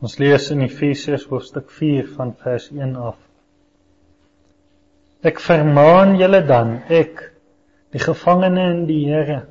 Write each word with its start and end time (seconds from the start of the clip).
Ons 0.00 0.14
lees 0.16 0.46
in 0.54 0.62
Efesiërs 0.64 1.26
hoofstuk 1.28 1.68
4 1.76 2.06
van 2.16 2.30
vers 2.40 2.70
1 2.72 2.94
af. 2.96 3.18
Ek 5.28 5.42
vermaan 5.44 6.14
julle 6.16 6.38
dan, 6.48 6.70
ek, 6.88 7.18
die 7.92 8.00
gevangene 8.00 8.62
in 8.72 8.86
die 8.88 9.02
Here, 9.10 9.42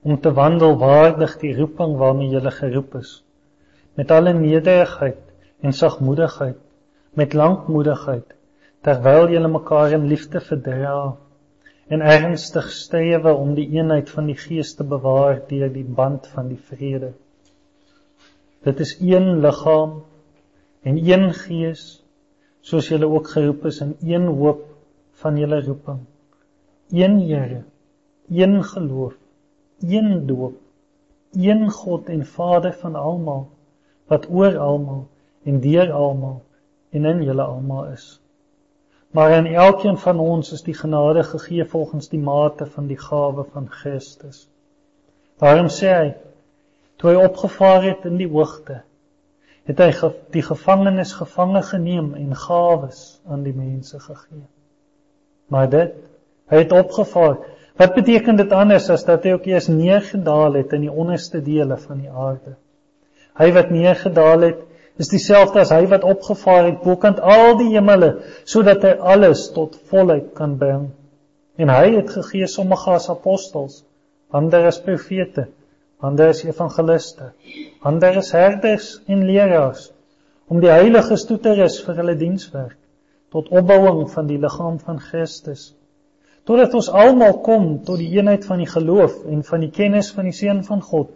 om 0.00 0.16
te 0.24 0.32
wandel 0.38 0.78
waardig 0.80 1.34
die 1.42 1.52
roeping 1.58 1.98
waarmee 2.00 2.32
julle 2.32 2.52
geroep 2.56 2.96
is, 3.02 3.10
met 4.00 4.14
alle 4.16 4.32
nederigheid 4.38 5.20
en 5.60 5.76
sagmoedigheid, 5.76 6.56
met 7.20 7.36
lankmoedigheid, 7.36 8.32
terwyl 8.88 9.28
julle 9.36 9.50
mekaar 9.52 9.98
in 9.98 10.08
liefde 10.08 10.40
verdra 10.46 10.94
en 11.92 12.00
ernstig 12.00 12.72
strewe 12.72 13.36
om 13.36 13.52
die 13.60 13.68
eenheid 13.76 14.08
van 14.16 14.32
die 14.32 14.38
Gees 14.46 14.72
te 14.80 14.88
bewaar 14.88 15.42
deur 15.52 15.68
die 15.76 15.84
band 15.84 16.32
van 16.32 16.48
die 16.48 16.60
vrede. 16.72 17.12
Dit 18.64 18.80
is 18.80 18.96
een 19.00 19.40
liggaam 19.40 20.02
en 20.82 20.96
een 20.96 21.32
gees, 21.36 21.82
soos 22.60 22.88
julle 22.88 23.06
ook 23.06 23.28
geroep 23.28 23.64
is 23.68 23.80
in 23.84 23.96
een 24.00 24.26
hoop 24.26 24.62
van 25.20 25.36
julle 25.36 25.60
roeping. 25.64 26.00
Een 26.90 27.20
Here, 27.20 27.62
een 28.28 28.64
geloof, 28.64 29.14
een 29.80 30.26
doop, 30.26 30.56
een 31.32 31.70
God 31.70 32.08
en 32.08 32.26
Vader 32.26 32.72
van 32.72 32.94
almal 32.94 33.48
wat 34.08 34.30
oor 34.30 34.58
almal 34.58 35.06
en 35.44 35.60
deur 35.60 35.92
almal 35.92 36.42
en 36.90 37.04
in 37.04 37.22
julle 37.22 37.42
almal 37.42 37.86
is. 37.86 38.20
Maar 39.10 39.34
aan 39.34 39.46
elkeen 39.46 39.98
van 39.98 40.18
ons 40.18 40.52
is 40.52 40.62
die 40.62 40.74
genade 40.74 41.22
gegee 41.22 41.64
volgens 41.64 42.08
die 42.08 42.20
mate 42.20 42.66
van 42.66 42.86
die 42.86 42.98
gawe 42.98 43.44
van 43.52 43.68
Christus. 43.70 44.48
Daarom 45.38 45.68
sê 45.68 45.92
hy 45.92 46.08
toe 47.04 47.12
hy 47.12 47.20
opgevaar 47.20 47.82
het 47.84 48.06
in 48.08 48.14
die 48.16 48.30
hoogte, 48.32 48.78
het 49.68 49.80
hy 49.80 50.08
die 50.32 50.42
gevangenes 50.44 51.10
gevange 51.18 51.60
geneem 51.68 52.14
en 52.16 52.30
gawes 52.32 53.00
aan 53.28 53.42
die 53.44 53.52
mense 53.52 53.98
gegee. 54.00 54.46
Maar 55.52 55.68
dit, 55.68 55.98
hy 56.48 56.60
het 56.62 56.72
opgevaar. 56.72 57.42
Wat 57.76 57.92
beteken 57.92 58.38
dit 58.40 58.52
anders 58.56 58.86
as 58.92 59.04
dat 59.04 59.26
hy 59.26 59.34
ook 59.36 59.44
eers 59.50 59.68
neergedaal 59.68 60.56
het 60.56 60.72
in 60.72 60.86
die 60.86 60.92
onderste 60.92 61.42
dele 61.44 61.76
van 61.82 62.00
die 62.00 62.08
aarde? 62.08 62.54
Hy 63.36 63.50
wat 63.52 63.72
neergedaal 63.74 64.46
het, 64.46 64.62
is 64.96 65.10
dieselfde 65.12 65.60
as 65.60 65.74
hy 65.74 65.82
wat 65.90 66.06
opgevaar 66.08 66.70
het 66.70 66.80
bokant 66.86 67.20
al 67.20 67.58
die 67.60 67.74
hemele 67.74 68.14
sodat 68.48 68.86
hy 68.86 68.94
alles 69.12 69.50
tot 69.52 69.76
volheid 69.90 70.32
kan 70.38 70.56
bring. 70.56 70.86
En 71.60 71.68
hy 71.68 71.98
het 71.98 72.14
gegee 72.16 72.48
sommige 72.48 72.96
as 72.96 73.10
apostels, 73.12 73.82
ander 74.32 74.70
as 74.70 74.80
profete, 74.80 75.50
ander 76.04 76.32
is 76.34 76.44
evangeliste, 76.44 77.32
ander 77.82 78.16
is 78.20 78.32
herders 78.36 78.88
en 79.06 79.24
leraars 79.28 79.90
om 80.52 80.60
die 80.60 80.72
heiliges 80.72 81.24
toe 81.28 81.38
te 81.40 81.54
rus 81.56 81.78
vir 81.86 82.00
hulle 82.00 82.16
dienswerk 82.20 82.76
tot 83.34 83.48
opbouing 83.50 84.04
van 84.12 84.28
die 84.28 84.38
liggaam 84.38 84.76
van 84.78 85.00
Christus. 85.02 85.72
Totdat 86.46 86.74
ons 86.78 86.90
almal 86.92 87.40
kom 87.42 87.64
tot 87.86 87.98
die 87.98 88.12
eenheid 88.14 88.44
van 88.46 88.60
die 88.62 88.68
geloof 88.70 89.24
en 89.26 89.40
van 89.48 89.64
die 89.64 89.72
kennis 89.74 90.12
van 90.14 90.28
die 90.28 90.36
seun 90.36 90.60
van 90.68 90.84
God, 90.84 91.08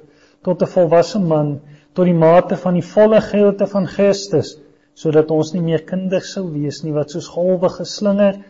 tot 0.43 0.63
'n 0.63 0.73
volwasse 0.73 1.21
man, 1.21 1.61
tot 1.95 2.09
die 2.11 2.17
mate 2.17 2.57
van 2.57 2.75
die 2.75 2.89
volle 2.95 3.21
grootte 3.21 3.67
van 3.67 3.87
Christus, 3.87 4.57
sodat 4.95 5.31
ons 5.31 5.53
nie 5.55 5.63
meer 5.63 5.85
kinders 5.87 6.33
sou 6.35 6.49
wees 6.51 6.83
nie 6.83 6.93
wat 6.93 7.11
soos 7.11 7.29
golwe 7.29 7.69
geslinger 7.69 8.41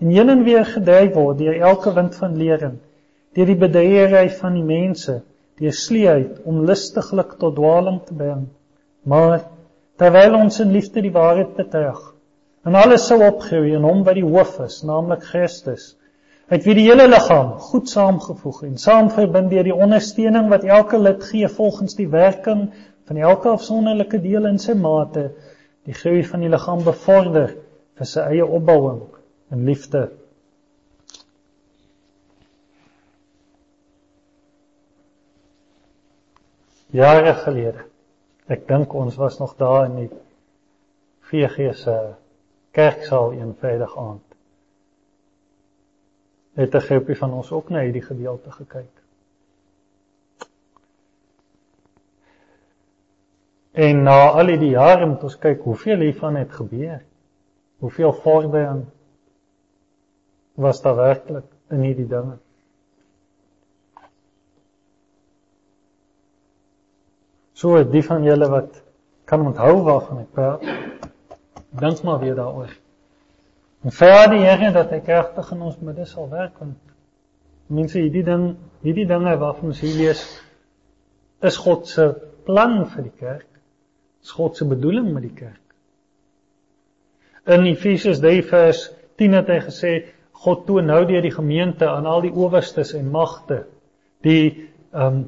en 0.00 0.10
heen 0.14 0.30
en 0.30 0.44
weer 0.44 0.64
gedryf 0.64 1.14
word 1.14 1.38
deur 1.38 1.60
elke 1.72 1.92
wind 1.92 2.14
van 2.14 2.36
lering, 2.36 2.78
deur 3.34 3.46
die 3.46 3.60
bedreiery 3.66 4.28
van 4.40 4.54
die 4.54 4.64
mense 4.64 5.22
deur 5.58 5.74
sleeheid 5.74 6.40
om 6.46 6.64
lustiglik 6.66 7.36
tot 7.40 7.56
dwaaling 7.56 8.00
te 8.06 8.14
bring. 8.14 8.46
Maar 9.08 9.42
terwyl 9.98 10.36
ons 10.38 10.60
in 10.62 10.74
liefde 10.74 11.02
die 11.02 11.14
waarheid 11.14 11.56
betuig 11.58 12.00
en 12.66 12.76
alles 12.76 13.06
sou 13.08 13.16
opgroei 13.24 13.72
in 13.78 13.86
hom 13.86 14.02
wat 14.04 14.18
die 14.18 14.26
hoof 14.26 14.58
is, 14.60 14.82
naamlik 14.84 15.22
Christus, 15.30 15.94
uit 16.52 16.66
wie 16.66 16.74
die 16.76 16.86
hele 16.88 17.06
liggaam 17.08 17.54
goed 17.70 17.88
saamgevoeg 17.88 18.62
en 18.68 18.76
saam 18.82 19.08
verbind 19.14 19.50
deur 19.52 19.64
die 19.64 19.76
ondersteuning 19.76 20.50
wat 20.52 20.66
elke 20.68 21.00
lid 21.00 21.24
gee 21.30 21.48
volgens 21.48 21.96
die 21.96 22.08
werking 22.12 22.66
van 23.08 23.20
elke 23.30 23.48
afsonderlike 23.54 24.20
deel 24.20 24.50
in 24.50 24.60
sy 24.60 24.76
mate, 24.76 25.30
die 25.88 25.96
groei 25.96 26.22
van 26.28 26.44
die 26.44 26.52
liggaam 26.52 26.84
bevorder 26.84 27.54
vir 27.98 28.10
sy 28.10 28.26
eie 28.34 28.44
opbouing 28.44 29.00
in 29.54 29.64
liefde 29.68 30.08
jare 36.94 37.34
gelede. 37.34 37.84
Ek 38.48 38.64
dink 38.68 38.94
ons 38.96 39.16
was 39.20 39.38
nog 39.38 39.56
daar 39.60 39.88
in 39.88 39.96
die 40.02 40.10
VG 41.28 41.74
se 41.76 41.96
kerksaal 42.72 43.32
een 43.36 43.54
Vrydag 43.60 43.96
aand. 43.96 44.24
Het 46.54 46.74
'n 46.74 46.80
groepie 46.80 47.16
van 47.16 47.32
ons 47.32 47.52
ook 47.52 47.68
na 47.68 47.80
hierdie 47.80 48.02
gedeelte 48.02 48.50
gekyk. 48.50 48.94
En 53.72 54.02
na 54.02 54.30
al 54.30 54.46
die 54.46 54.70
jare 54.70 55.06
moet 55.06 55.22
ons 55.22 55.38
kyk 55.38 55.60
hoeveel 55.62 56.00
hiervan 56.00 56.36
het 56.36 56.52
gebeur. 56.52 57.02
Hoeveel 57.78 58.12
vordering 58.12 58.84
was 60.54 60.82
daar 60.82 60.96
werklik 60.96 61.44
in 61.70 61.80
hierdie 61.80 62.06
dinge? 62.06 62.38
So 67.58 67.80
die 67.82 68.04
van 68.06 68.22
julle 68.22 68.46
wat 68.52 68.76
kan 69.26 69.42
onthou 69.42 69.80
waarvan 69.86 70.22
ek 70.22 70.34
praat, 70.36 70.66
dink 71.80 72.02
maar 72.06 72.20
weer 72.22 72.36
daaroor. 72.38 72.70
En 73.82 73.94
vra 73.94 74.26
die 74.30 74.44
Here 74.44 74.70
dat 74.74 74.92
hy 74.94 75.00
kragtig 75.02 75.50
in 75.54 75.64
ons 75.66 75.78
midde 75.82 76.06
sal 76.06 76.28
werk 76.30 76.60
en 76.62 76.76
mense 77.74 77.98
hierdie 77.98 78.22
ding, 78.26 78.52
hierdie 78.86 79.06
dinge 79.10 79.34
waarvan 79.40 79.72
ons 79.72 79.80
hier 79.82 79.96
lees 79.98 80.22
is 81.44 81.58
God 81.62 81.86
se 81.90 82.06
plan 82.46 82.80
vir 82.92 83.08
die 83.08 83.16
kerk. 83.18 83.48
Is 84.22 84.30
God 84.34 84.58
se 84.58 84.66
bedoeling 84.66 85.10
met 85.14 85.26
die 85.26 85.34
kerk. 85.34 85.64
In 87.48 87.66
Efesiërs 87.66 88.22
3 88.22 88.44
vers 88.50 88.84
10 89.18 89.34
het 89.38 89.50
hy 89.50 89.58
gesê 89.66 89.92
God 90.44 90.66
toon 90.68 90.86
nou 90.90 91.00
deur 91.08 91.24
die 91.26 91.34
gemeente 91.34 91.88
aan 91.90 92.06
al 92.06 92.22
die 92.22 92.34
owerstes 92.34 92.94
en 92.94 93.10
magte 93.14 93.64
die 94.26 94.70
ehm 94.94 95.18
um, 95.18 95.26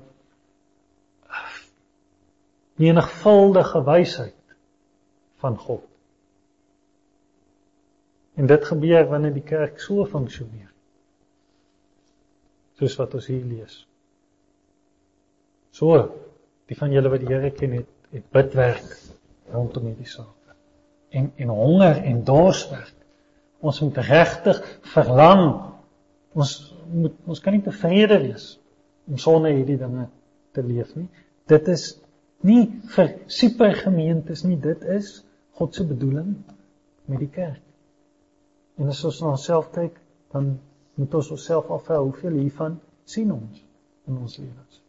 menigvuldige 2.80 3.82
wysheid 3.84 4.56
van 5.42 5.58
God. 5.58 5.84
En 8.40 8.48
dit 8.48 8.64
gebeur 8.64 9.08
wanneer 9.10 9.34
die 9.36 9.44
kerk 9.44 9.80
so 9.80 10.06
funksioneer. 10.08 10.70
Soos 12.80 12.96
wat 12.96 13.14
ons 13.18 13.28
hier 13.28 13.44
lees. 13.44 13.82
So, 15.76 15.98
die 16.70 16.78
van 16.78 16.92
julle 16.94 17.12
wat 17.12 17.22
die 17.22 17.30
Here 17.30 17.50
ken 17.54 17.76
het, 17.80 17.88
het 18.14 18.30
bidwerk 18.32 18.86
rondom 19.52 19.90
hierdie 19.90 20.08
saak. 20.08 20.54
En 21.10 21.30
en 21.36 21.52
honger 21.54 22.00
en 22.06 22.24
dors 22.24 22.62
werk. 22.70 22.96
Ons 23.60 23.80
moet 23.84 23.98
regtig 24.06 24.60
verlang. 24.94 25.44
Ons 26.32 26.54
moet 26.90 27.16
ons 27.26 27.42
kan 27.42 27.54
nie 27.54 27.64
tevrede 27.64 28.18
wees 28.22 28.54
om 29.10 29.18
sonder 29.18 29.52
hierdie 29.54 29.78
dinge 29.78 30.08
te 30.54 30.62
leef 30.64 30.94
nie. 30.96 31.08
Dit 31.50 31.68
is 31.68 31.92
nie 32.46 32.64
vir 32.94 33.12
supergemeentes 33.28 34.44
nie, 34.46 34.56
dit 34.60 34.84
is 34.96 35.20
God 35.58 35.74
se 35.76 35.84
bedoeling 35.84 36.34
met 37.10 37.20
die 37.20 37.30
kerk. 37.32 37.62
En 38.80 38.88
as 38.88 39.02
ons 39.04 39.20
na 39.20 39.34
onsself 39.34 39.68
kyk, 39.74 39.98
dan 40.32 40.54
moet 40.96 41.14
ons 41.14 41.32
osself 41.34 41.68
afvra 41.70 41.98
hoeveel 42.00 42.38
hiervan 42.40 42.78
sien 43.04 43.32
ons 43.34 43.60
in 44.08 44.16
ons 44.16 44.38
lewens. 44.40 44.80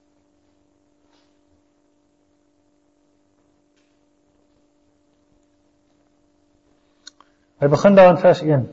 Hy 7.62 7.70
begin 7.70 7.98
daar 7.98 8.10
in 8.16 8.22
vers 8.22 8.42
1. 8.42 8.64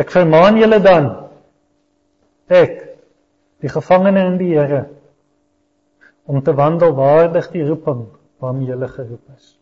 Ek 0.00 0.12
vermaan 0.12 0.56
julle 0.60 0.78
dan 0.80 1.10
ek 2.48 2.78
die 3.60 3.72
gevangene 3.72 4.22
in 4.30 4.38
die 4.40 4.54
Here 4.54 4.86
om 6.26 6.42
te 6.42 6.54
wandel 6.54 6.94
waardig 6.94 7.50
die 7.52 7.64
roeping 7.66 8.06
waarmee 8.42 8.68
jy 8.68 8.88
geroep 8.88 9.30
is. 9.36 9.52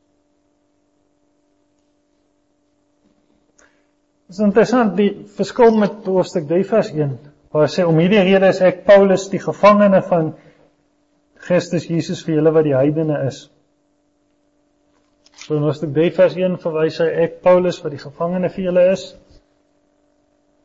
Dit 4.24 4.38
is 4.38 4.44
interessant 4.46 4.96
die 4.96 5.10
verskil 5.36 5.76
met 5.76 6.06
hoofstuk 6.08 6.48
3 6.48 6.64
vers 6.64 6.90
1 6.94 7.16
waar 7.54 7.68
sê 7.70 7.84
om 7.86 8.00
hierdie 8.00 8.22
rede 8.24 8.48
is 8.50 8.58
ek 8.66 8.80
Paulus 8.88 9.28
die 9.30 9.38
gevangene 9.38 10.00
van 10.08 10.32
Christus 11.44 11.84
Jesus 11.86 12.24
vir 12.26 12.40
julle 12.40 12.50
wat 12.56 12.64
die 12.66 12.74
heidene 12.74 13.20
is. 13.28 13.44
So 15.44 15.58
in 15.58 15.66
hoofstuk 15.66 15.92
3 15.94 16.08
vers 16.16 16.34
1 16.40 16.56
verwys 16.64 16.98
hy 17.04 17.10
ek 17.26 17.36
Paulus 17.44 17.78
wat 17.84 17.94
die 17.94 18.02
gevangene 18.02 18.50
vir 18.50 18.70
julle 18.70 18.86
is. 18.94 19.04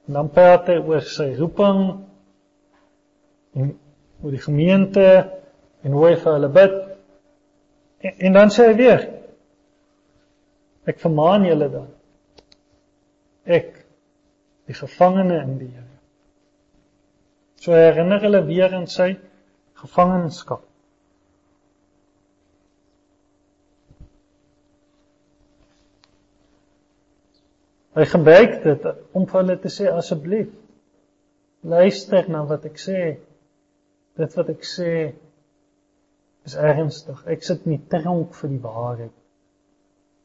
En 0.08 0.18
dan 0.18 0.32
praat 0.34 0.72
hy 0.72 0.80
oor 0.80 1.04
sy 1.06 1.28
roeping 1.38 1.84
en 3.60 3.76
oor 4.24 4.34
die 4.34 4.42
gemeente 4.42 5.06
en 5.84 5.96
hoe 5.96 6.06
hy 6.08 6.16
vir 6.20 6.34
hulle 6.36 6.52
bid. 6.56 6.76
En, 8.00 8.14
en 8.28 8.38
dan 8.40 8.54
sê 8.54 8.70
hy 8.70 8.76
weer 8.80 9.08
Ek 10.90 10.98
vermaan 11.02 11.46
julle 11.46 11.68
dan. 11.70 11.90
Ek 13.46 13.76
die 14.70 14.78
gevangene 14.78 15.42
in 15.44 15.58
die 15.60 15.70
Here. 15.70 15.86
So 17.60 17.76
herinner 17.76 18.24
hulle 18.24 18.42
weer 18.48 18.74
aan 18.74 18.88
sy 18.90 19.12
gevangenskap. 19.82 20.64
Hy 28.00 28.06
gebruik 28.08 28.62
dit 28.64 28.86
om 29.18 29.26
vir 29.28 29.42
hulle 29.42 29.58
te 29.60 29.72
sê 29.74 29.90
asseblief 29.92 30.52
luister 31.68 32.30
na 32.32 32.46
wat 32.48 32.66
ek 32.70 32.78
sê. 32.80 33.02
Dit 34.20 34.38
wat 34.40 34.54
ek 34.54 34.64
sê 34.64 34.92
is 36.48 36.56
ernstig. 36.56 37.22
Ek 37.28 37.44
sit 37.44 37.66
nie 37.70 37.80
tronk 37.92 38.36
vir 38.40 38.54
die 38.54 38.62
waarheid 38.64 39.16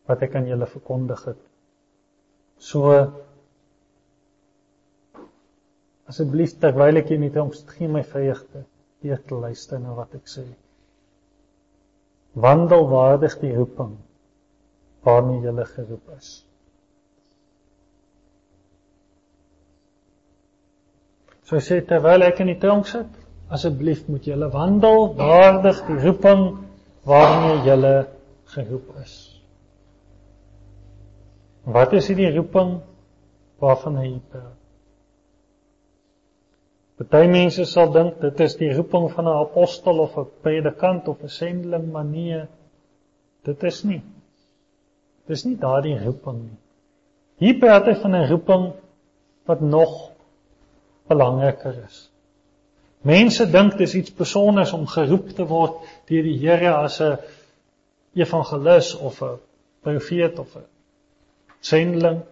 wat 0.09 0.23
ek 0.23 0.37
aan 0.37 0.49
julle 0.49 0.69
verkondig 0.69 1.25
het. 1.31 1.41
So 2.61 2.93
asseblief 6.11 6.59
terwyl 6.61 7.01
ek 7.01 7.11
hier 7.13 7.23
met 7.23 7.37
hom 7.41 7.53
gee 7.75 7.89
my 7.89 8.05
vreugde 8.07 8.67
deur 9.05 9.21
te 9.29 9.39
luister 9.41 9.81
na 9.81 9.95
wat 9.97 10.15
ek 10.17 10.29
sê. 10.31 10.45
Wandel 12.35 12.89
waardig 12.91 13.39
die 13.41 13.55
roeping 13.57 13.95
waarmee 15.05 15.45
jy 15.45 15.65
geroep 15.71 16.13
is. 16.17 16.31
So 21.45 21.61
sê 21.61 21.83
terwyl 21.85 22.25
ek 22.25 22.41
in 22.41 22.55
die 22.55 22.61
tronk 22.61 22.89
sit, 22.89 23.24
asseblief 23.49 24.07
moet 24.09 24.25
julle 24.25 24.49
wandel 24.51 25.15
waardig 25.17 25.87
die 25.87 26.01
roeping 26.01 26.59
waarmee 27.05 27.63
jy 27.67 28.07
geroep 28.55 28.97
is. 29.03 29.15
Wat 31.65 31.93
is 31.93 32.09
hierdie 32.09 32.33
roeping 32.37 32.81
waarvan 33.59 33.97
hy 33.97 34.11
praat? 34.29 34.61
Party 36.95 37.27
mense 37.27 37.65
sal 37.67 37.91
dink 37.93 38.21
dit 38.23 38.41
is 38.45 38.55
die 38.61 38.71
roeping 38.71 39.09
van 39.11 39.27
'n 39.27 39.41
apostel 39.43 39.99
of 39.99 40.17
'n 40.19 40.29
predikant 40.43 41.09
of 41.09 41.23
'n 41.23 41.29
sendeling, 41.29 41.91
maar 41.93 42.05
nee, 42.05 42.47
dit 43.45 43.63
is 43.63 43.83
nie. 43.85 44.03
Dis 45.27 45.45
nie 45.45 45.57
daardie 45.57 45.99
roeping 45.99 46.39
nie. 46.43 46.59
Hier 47.37 47.59
praat 47.59 47.87
hy 47.87 47.95
van 47.95 48.15
'n 48.15 48.29
roeping 48.31 48.73
wat 49.47 49.61
nog 49.61 50.11
belangriker 51.09 51.85
is. 51.85 52.14
Mense 53.05 53.45
dink 53.51 53.77
dis 53.79 53.95
iets 53.95 54.13
persoonliks 54.17 54.73
om 54.73 54.87
geroep 54.89 55.35
te 55.37 55.45
word 55.49 55.83
deur 56.09 56.25
die 56.25 56.39
Here 56.41 56.73
as 56.77 57.01
'n 57.01 57.19
evangelis 58.15 58.95
of 58.97 59.23
'n 59.23 59.39
profeet 59.83 60.39
of 60.39 60.57
'n 60.57 60.65
sendeling. 61.61 62.23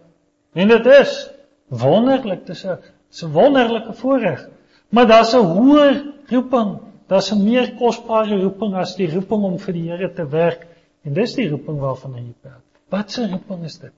En 0.53 0.67
dit 0.67 0.85
is 0.85 1.29
wonderlik, 1.67 2.45
dit 2.45 2.55
is 2.55 2.65
'n 2.65 2.77
'n 3.21 3.31
wonderlike 3.31 3.93
voorreg. 3.93 4.49
Maar 4.89 5.07
daar's 5.07 5.33
'n 5.33 5.45
hoër 5.45 6.13
roeping, 6.29 6.79
daar's 7.07 7.31
'n 7.31 7.43
meer 7.43 7.75
kosbare 7.75 8.41
roeping 8.41 8.73
as 8.75 8.95
die 8.95 9.11
roeping 9.13 9.43
om 9.43 9.59
vir 9.59 9.73
die 9.73 9.89
Here 9.89 10.13
te 10.13 10.27
werk 10.27 10.67
en 11.03 11.13
dis 11.13 11.35
die 11.35 11.49
roeping 11.49 11.79
waarvan 11.79 12.13
hy 12.13 12.33
praat. 12.41 12.61
Wat 12.89 13.17
'n 13.17 13.31
roeping 13.31 13.63
is 13.63 13.77
dit? 13.77 13.93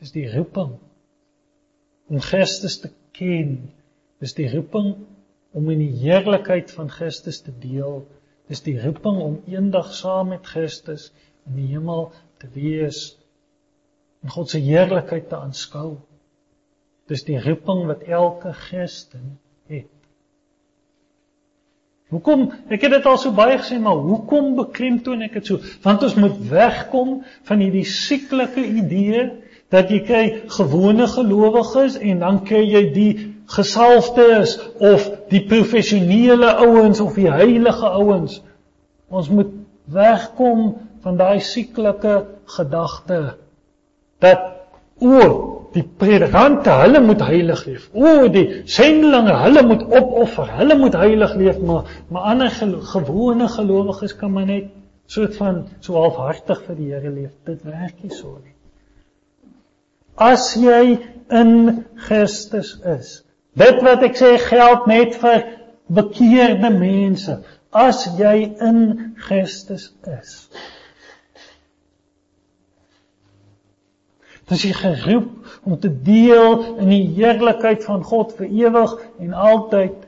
Dis 0.00 0.12
die 0.12 0.30
roeping 0.36 0.78
om 2.08 2.20
Christus 2.20 2.80
te 2.80 2.90
ken. 3.12 3.72
Dis 4.22 4.34
die 4.34 4.48
roeping 4.50 4.94
om 5.56 5.70
in 5.70 5.82
die 5.82 5.94
heerlikheid 6.02 6.72
van 6.74 6.90
Christus 6.90 7.40
te 7.44 7.54
deel. 7.62 8.02
Dis 8.50 8.64
die 8.64 8.78
roeping 8.80 9.20
om 9.22 9.38
eendag 9.50 9.92
saam 9.94 10.32
met 10.34 10.46
Christus 10.46 11.10
in 11.48 11.58
die 11.60 11.68
hemel 11.72 12.10
te 12.42 12.50
wees 12.54 13.12
en 14.24 14.32
God 14.34 14.50
se 14.50 14.60
heerlikheid 14.62 15.28
te 15.30 15.38
aanskou. 15.38 15.98
Dis 17.08 17.24
die 17.24 17.38
roeping 17.40 17.86
wat 17.88 18.02
elke 18.04 18.52
Christen 18.52 19.38
het. 19.70 19.92
Hoekom? 22.08 22.48
Ek 22.72 22.82
het 22.86 22.94
dit 22.96 23.06
al 23.06 23.18
so 23.20 23.36
baie 23.36 23.58
gesê, 23.60 23.76
maar 23.80 24.00
hoekom 24.00 24.54
beklemtoon 24.56 25.26
ek 25.26 25.38
dit 25.38 25.50
so? 25.50 25.60
Want 25.84 26.06
ons 26.06 26.16
moet 26.16 26.38
wegkom 26.50 27.18
van 27.48 27.62
hierdie 27.62 27.84
sieklike 27.88 28.64
idee 28.64 29.26
dat 29.72 29.92
jy 29.92 29.98
kry 30.08 30.22
gewone 30.56 31.04
gelowiges 31.12 31.98
en 32.00 32.24
dan 32.24 32.40
kry 32.48 32.62
jy 32.64 32.82
die 32.94 33.10
gesalfdes 33.48 34.56
of 34.78 35.06
die 35.32 35.42
professionele 35.48 36.52
ouens 36.64 37.00
of 37.00 37.16
die 37.16 37.30
heilige 37.30 37.88
ouens. 37.88 38.40
Ons 39.08 39.30
moet 39.32 39.54
wegkom 39.92 40.74
van 41.04 41.16
daai 41.16 41.40
sieklike 41.40 42.16
gedagte 42.56 43.20
dat 44.20 44.42
o 45.00 45.20
die 45.72 45.84
predikante 45.84 46.72
hulle 46.80 47.00
moet 47.04 47.22
heilig 47.22 47.62
leef. 47.68 47.86
O 47.92 48.26
die 48.32 48.62
sendelinge 48.68 49.36
hulle 49.42 49.62
moet 49.68 49.84
opoffer. 49.84 50.50
Hulle 50.58 50.76
moet 50.80 50.96
heilig 50.98 51.34
leef, 51.38 51.60
maar 51.60 51.88
maar 52.08 52.32
ander 52.32 52.50
gewone 52.92 53.48
gelowiges 53.48 54.16
kan 54.16 54.32
maar 54.32 54.48
net 54.48 54.72
soort 55.06 55.36
van 55.36 55.62
so 55.80 55.96
halfhartig 55.96 56.60
vir 56.66 56.76
die 56.76 56.90
Here 56.92 57.10
leef. 57.10 57.32
Dit 57.44 57.64
werk 57.64 58.02
nie 58.02 58.12
so 58.12 58.36
nie. 58.42 58.54
As 60.16 60.54
jy 60.58 60.98
in 61.30 61.84
Christus 62.08 62.74
is. 62.84 63.22
Dit 63.58 63.80
wat 63.82 64.04
ek 64.06 64.18
sê 64.18 64.34
geld 64.42 64.86
net 64.90 65.16
vir 65.22 65.44
bekeerde 65.98 66.70
mense. 66.74 67.38
As 67.74 68.04
jy 68.18 68.50
in 68.64 68.82
Christus 69.26 69.90
is. 70.08 70.34
Dis 74.48 74.64
jy 74.64 74.72
geroep 74.72 75.58
om 75.68 75.76
te 75.80 75.90
deel 75.92 76.62
in 76.80 76.88
die 76.88 77.04
heerlikheid 77.18 77.82
van 77.84 78.04
God 78.06 78.32
vir 78.38 78.48
ewig 78.48 78.94
en 79.20 79.34
altyd 79.36 80.06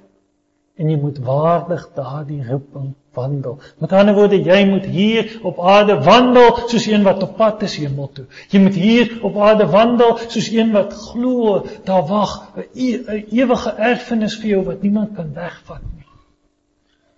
en 0.80 0.88
jy 0.88 0.96
moet 0.96 1.18
waardig 1.26 1.82
daardie 1.98 2.40
roeping 2.46 2.94
wandel. 3.14 3.58
Met 3.78 3.92
ander 3.92 4.14
woorde, 4.14 4.42
jy 4.42 4.64
moet 4.68 4.84
hier 4.84 5.38
op 5.42 5.60
aarde 5.60 5.98
wandel 6.02 6.58
soos 6.66 6.86
een 6.86 7.02
wat 7.02 7.22
op 7.22 7.36
pad 7.36 7.62
is 7.62 7.76
hemel 7.76 8.10
toe. 8.12 8.24
Jy 8.48 8.60
moet 8.60 8.74
hier 8.74 9.18
op 9.22 9.38
aarde 9.38 9.66
wandel 9.66 10.18
soos 10.26 10.50
een 10.50 10.72
wat 10.72 10.92
glo 10.92 11.66
daar 11.84 12.06
wag 12.06 12.52
'n 12.56 13.24
ewige 13.30 13.70
erfenis 13.70 14.36
vir 14.40 14.48
jou 14.48 14.64
wat 14.64 14.82
niemand 14.82 15.14
kan 15.14 15.34
wegvat 15.34 15.82
nie. 15.94 16.06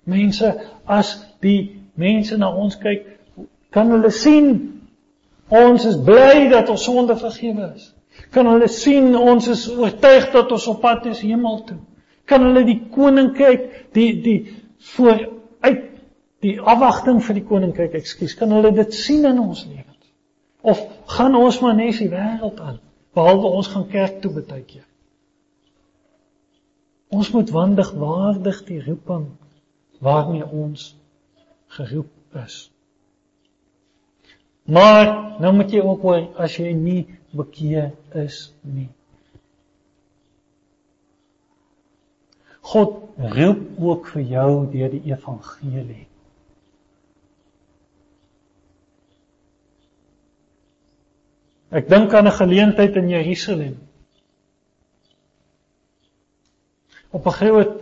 Mense, 0.05 0.61
as 0.85 1.19
die 1.41 1.81
mense 1.95 2.37
na 2.37 2.55
ons 2.55 2.79
kyk, 2.79 3.07
kan 3.71 3.91
hulle 3.91 4.11
sien 4.11 4.73
Ons 5.53 5.85
is 5.85 5.99
bly 6.01 6.49
dat 6.49 6.71
ons 6.73 6.85
sonde 6.87 7.17
vergewe 7.21 7.73
is. 7.75 7.91
Kan 8.33 8.49
hulle 8.49 8.69
sien 8.73 9.13
ons 9.17 9.49
is 9.53 9.67
oortuig 9.69 10.31
dat 10.33 10.53
ons 10.55 10.67
op 10.73 10.81
pad 10.81 11.07
is 11.11 11.21
hemel 11.21 11.59
toe. 11.69 11.77
Kan 12.25 12.47
hulle 12.47 12.63
die 12.65 12.79
koninkryk, 12.95 13.67
die 13.93 14.09
die 14.25 14.39
vooruit 15.63 15.89
die 16.43 16.59
afwagting 16.61 17.21
vir 17.23 17.39
die 17.39 17.45
koninkryk, 17.47 17.93
ekskuus, 17.95 18.35
kan 18.35 18.51
hulle 18.51 18.73
dit 18.75 18.95
sien 18.95 19.25
in 19.29 19.39
ons 19.39 19.65
lewens? 19.67 20.09
Of 20.63 20.81
gaan 21.07 21.37
ons 21.39 21.61
maar 21.63 21.77
net 21.79 21.99
die 21.99 22.11
wêreld 22.11 22.59
aan, 22.61 22.81
behalwe 23.15 23.53
ons 23.59 23.71
gaan 23.71 23.87
kerk 23.91 24.21
toe 24.23 24.33
baie 24.41 24.65
keer? 24.67 24.87
Ons 27.13 27.31
moet 27.31 27.51
wandig 27.53 27.93
waardig 27.93 28.63
die 28.67 28.81
roeping 28.83 29.29
waarmee 30.03 30.47
ons 30.47 30.97
geroep 31.77 32.39
is. 32.43 32.71
Maar 34.65 35.39
nou 35.43 35.53
moet 35.55 35.71
jy 35.75 35.83
ook 35.83 36.03
hoor 36.03 36.25
as 36.41 36.57
jy 36.57 36.73
nie 36.75 37.05
bekeer 37.37 37.93
is 38.19 38.49
nie. 38.63 38.89
God 42.73 42.99
roep 43.37 43.63
ook 43.81 44.09
vir 44.15 44.23
jou 44.33 44.51
deur 44.73 44.93
die 44.93 45.03
evangelie. 45.11 46.07
Ek 51.73 51.89
dink 51.89 52.13
aan 52.15 52.29
'n 52.29 52.39
geleentheid 52.41 52.97
in 52.97 53.09
Jerusalem. 53.09 53.79
Op 57.11 57.27
'n 57.27 57.39
groot 57.41 57.75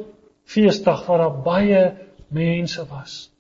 feesdag 0.45 1.07
waar 1.07 1.19
daar 1.19 1.43
baie 1.43 1.83
mense 2.29 2.87
was 2.87 3.31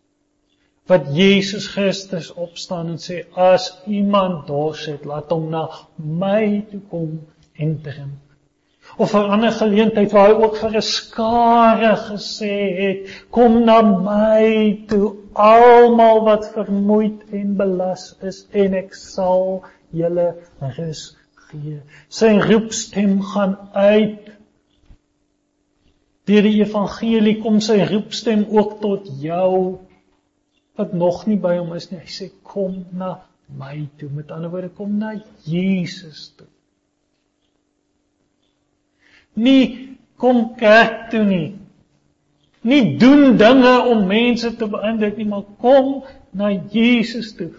wat 0.90 1.14
Jesus 1.14 1.66
Christus 1.70 2.32
opstaan 2.34 2.88
en 2.94 2.98
sê 2.98 3.20
as 3.38 3.70
iemand 3.86 4.46
dors 4.46 4.88
het, 4.90 5.04
laat 5.06 5.30
hom 5.30 5.46
na 5.52 5.68
my 5.96 6.64
toe 6.70 6.80
kom 6.90 7.12
en 7.54 7.76
drink. 7.84 8.29
Of 9.00 9.14
'n 9.16 9.30
ander 9.34 9.52
geleentheid 9.56 10.12
waar 10.12 10.28
hy 10.28 10.42
ook 10.44 10.56
vir 10.60 10.74
'n 10.76 10.86
skare 10.86 11.92
gesê 12.08 12.56
het, 12.80 12.98
kom 13.36 13.64
na 13.64 13.78
my 13.82 14.84
toe 14.88 15.06
almal 15.32 16.20
wat 16.24 16.50
vermoeid 16.56 17.22
en 17.32 17.56
belas 17.56 18.04
is 18.30 18.42
en 18.52 18.76
ek 18.82 18.94
sal 18.94 19.64
julle 20.02 20.26
rus 20.76 21.02
gee. 21.48 21.80
Sy 22.08 22.34
roepstem 22.44 23.16
gaan 23.32 23.56
uit. 23.72 24.28
Deur 26.28 26.46
die 26.46 26.60
evangelie 26.60 27.38
kom 27.42 27.58
sy 27.64 27.80
roepstem 27.88 28.44
ook 28.50 28.78
tot 28.84 29.08
jou 29.22 29.80
wat 30.78 30.92
nog 30.92 31.24
nie 31.26 31.40
by 31.40 31.56
hom 31.56 31.72
is 31.76 31.90
nie. 31.90 32.04
Hy 32.04 32.12
sê 32.20 32.30
kom 32.42 32.84
na 32.92 33.16
my 33.48 33.88
toe. 33.98 34.08
Met 34.14 34.30
ander 34.30 34.52
woorde, 34.52 34.70
kom 34.76 34.98
na 34.98 35.16
Jesus 35.44 36.30
toe. 36.36 36.46
Nie 39.40 39.96
kom 40.20 40.50
kerk 40.60 41.08
toe 41.12 41.24
nie. 41.24 41.48
Nie 42.60 42.96
doen 43.00 43.38
dinge 43.40 43.74
om 43.88 44.04
mense 44.08 44.52
te 44.56 44.68
beïndruk 44.68 45.16
nie, 45.16 45.28
maar 45.28 45.46
kom 45.64 46.00
na 46.36 46.52
Jesus 46.72 47.32
toe. 47.38 47.52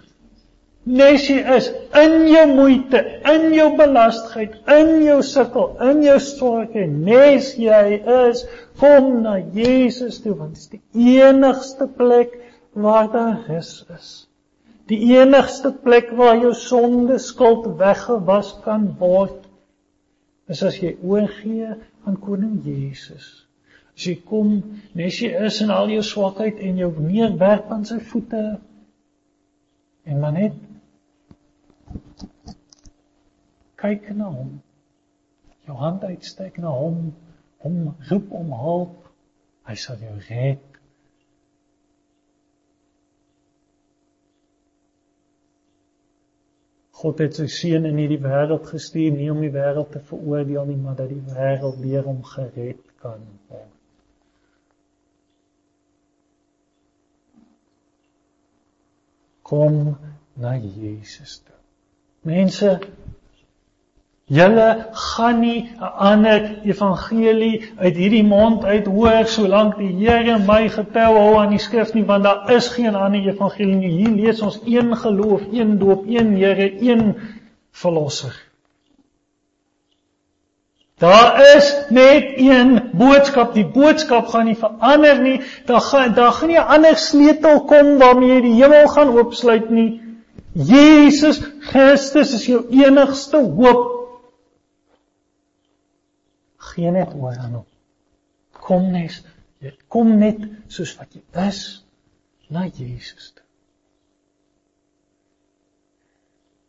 Nes 0.82 1.28
jy 1.30 1.42
is 1.56 1.68
in 1.98 2.24
jou 2.26 2.46
moeite, 2.50 3.02
in 3.30 3.52
jou 3.54 3.68
belastigheid, 3.78 4.56
in 4.74 5.04
jou 5.06 5.20
sukkel, 5.26 5.76
in 5.86 6.02
jou 6.06 6.18
swaarkheid, 6.26 6.96
nes 7.06 7.52
jy 7.62 8.00
is, 8.26 8.42
kom 8.82 9.12
na 9.22 9.36
Jesus 9.54 10.24
toe 10.24 10.34
want 10.40 10.58
dit 10.58 10.64
is 10.64 10.72
die 10.74 11.20
enigste 11.22 11.86
plek 11.98 12.34
waar 12.74 13.12
daar 13.14 13.46
rus 13.50 13.84
is. 13.94 14.10
Die 14.90 15.00
enigste 15.20 15.70
plek 15.86 16.10
waar 16.18 16.42
jou 16.42 16.54
sonde 16.58 17.20
skuld 17.22 17.70
weggewas 17.78 18.56
kan 18.66 18.90
word 19.00 19.41
is 20.52 20.64
as 20.68 20.78
jy 20.82 20.96
oorgee 21.04 21.70
aan 22.06 22.18
koning 22.20 22.60
Jesus. 22.66 23.28
As 23.96 24.08
jy 24.08 24.18
kom, 24.28 24.58
nes 24.98 25.20
jy 25.22 25.32
is 25.48 25.62
in 25.64 25.72
al 25.74 25.92
jou 25.94 26.04
swakheid 26.06 26.60
en 26.64 26.80
jou 26.82 26.92
neerwerp 27.00 27.72
aan 27.72 27.86
sy 27.88 28.00
voete 28.12 28.44
en 30.08 30.20
maar 30.20 30.36
net 30.36 30.58
kyk 33.82 34.12
na 34.18 34.30
hom. 34.34 34.58
Jou 35.68 35.78
hand 35.78 36.04
uitsteek 36.06 36.58
na 36.62 36.74
hom, 36.74 37.12
hom 37.64 37.78
roep 38.10 38.34
om 38.38 38.52
hulp. 38.58 38.98
Hy 39.70 39.78
sal 39.78 40.02
jou 40.02 40.18
red. 40.28 40.71
God 47.02 47.22
het 47.24 47.38
sy 47.40 47.48
seun 47.50 47.88
in 47.90 47.98
hierdie 47.98 48.22
wêreld 48.22 48.68
gestuur 48.70 49.14
nie 49.16 49.30
om 49.34 49.40
die 49.42 49.54
wêreld 49.54 49.90
te 49.94 50.02
veroordeel 50.06 50.68
nie, 50.70 50.78
maar 50.78 50.98
dat 51.00 51.10
die 51.10 51.24
wêreld 51.34 51.80
deur 51.82 52.06
hom 52.06 52.20
gered 52.30 52.84
kan 53.02 53.24
word. 53.50 53.70
Kom 59.52 59.80
na 60.40 60.54
Jesus 60.62 61.42
toe. 61.42 61.58
Mense, 62.30 62.78
julle 64.32 64.88
gaan 64.92 65.40
nie 65.40 65.70
'n 65.80 65.92
ander 66.10 66.60
evangelie 66.64 67.72
uit 67.78 67.96
hierdie 67.96 68.24
mond 68.24 68.64
uit 68.64 68.86
hoor 68.86 69.26
solank 69.28 69.78
die 69.78 69.92
Here 70.00 70.38
my 70.40 70.70
getel 70.70 71.18
hou 71.18 71.36
aan 71.40 71.50
die 71.50 71.60
skrif 71.60 71.94
nie 71.94 72.06
want 72.06 72.24
daar 72.24 72.52
is 72.52 72.68
geen 72.68 72.96
ander 72.96 73.28
evangelie 73.28 73.76
nie. 73.76 73.90
Hier 73.90 74.10
lees 74.10 74.42
ons 74.42 74.60
een 74.66 74.96
geloof, 74.96 75.42
een 75.52 75.78
doop, 75.80 76.08
een 76.08 76.38
Here, 76.38 76.72
een 76.82 77.16
verlosser. 77.72 78.34
Daar 80.98 81.56
is 81.56 81.86
net 81.90 82.34
een 82.38 82.90
boodskap. 82.94 83.54
Die 83.54 83.66
boodskap 83.66 84.28
gaan 84.28 84.46
nie 84.46 84.56
verander 84.56 85.22
nie. 85.22 85.42
Daar 85.66 85.82
gaan 85.82 86.14
daar 86.14 86.32
gaan 86.32 86.48
nie 86.48 86.60
'n 86.60 86.68
ander 86.76 86.96
sleutel 86.96 87.64
kom 87.66 87.98
waarmee 87.98 88.34
jy 88.34 88.42
die 88.42 88.64
hemel 88.64 88.88
gaan 88.88 89.18
oopsluit 89.18 89.70
nie. 89.70 90.02
Jesus 90.54 91.42
Christus 91.60 92.34
is 92.34 92.46
jou 92.46 92.66
enigste 92.70 93.38
hoop. 93.38 94.01
Geen 96.72 96.94
net 96.94 97.14
oor 97.14 97.38
aan 97.38 97.60
hom. 97.60 97.68
Kom 98.62 98.92
net, 98.94 99.20
jy 99.64 99.72
kom 99.92 100.14
net 100.20 100.44
soos 100.72 100.94
wat 101.00 101.16
jy 101.18 101.24
is 101.48 101.62
na 102.52 102.68
Jesus 102.68 103.32
toe. 103.36 103.46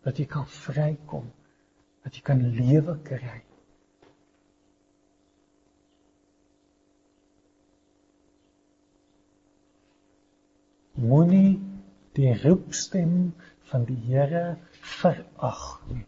Dat 0.03 0.19
jy 0.19 0.27
kan 0.31 0.47
vrykom, 0.51 1.29
dat 2.03 2.19
jy 2.19 2.23
kan 2.27 2.43
lewe 2.57 2.97
kry. 3.07 3.41
Moenie 11.03 11.59
die 12.19 12.33
roepstem 12.43 13.33
van 13.71 13.87
die 13.89 13.99
Here 14.07 14.57
verag 14.83 15.63
nie. 15.91 16.07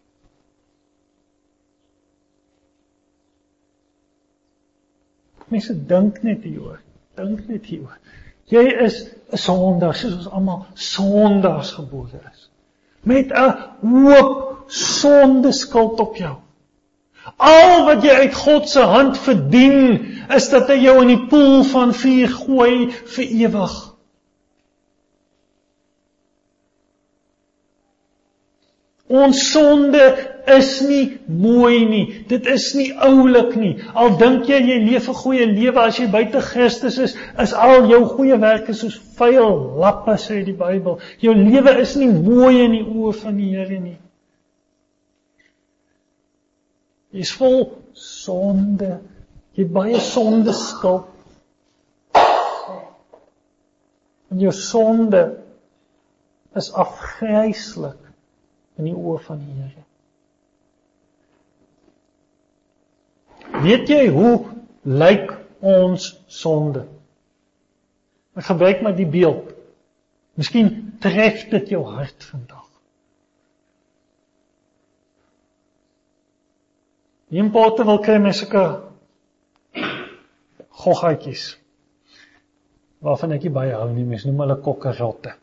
Mense 5.49 5.75
dink 5.87 6.23
net 6.23 6.43
hieroor. 6.43 6.81
Dink 7.17 7.49
net 7.49 7.67
hieroor. 7.67 7.99
Jy 8.53 8.65
is 8.85 8.97
'n 9.33 9.37
sondaar 9.37 9.95
soos 9.95 10.15
ons 10.15 10.29
almal 10.29 10.67
sondaars 10.75 11.73
gebore 11.73 12.21
is. 12.33 12.51
Met 13.03 13.33
'n 13.33 13.55
hoop 13.81 14.65
sondeskuld 14.67 16.01
op 16.01 16.17
jou. 16.17 16.37
Al 17.37 17.85
wat 17.85 18.03
jy 18.03 18.11
uit 18.11 18.35
God 18.35 18.69
se 18.69 18.81
hand 18.81 19.19
verdien, 19.19 20.01
is 20.29 20.49
dat 20.51 20.69
hy 20.69 20.77
jou 20.83 21.01
in 21.03 21.09
die 21.09 21.27
poel 21.29 21.65
van 21.65 21.95
vuur 21.95 22.29
gooi 22.29 22.91
vir 22.91 23.25
ewig. 23.25 23.95
Ons 29.07 29.51
sonde 29.53 30.34
is 30.47 30.81
nie 30.81 31.19
mooi 31.27 31.85
nie. 31.89 32.05
Dit 32.29 32.47
is 32.47 32.67
nie 32.77 32.91
oulik 32.93 33.55
nie. 33.57 33.73
Al 33.95 34.17
dink 34.21 34.49
jy 34.49 34.61
jy 34.61 34.79
leef 34.85 35.09
'n 35.09 35.15
goeie 35.15 35.47
lewe 35.47 35.81
as 35.81 35.99
jy 35.99 36.07
buite 36.11 36.41
Christus 36.41 36.99
is, 36.99 37.17
is 37.39 37.53
al 37.53 37.89
jou 37.89 38.05
goeie 38.05 38.39
werke 38.41 38.75
soos 38.75 38.99
vuil 39.17 39.79
lappe 39.81 40.17
sê 40.19 40.45
die 40.45 40.57
Bybel. 40.57 40.99
Jou 41.21 41.35
lewe 41.35 41.79
is 41.81 41.97
nie 41.97 42.09
mooi 42.09 42.65
in 42.65 42.73
die 42.73 42.85
oë 42.85 43.13
van 43.23 43.37
die 43.37 43.51
Here 43.55 43.81
nie. 43.81 43.99
Jy's 47.13 47.33
vol 47.33 47.79
sonde. 47.95 49.01
Jy 49.55 49.63
het 49.63 49.73
baie 49.73 50.01
sonde 50.01 50.53
skuld. 50.53 51.11
En 54.31 54.41
jou 54.41 54.53
sonde 54.53 55.23
is 56.59 56.73
afgryslik 56.73 58.01
in 58.79 58.89
die 58.89 58.95
oë 58.95 59.21
van 59.29 59.39
die 59.39 59.63
Here. 59.63 59.84
Weet 63.63 63.89
jy 63.89 64.09
hoe 64.11 64.35
lyk 64.83 65.31
ons 65.65 66.11
sonde? 66.27 66.87
Ek 68.35 68.49
gebruik 68.51 68.83
maar 68.83 68.97
die 68.97 69.09
beeld. 69.09 69.53
Miskien 70.35 70.97
tref 71.03 71.47
dit 71.53 71.71
jou 71.77 71.85
hart 71.87 72.27
vandag. 72.33 72.67
In 77.35 77.51
potte 77.55 77.87
wil 77.87 78.03
kry 78.03 78.19
mense 78.23 78.45
sulke 78.45 78.65
goggatjies. 80.85 81.47
Waarvan 83.05 83.35
ek 83.37 83.47
nie 83.47 83.55
baie 83.55 83.75
hou 83.75 83.89
nie, 83.93 84.07
mense 84.07 84.29
noem 84.29 84.43
hulle 84.45 84.59
kokkerotte. 84.63 85.35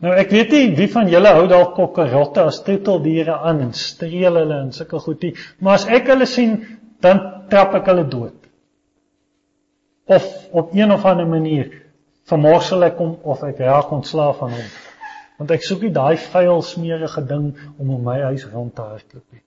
Nou 0.00 0.12
ek 0.16 0.30
weet 0.32 0.54
nie 0.54 0.76
wie 0.78 0.88
van 0.92 1.10
julle 1.12 1.32
hou 1.36 1.46
dalk 1.48 1.74
kokkerotte 1.76 2.46
as 2.48 2.62
troeteldiere 2.64 3.36
aan 3.44 3.60
en 3.66 3.72
streel 3.76 4.38
hulle 4.40 4.60
en 4.64 4.70
sulke 4.72 5.00
goedie, 5.04 5.34
maar 5.60 5.76
as 5.76 5.86
ek 5.92 6.08
hulle 6.08 6.28
sien, 6.28 6.56
dan 7.04 7.20
trap 7.52 7.74
ek 7.76 7.90
hulle 7.92 8.06
dood. 8.08 8.36
Of 10.10 10.24
op 10.56 10.72
een 10.74 10.92
of 10.92 11.04
ander 11.06 11.28
manier 11.28 11.68
vermorsel 12.30 12.86
ek 12.88 12.98
hom 13.00 13.18
of 13.28 13.44
ek 13.46 13.60
raak 13.60 13.92
ontslaaf 13.92 14.40
van 14.40 14.56
hom. 14.56 14.72
Want 15.40 15.52
ek 15.56 15.64
soek 15.64 15.84
nie 15.84 15.92
daai 15.94 16.16
vuil 16.20 16.62
smeerige 16.64 17.22
ding 17.28 17.52
om 17.78 17.92
in 17.94 18.02
my 18.04 18.18
huis 18.30 18.46
rond 18.52 18.74
te 18.76 18.84
hardloop 18.84 19.24
nie. 19.36 19.44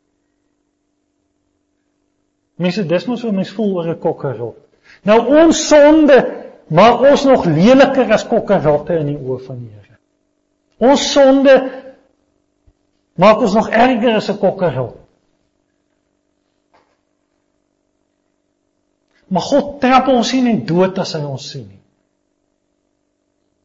Mense, 2.61 2.85
dis 2.85 3.05
mos 3.09 3.23
hoe 3.25 3.33
mense 3.33 3.53
voel 3.57 3.77
oor 3.77 3.89
'n 3.89 3.99
kokkerot. 3.99 4.59
Nou 5.09 5.19
ons 5.41 5.67
sonde 5.67 6.17
maak 6.69 7.01
ons 7.01 7.25
nog 7.25 7.45
leliker 7.45 8.11
as 8.11 8.27
kokkerotte 8.27 8.99
in 8.99 9.07
die 9.13 9.17
oë 9.17 9.39
van 9.47 9.59
die 9.59 9.71
Here. 9.73 9.82
Ons 10.83 11.05
sonde 11.13 11.53
maak 13.15 13.43
ons 13.45 13.55
nog 13.55 13.69
erger 13.69 14.17
as 14.17 14.29
'n 14.29 14.39
kokkerel. 14.41 14.91
Maar 19.27 19.41
God 19.41 19.79
trap 19.81 20.07
ons 20.07 20.33
nie 20.33 20.41
net 20.41 20.67
dood 20.67 20.99
as 20.99 21.13
hy 21.13 21.23
ons 21.25 21.49
sien 21.51 21.67
nie. 21.67 21.83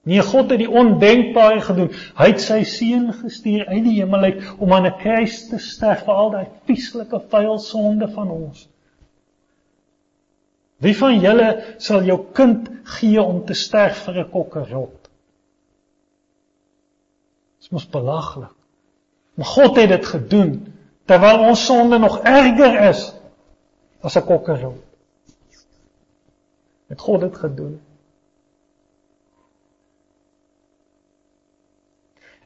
Nee, 0.08 0.22
God 0.24 0.50
het 0.50 0.62
die 0.62 0.70
ondenkbare 0.70 1.60
gedoen. 1.60 1.90
Hy 2.16 2.30
het 2.30 2.40
sy 2.40 2.62
seun 2.64 3.10
gestuur 3.12 3.66
uit 3.68 3.82
die 3.84 3.98
hemel 3.98 4.30
uit 4.30 4.46
om 4.56 4.72
aan 4.72 4.86
'n 4.86 4.96
kruis 5.02 5.48
te 5.50 5.58
sterf 5.58 6.06
vir 6.06 6.14
al 6.14 6.30
daai 6.30 6.46
vieslike 6.64 7.20
vuil 7.28 7.58
sonde 7.58 8.08
van 8.08 8.30
ons. 8.30 8.68
Wie 10.80 10.96
van 10.96 11.20
julle 11.20 11.48
sal 11.78 12.04
jou 12.04 12.18
kind 12.32 12.70
gee 12.84 13.22
om 13.22 13.44
te 13.44 13.54
sterf 13.54 14.04
vir 14.06 14.20
'n 14.24 14.30
kokkerel? 14.30 14.88
Dis 17.68 17.76
mos 17.76 17.88
belaglik. 17.88 18.52
Maar 19.36 19.46
God 19.46 19.76
het 19.76 19.88
dit 19.88 20.06
gedoen 20.06 20.52
terwyl 21.04 21.42
ons 21.48 21.64
sonde 21.64 21.98
nog 21.98 22.18
erger 22.24 22.88
is 22.88 23.12
as 24.00 24.16
'n 24.16 24.24
kokkerel. 24.24 24.78
Het 26.86 27.00
God 27.00 27.20
dit 27.20 27.36
gedoen? 27.36 27.80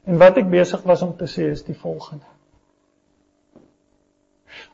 En 0.03 0.17
wat 0.17 0.37
ek 0.37 0.49
besig 0.49 0.81
was 0.81 1.01
om 1.01 1.15
te 1.17 1.27
sê 1.27 1.47
is 1.51 1.63
die 1.63 1.77
volgende. 1.77 2.25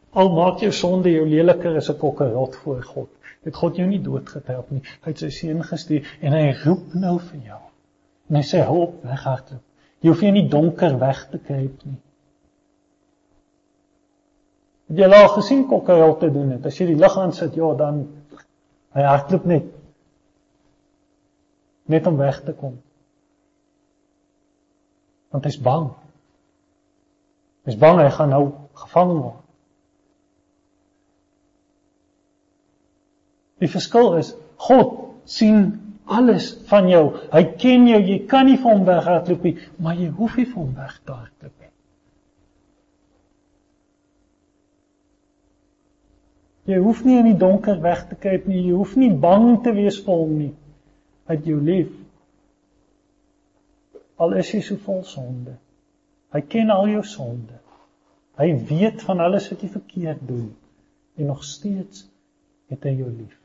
Al 0.10 0.34
maak 0.34 0.60
jou 0.60 0.72
sonde 0.72 1.12
jou 1.12 1.28
leliker 1.30 1.76
as 1.76 1.90
'n 1.90 1.98
kokkerot 1.98 2.56
voor 2.56 2.84
God. 2.84 3.10
Het 3.42 3.56
God 3.56 3.76
jou 3.76 3.88
nie 3.88 4.02
doodgetrap 4.02 4.70
nie. 4.70 4.82
Hy 4.82 5.12
het 5.12 5.18
sy 5.18 5.30
seun 5.30 5.64
gestuur 5.64 6.18
en 6.20 6.34
hy 6.34 6.54
roep 6.66 6.94
nou 6.94 7.20
vir 7.20 7.40
jou. 7.40 7.62
En 8.30 8.36
hy 8.36 8.44
sê 8.44 8.66
hulp 8.66 9.04
weghardloop. 9.04 9.69
Jy 10.00 10.12
hoef 10.12 10.22
nie 10.24 10.32
in 10.32 10.40
die 10.40 10.52
donker 10.52 10.96
weg 11.00 11.26
te 11.32 11.40
kruip 11.44 11.82
nie. 11.88 11.98
Het 14.90 15.02
jy 15.04 15.10
al 15.14 15.28
gesien 15.36 15.66
kokkerotte 15.70 16.32
doen 16.34 16.56
dit? 16.56 16.66
As 16.66 16.78
jy 16.80 16.88
die 16.90 17.00
lig 17.00 17.18
aan 17.20 17.34
sit, 17.36 17.58
ja, 17.60 17.74
dan 17.78 18.06
hy 18.98 19.04
hardloop 19.06 19.46
net 19.50 19.76
net 21.90 22.06
om 22.06 22.18
weg 22.18 22.38
te 22.46 22.54
kom. 22.54 22.76
Want 25.34 25.46
hy's 25.50 25.58
bang. 25.62 25.88
Hy's 27.66 27.78
bang 27.82 28.02
hy 28.02 28.10
gaan 28.14 28.30
nou 28.34 28.44
gevang 28.78 29.14
word. 29.18 29.46
Die 33.60 33.70
verskil 33.70 34.14
is 34.22 34.36
God 34.62 34.94
sien 35.28 35.66
alles 36.10 36.52
van 36.70 36.90
jou. 36.90 37.04
Hy 37.32 37.44
ken 37.62 37.88
jou. 37.90 38.00
Jy 38.04 38.20
kan 38.30 38.48
nie 38.50 38.58
vir 38.58 38.72
hom 38.72 38.86
weghardloop 38.88 39.46
nie, 39.48 39.56
maar 39.78 39.98
jy 40.00 40.10
hoef 40.18 40.38
nie 40.40 40.48
vir 40.50 40.62
hom 40.62 40.74
weg 40.78 40.98
te 41.06 41.16
hardloop 41.16 41.54
nie. 41.54 41.72
Jy 46.70 46.82
hoef 46.86 47.02
nie 47.06 47.18
in 47.18 47.32
die 47.32 47.40
donker 47.42 47.80
weg 47.82 48.04
te 48.10 48.18
kyk 48.20 48.46
nie. 48.50 48.62
Jy 48.68 48.76
hoef 48.78 48.98
nie 49.00 49.12
bang 49.26 49.48
te 49.66 49.74
wees 49.78 50.02
vir 50.06 50.22
hom 50.22 50.36
nie. 50.38 50.52
Hy 51.30 51.38
het 51.38 51.50
jou 51.50 51.58
lief. 51.62 51.96
Al 54.20 54.36
is 54.42 54.52
jy 54.54 54.62
so 54.66 54.82
vol 54.86 55.02
sonde. 55.08 55.56
Hy 56.36 56.42
ken 56.46 56.70
al 56.74 56.90
jou 56.92 57.06
sonde. 57.08 57.58
Hy 58.40 58.52
weet 58.70 59.02
van 59.08 59.24
alles 59.24 59.50
wat 59.52 59.64
jy 59.64 59.72
verkeerd 59.74 60.22
doen 60.28 60.50
en 61.20 61.28
nog 61.28 61.42
steeds 61.44 62.06
het 62.72 62.86
hy 62.88 62.94
jou 63.02 63.10
lief. 63.12 63.36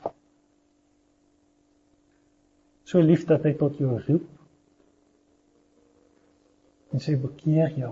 So 2.95 3.01
lief 3.03 3.25
dat 3.27 3.43
hy 3.43 3.51
tot 3.59 3.75
jou 3.83 3.97
roep. 3.99 4.27
En 6.95 7.01
sê 7.03 7.17
bekeer 7.19 7.73
jou. 7.75 7.89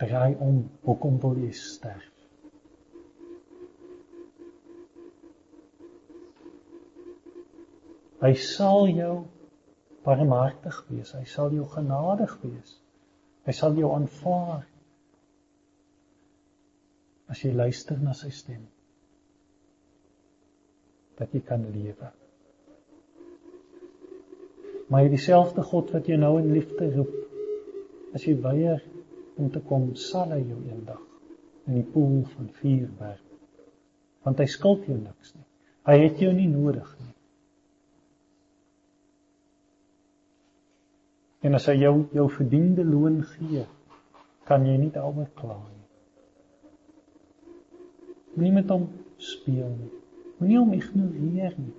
Draai 0.00 0.38
om, 0.40 0.62
hoekom 0.86 1.18
wil 1.20 1.34
jy 1.42 1.50
sterf? 1.52 2.06
Hy 8.22 8.30
sal 8.40 8.88
jou 8.94 9.12
barmhartig 10.06 10.78
wees. 10.88 11.12
Hy 11.12 11.28
sal 11.28 11.52
jou 11.52 11.66
genadig 11.74 12.32
wees. 12.46 12.78
Hy 13.44 13.56
sal 13.58 13.76
jou 13.76 13.90
aanvaar. 13.92 14.64
As 17.28 17.44
jy 17.44 17.52
luister 17.52 18.00
na 18.00 18.16
sy 18.16 18.32
stem 18.32 18.64
dat 21.20 21.36
jy 21.36 21.44
kan 21.44 21.68
lewe. 21.76 22.08
Maar 24.88 25.04
hy 25.04 25.12
dieselfde 25.12 25.62
God 25.62 25.92
wat 25.92 26.08
jou 26.08 26.16
nou 26.20 26.38
in 26.40 26.52
liefde 26.52 26.88
roep. 26.94 27.12
As 28.16 28.24
jy 28.24 28.38
weier 28.40 28.80
om 29.36 29.50
te 29.52 29.60
kom, 29.60 29.90
sal 29.94 30.32
hy 30.32 30.40
jou 30.40 30.58
eendag 30.70 31.04
in 31.68 31.76
die 31.76 31.86
poel 31.92 32.22
van 32.32 32.48
vuur 32.60 32.88
werp. 32.98 33.24
Want 34.24 34.40
hy 34.40 34.48
skuld 34.48 34.86
jou 34.88 34.96
niks 34.96 35.34
nie. 35.36 35.44
Hy 35.88 35.96
het 36.00 36.20
jou 36.20 36.32
nie 36.32 36.48
nodig 36.48 36.88
nie. 37.00 37.14
En 41.48 41.54
as 41.54 41.68
hy 41.70 41.76
jou 41.78 41.94
jou 42.16 42.24
verdiende 42.34 42.84
loon 42.84 43.20
gee, 43.36 43.64
kan 44.48 44.64
jy 44.66 44.78
nie 44.80 44.90
daaroor 44.94 45.28
kla 45.38 45.58
nie. 45.60 45.84
Moenie 48.34 48.54
met 48.56 48.72
hom 48.72 48.88
speel 49.22 49.70
nie. 49.76 49.92
Moenie 50.38 50.58
hom 50.58 50.74
ignoreer 50.76 51.54
nie. 51.58 51.74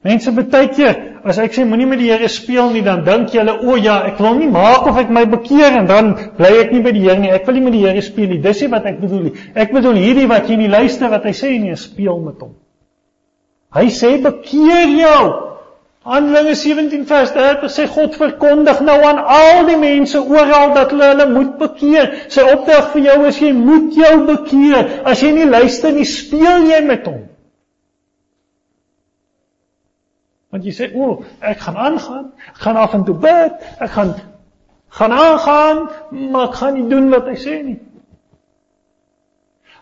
Mense 0.00 0.32
baie 0.32 0.68
keer, 0.72 0.94
as 1.28 1.36
ek 1.42 1.52
sê 1.52 1.66
moenie 1.68 1.84
met 1.84 1.98
die 2.00 2.06
Here 2.08 2.28
speel 2.32 2.70
nie, 2.72 2.80
dan 2.80 3.02
dink 3.04 3.34
jy, 3.34 3.42
"O 3.44 3.76
ja, 3.76 3.98
ek 4.06 4.18
wil 4.18 4.38
nie 4.38 4.48
maak 4.48 4.86
of 4.86 4.96
ek 4.96 5.10
my 5.10 5.26
bekeer 5.26 5.76
en 5.76 5.86
dan 5.86 6.14
bly 6.38 6.52
ek 6.60 6.72
nie 6.72 6.80
by 6.80 6.92
die 6.92 7.00
Here 7.00 7.18
nie. 7.18 7.30
Ek 7.30 7.46
wil 7.46 7.54
nie 7.54 7.60
met 7.60 7.72
die 7.72 7.84
Here 7.84 8.00
speel 8.00 8.28
nie." 8.28 8.38
Dis 8.38 8.62
nie 8.62 8.68
wat 8.68 8.86
ek 8.86 9.00
bedoel 9.00 9.22
nie. 9.24 9.32
Ek 9.54 9.72
bedoel 9.72 9.94
hierdie 9.94 10.26
wat 10.26 10.48
jy 10.48 10.56
nie 10.56 10.68
luister 10.68 11.10
wat 11.10 11.24
hy 11.24 11.32
sê 11.32 11.60
nie, 11.60 11.76
speel 11.76 12.18
met 12.18 12.40
hom. 12.40 12.54
Hy 13.74 13.86
sê 13.86 14.22
bekeer 14.22 14.88
jou. 14.88 15.50
Handelinge 16.02 16.54
17 16.54 17.04
vers 17.04 17.32
30 17.32 17.68
sê 17.68 17.86
God 17.86 18.16
verkondig 18.16 18.80
nou 18.80 19.02
aan 19.04 19.18
al 19.18 19.66
die 19.66 19.76
mense 19.76 20.16
oral 20.18 20.72
dat 20.74 20.90
hulle 20.90 21.10
hulle 21.12 21.26
moet 21.28 21.58
bekeer. 21.58 22.14
Sy 22.28 22.40
opdrag 22.40 22.92
vir 22.94 23.02
jou 23.02 23.26
is 23.26 23.38
jy 23.38 23.52
moet 23.52 23.92
jou 23.94 24.26
bekeer. 24.26 25.02
As 25.04 25.20
jy 25.20 25.32
nie 25.32 25.44
luister 25.44 25.92
nie, 25.92 26.04
speel 26.04 26.70
jy 26.72 26.80
met 26.86 27.04
hom. 27.04 27.29
Want 30.50 30.64
jy 30.64 30.72
sê, 30.74 30.94
"O, 30.94 31.22
ek 31.40 31.58
gaan 31.58 31.76
aangaan. 31.76 32.32
Ek 32.48 32.56
gaan 32.56 32.76
af 32.76 32.94
en 32.94 33.04
toe 33.04 33.14
bid. 33.14 33.52
Ek 33.78 33.90
gaan 33.90 34.14
gaan 34.88 35.12
aangaan, 35.12 35.88
maar 36.30 36.48
ek 36.48 36.54
gaan 36.54 36.74
nie 36.74 36.88
doen 36.88 37.10
wat 37.10 37.26
hy 37.26 37.36
sê 37.36 37.62
nie." 37.64 37.80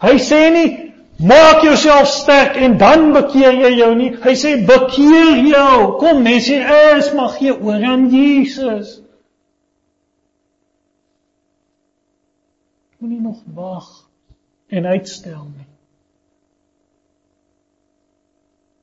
Hy 0.00 0.18
sê 0.18 0.52
nie 0.52 0.88
Maak 1.18 1.62
jouself 1.62 2.06
sterk 2.06 2.56
en 2.56 2.76
dan 2.78 3.12
bekeer 3.12 3.56
jy 3.58 3.72
jou 3.80 3.90
nie. 3.98 4.12
Hy 4.22 4.34
sê 4.38 4.52
bekeer 4.66 5.40
jou. 5.50 5.98
Kom 5.98 6.22
mense, 6.22 6.54
is 6.94 7.10
mag 7.18 7.34
gee 7.40 7.56
oor 7.58 7.82
aan 7.82 8.06
Jesus. 8.12 9.00
Moenie 13.02 13.20
nog 13.20 13.42
wag 13.54 13.88
en 14.70 14.86
uitstel 14.86 15.42
nie. 15.56 15.67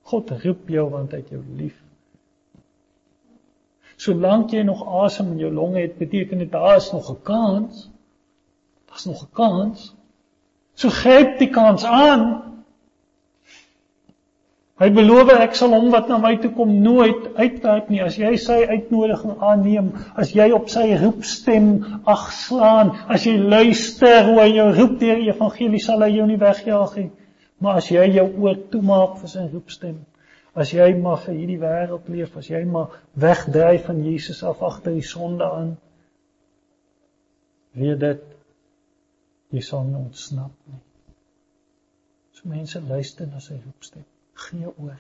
God 0.05 0.31
roep 0.43 0.69
jou 0.69 0.85
want 0.93 1.13
hy 1.15 1.23
het 1.23 1.33
jou 1.33 1.41
lief. 1.57 1.75
Solank 3.97 4.51
jy 4.53 4.61
nog 4.67 4.83
asem 5.05 5.31
in 5.33 5.43
jou 5.45 5.51
longe 5.53 5.79
het, 5.79 5.97
beteken 5.97 6.43
dit 6.43 6.51
daar 6.51 6.77
is 6.77 6.91
nog 6.91 7.09
'n 7.11 7.21
kans. 7.23 7.89
Daar's 8.89 9.05
nog 9.05 9.23
'n 9.23 9.33
kans. 9.33 9.95
So 10.75 10.89
gryp 10.89 11.39
die 11.39 11.49
kans 11.49 11.83
aan. 11.83 12.45
Hy 14.75 14.89
beloof 14.91 15.29
ek 15.31 15.53
sal 15.55 15.71
hom 15.71 15.91
wat 15.91 16.09
na 16.11 16.17
my 16.17 16.33
toe 16.37 16.51
kom 16.51 16.81
nooit 16.83 17.29
uitwerp 17.37 17.89
nie 17.89 18.01
as 18.03 18.17
jy 18.17 18.33
sy 18.35 18.57
uitnodiging 18.67 19.37
aanneem, 19.39 19.93
as 20.19 20.33
jy 20.35 20.49
op 20.51 20.67
sy 20.69 20.97
roepstem 20.99 21.69
agslaan, 22.03 22.91
as 23.07 23.23
jy 23.23 23.37
luister 23.37 24.25
hoe 24.25 24.41
hy 24.41 24.49
jou 24.57 24.73
roep 24.75 24.99
deur 24.99 25.15
die 25.15 25.31
evangelie 25.31 25.79
sal 25.79 26.03
hy 26.03 26.09
jou 26.17 26.27
nie 26.27 26.41
wegjaag 26.41 26.95
nie. 26.95 27.11
Maar 27.63 27.79
as 27.79 27.89
jy 27.91 28.03
jou 28.17 28.27
oor 28.43 28.59
toemaak 28.71 29.19
vir 29.21 29.31
sy 29.31 29.45
roepstem, 29.51 29.99
as 30.55 30.71
jy 30.75 30.87
maar 30.99 31.19
vir 31.23 31.37
hierdie 31.37 31.59
wêreld 31.59 32.07
leef, 32.11 32.35
as 32.39 32.49
jy 32.51 32.61
maar 32.67 32.95
wegdryf 33.19 33.87
van 33.89 34.01
Jesus 34.03 34.43
af 34.43 34.63
agter 34.63 34.95
die 34.95 35.05
sonde 35.05 35.47
aan, 35.47 35.75
weet 37.75 37.99
dit 38.03 38.25
jy 39.55 39.63
sal 39.63 39.85
nie 39.87 39.99
ontsnap 39.99 40.55
nie. 40.71 40.81
So 42.35 42.51
mense 42.51 42.81
luister 42.83 43.27
na 43.27 43.39
sy 43.43 43.57
roepstem. 43.59 44.03
Gee 44.47 44.67
oor 44.67 44.99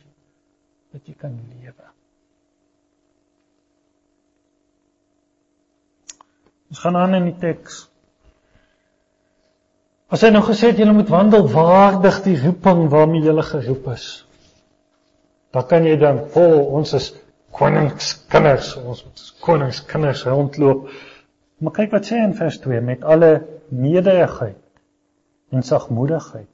dat 0.95 1.07
jy 1.07 1.15
kan 1.19 1.35
lewe. 1.35 1.89
Ons 6.71 6.79
gaan 6.83 6.97
aan 6.99 7.19
in 7.19 7.29
die 7.29 7.37
teks. 7.39 7.85
As 10.13 10.21
hy 10.21 10.29
nou 10.29 10.43
gesê 10.45 10.69
het 10.69 10.79
jy 10.79 10.85
moet 10.93 11.09
wandel 11.09 11.47
waardig 11.49 12.21
die 12.27 12.37
roeping 12.37 12.85
waarmee 12.93 13.25
jy 13.25 13.45
geroep 13.49 13.87
is. 13.95 14.05
Dan 15.55 15.65
kan 15.69 15.85
jy 15.87 15.95
dan 15.97 16.25
vol 16.33 16.65
ons 16.77 16.93
is 16.93 17.13
koningskinders, 17.55 18.75
ons 18.77 19.01
moet 19.05 19.23
koningskinders 19.41 20.25
rondloop. 20.29 20.89
Maar 21.63 21.73
kyk 21.79 21.95
wat 21.95 22.09
sê 22.11 22.19
in 22.21 22.35
vers 22.37 22.59
2 22.61 22.81
met 22.85 23.03
alle 23.03 23.31
nederigheid 23.71 24.61
en 25.55 25.63
sagmoedigheid 25.63 26.51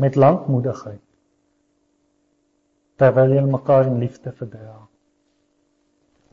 met 0.00 0.16
lankmoedigheid 0.18 1.02
terwyl 2.98 3.34
jy 3.34 3.42
mekaar 3.46 3.88
in 3.90 3.98
liefde 4.02 4.30
verdra. 4.38 4.76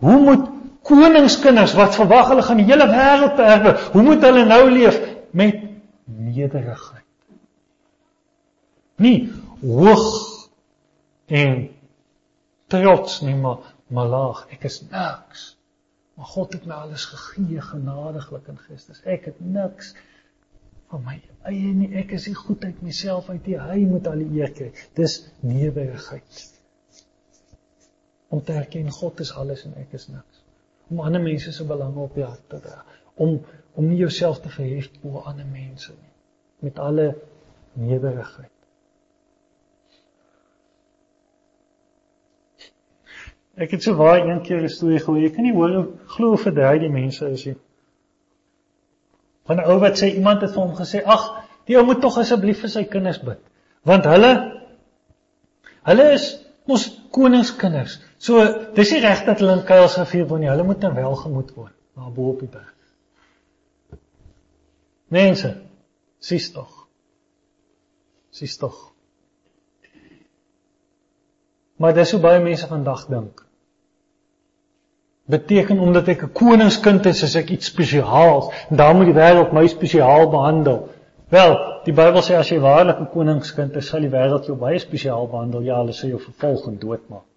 Hoe 0.01 0.17
moet 0.21 0.47
koningskinders 0.85 1.73
wat 1.77 1.97
verwag 1.97 2.29
hulle 2.31 2.45
gaan 2.45 2.61
die 2.61 2.67
hele 2.69 2.87
wêreld 2.89 3.41
erwe, 3.41 3.73
hoe 3.93 4.03
moet 4.05 4.25
hulle 4.25 4.45
nou 4.49 4.63
leef 4.69 4.97
met 5.37 5.70
nederigheid? 6.25 7.07
Nie 9.01 9.31
hoog 9.61 10.09
en 11.25 11.69
trots 12.71 13.21
nie, 13.25 13.35
maar 13.35 13.71
maar 13.91 14.07
laag. 14.07 14.45
Ek 14.55 14.63
is 14.69 14.77
niks. 14.87 15.41
Maar 16.15 16.29
God 16.31 16.53
het 16.55 16.67
my 16.69 16.77
alles 16.85 17.05
gegee 17.11 17.59
genadiglik 17.61 18.47
in 18.47 18.59
Christus. 18.61 19.01
Ek 19.03 19.25
het 19.27 19.41
niks 19.43 19.89
van 20.91 21.03
my 21.03 21.17
eie 21.49 21.73
nie. 21.75 21.89
Ek 21.99 22.13
is 22.15 22.29
nie 22.29 22.37
goed 22.37 22.63
uit 22.63 22.79
myself 22.85 23.27
uit 23.29 23.49
nie. 23.49 23.57
Hy 23.59 23.81
moet 23.89 24.07
al 24.07 24.23
die 24.23 24.39
eer 24.39 24.53
kry. 24.55 24.69
Dis 24.95 25.17
nederigheid. 25.43 26.45
Om 28.31 28.45
te 28.47 28.55
erken 28.61 28.93
God 28.95 29.19
is 29.19 29.33
alles 29.35 29.65
en 29.67 29.75
ek 29.81 29.97
is 29.99 30.07
niks. 30.07 30.41
om 30.91 30.99
ander 30.99 31.21
mense 31.21 31.51
se 31.51 31.65
belange 31.65 31.99
op 31.99 32.15
jou 32.19 32.27
hart 32.27 32.47
te 32.49 32.59
dra, 32.59 32.83
om 33.15 33.41
om 33.79 33.85
nie 33.87 34.01
jouself 34.01 34.41
te 34.43 34.49
verhef 34.51 34.89
bo 34.99 35.21
ander 35.29 35.47
mense 35.47 35.93
nie, 35.95 36.10
met 36.61 36.79
alle 36.79 37.07
nederigheid. 37.73 38.49
Ek 43.61 43.73
het 43.75 43.83
so 43.83 43.97
baie 43.97 44.23
een 44.23 44.41
keer 44.45 44.61
'n 44.63 44.69
storie 44.69 44.99
gehoor. 44.99 45.25
Ek 45.25 45.33
kan 45.35 45.43
nie 45.43 45.53
hoor 45.53 45.73
hoe 45.75 45.87
glo 46.15 46.37
vir 46.37 46.53
daai 46.53 46.79
die 46.79 46.89
mense 46.89 47.29
is 47.29 47.45
nie. 47.45 47.57
Van 49.45 49.57
'n 49.59 49.69
ou 49.69 49.79
wat 49.79 49.97
sê 50.01 50.13
iemand 50.15 50.41
het 50.41 50.53
vir 50.53 50.61
hom 50.61 50.75
gesê, 50.75 51.03
"Ag, 51.05 51.43
die 51.65 51.77
ou 51.77 51.85
moet 51.85 52.01
tog 52.01 52.17
asseblief 52.17 52.61
vir 52.61 52.69
sy 52.69 52.83
kinders 52.83 53.19
bid." 53.19 53.39
Want 53.83 54.05
hulle 54.05 54.61
hulle 55.83 56.11
is 56.13 56.45
mos 56.67 57.01
koningskinders. 57.11 57.99
So 58.17 58.43
dis 58.73 58.91
nie 58.91 59.01
reg 59.01 59.25
dat 59.25 59.39
hulle 59.39 59.53
in 59.53 59.65
kuils 59.65 59.95
gevier 59.95 60.27
word 60.27 60.41
nie. 60.41 60.49
Hulle 60.49 60.63
moet 60.63 60.81
dan 60.81 60.93
welgemoed 60.95 61.53
word 61.55 61.73
na 61.95 62.09
bo 62.09 62.29
op 62.29 62.39
die 62.39 62.47
berg. 62.47 62.73
Mense, 65.07 65.55
sies 66.21 66.51
tog. 66.53 66.87
Sies 68.31 68.57
tog. 68.61 68.77
Maar 71.81 71.97
dis 71.97 72.11
hoe 72.13 72.21
baie 72.21 72.43
mense 72.43 72.67
vandag 72.69 73.07
dink 73.09 73.41
beteken 75.31 75.79
omdat 75.79 76.07
ek 76.07 76.23
'n 76.23 76.31
koningskind 76.31 77.05
is, 77.05 77.23
is 77.23 77.35
ek 77.35 77.49
iets 77.49 77.67
spesiaals 77.73 78.45
en 78.69 78.75
dan 78.75 78.95
moet 78.97 79.09
die 79.11 79.19
wêreld 79.23 79.53
my 79.53 79.67
spesiaal 79.67 80.29
behandel. 80.29 80.89
Wel, 81.29 81.53
die 81.85 81.93
Bybel 81.93 82.21
sê 82.21 82.35
as 82.35 82.49
jy 82.49 82.59
waarlik 82.59 82.99
'n 82.99 83.11
koningskind 83.15 83.75
is, 83.75 83.87
sal 83.87 84.01
die 84.01 84.15
wêreld 84.17 84.45
jou 84.45 84.57
baie 84.57 84.79
spesiaal 84.79 85.27
behandel. 85.27 85.61
Ja, 85.61 85.77
hulle 85.77 85.93
sal 85.93 86.09
jou 86.09 86.19
vervolg 86.19 86.67
en 86.67 86.79
doodmaak. 86.79 87.31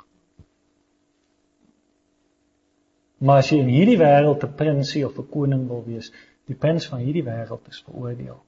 Maar 3.18 3.38
as 3.38 3.50
jy 3.50 3.58
in 3.58 3.68
hierdie 3.68 3.98
wêreld 3.98 4.44
'n 4.44 4.54
prinsie 4.54 5.06
of 5.06 5.18
'n 5.18 5.28
koning 5.30 5.68
wil 5.68 5.84
wees, 5.86 6.12
die 6.46 6.56
prins 6.56 6.86
van 6.86 6.98
hierdie 6.98 7.24
wêreld 7.24 7.68
is 7.68 7.84
veroordeel. 7.86 8.42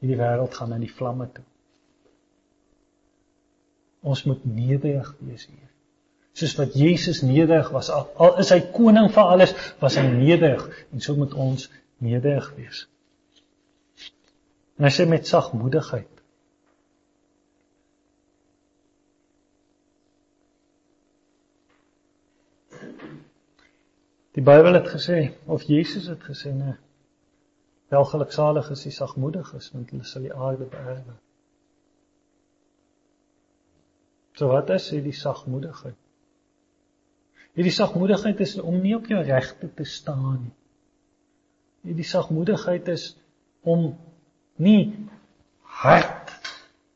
Hierdie 0.00 0.16
wêreld 0.16 0.54
gaan 0.56 0.72
in 0.72 0.84
die 0.84 0.92
vlamme 0.92 1.28
toe. 1.34 1.44
Ons 4.00 4.24
moet 4.24 4.44
nederig 4.48 5.10
wees 5.18 5.44
hier. 5.44 5.66
Soos 6.32 6.54
wat 6.56 6.76
Jesus 6.78 7.20
nederig 7.26 7.68
was 7.74 7.90
al, 7.92 8.06
al 8.16 8.38
is 8.40 8.52
hy 8.54 8.62
koning 8.72 9.10
van 9.12 9.34
alles 9.34 9.52
was 9.82 9.98
hy 10.00 10.06
nederig. 10.08 10.64
En 10.94 11.04
so 11.04 11.18
moet 11.18 11.34
ons 11.36 11.68
nederig 12.00 12.48
wees. 12.56 12.86
En 14.80 14.88
hy 14.88 14.94
sê 14.96 15.04
met 15.04 15.28
sagmoedigheid. 15.28 16.08
Die 24.38 24.46
Bybel 24.46 24.78
het 24.78 24.88
gesê 24.88 25.26
of 25.44 25.66
Jesus 25.68 26.06
het 26.08 26.22
gesê 26.24 26.54
nee 26.56 26.78
welgeluksalig 27.90 28.70
is 28.76 28.86
die 28.86 28.94
sagmoediges 28.94 29.72
want 29.74 29.90
hulle 29.90 30.06
sal 30.08 30.28
die 30.28 30.34
aarde 30.34 30.68
beerwe 30.70 31.18
So 34.40 34.48
wat 34.48 34.70
is 34.72 34.86
hierdie 34.88 35.12
sagmoedigheid? 35.12 35.96
Hierdie 37.58 37.74
sagmoedigheid 37.76 38.38
is 38.40 38.54
om 38.62 38.78
nie 38.80 38.94
op 38.96 39.08
jou 39.10 39.20
regte 39.26 39.68
te 39.76 39.84
staan 39.84 40.38
nie. 40.46 40.54
Hierdie 41.90 42.06
sagmoedigheid 42.08 42.88
is 42.88 43.04
om 43.60 43.90
nie 44.56 44.82
hard 45.82 46.32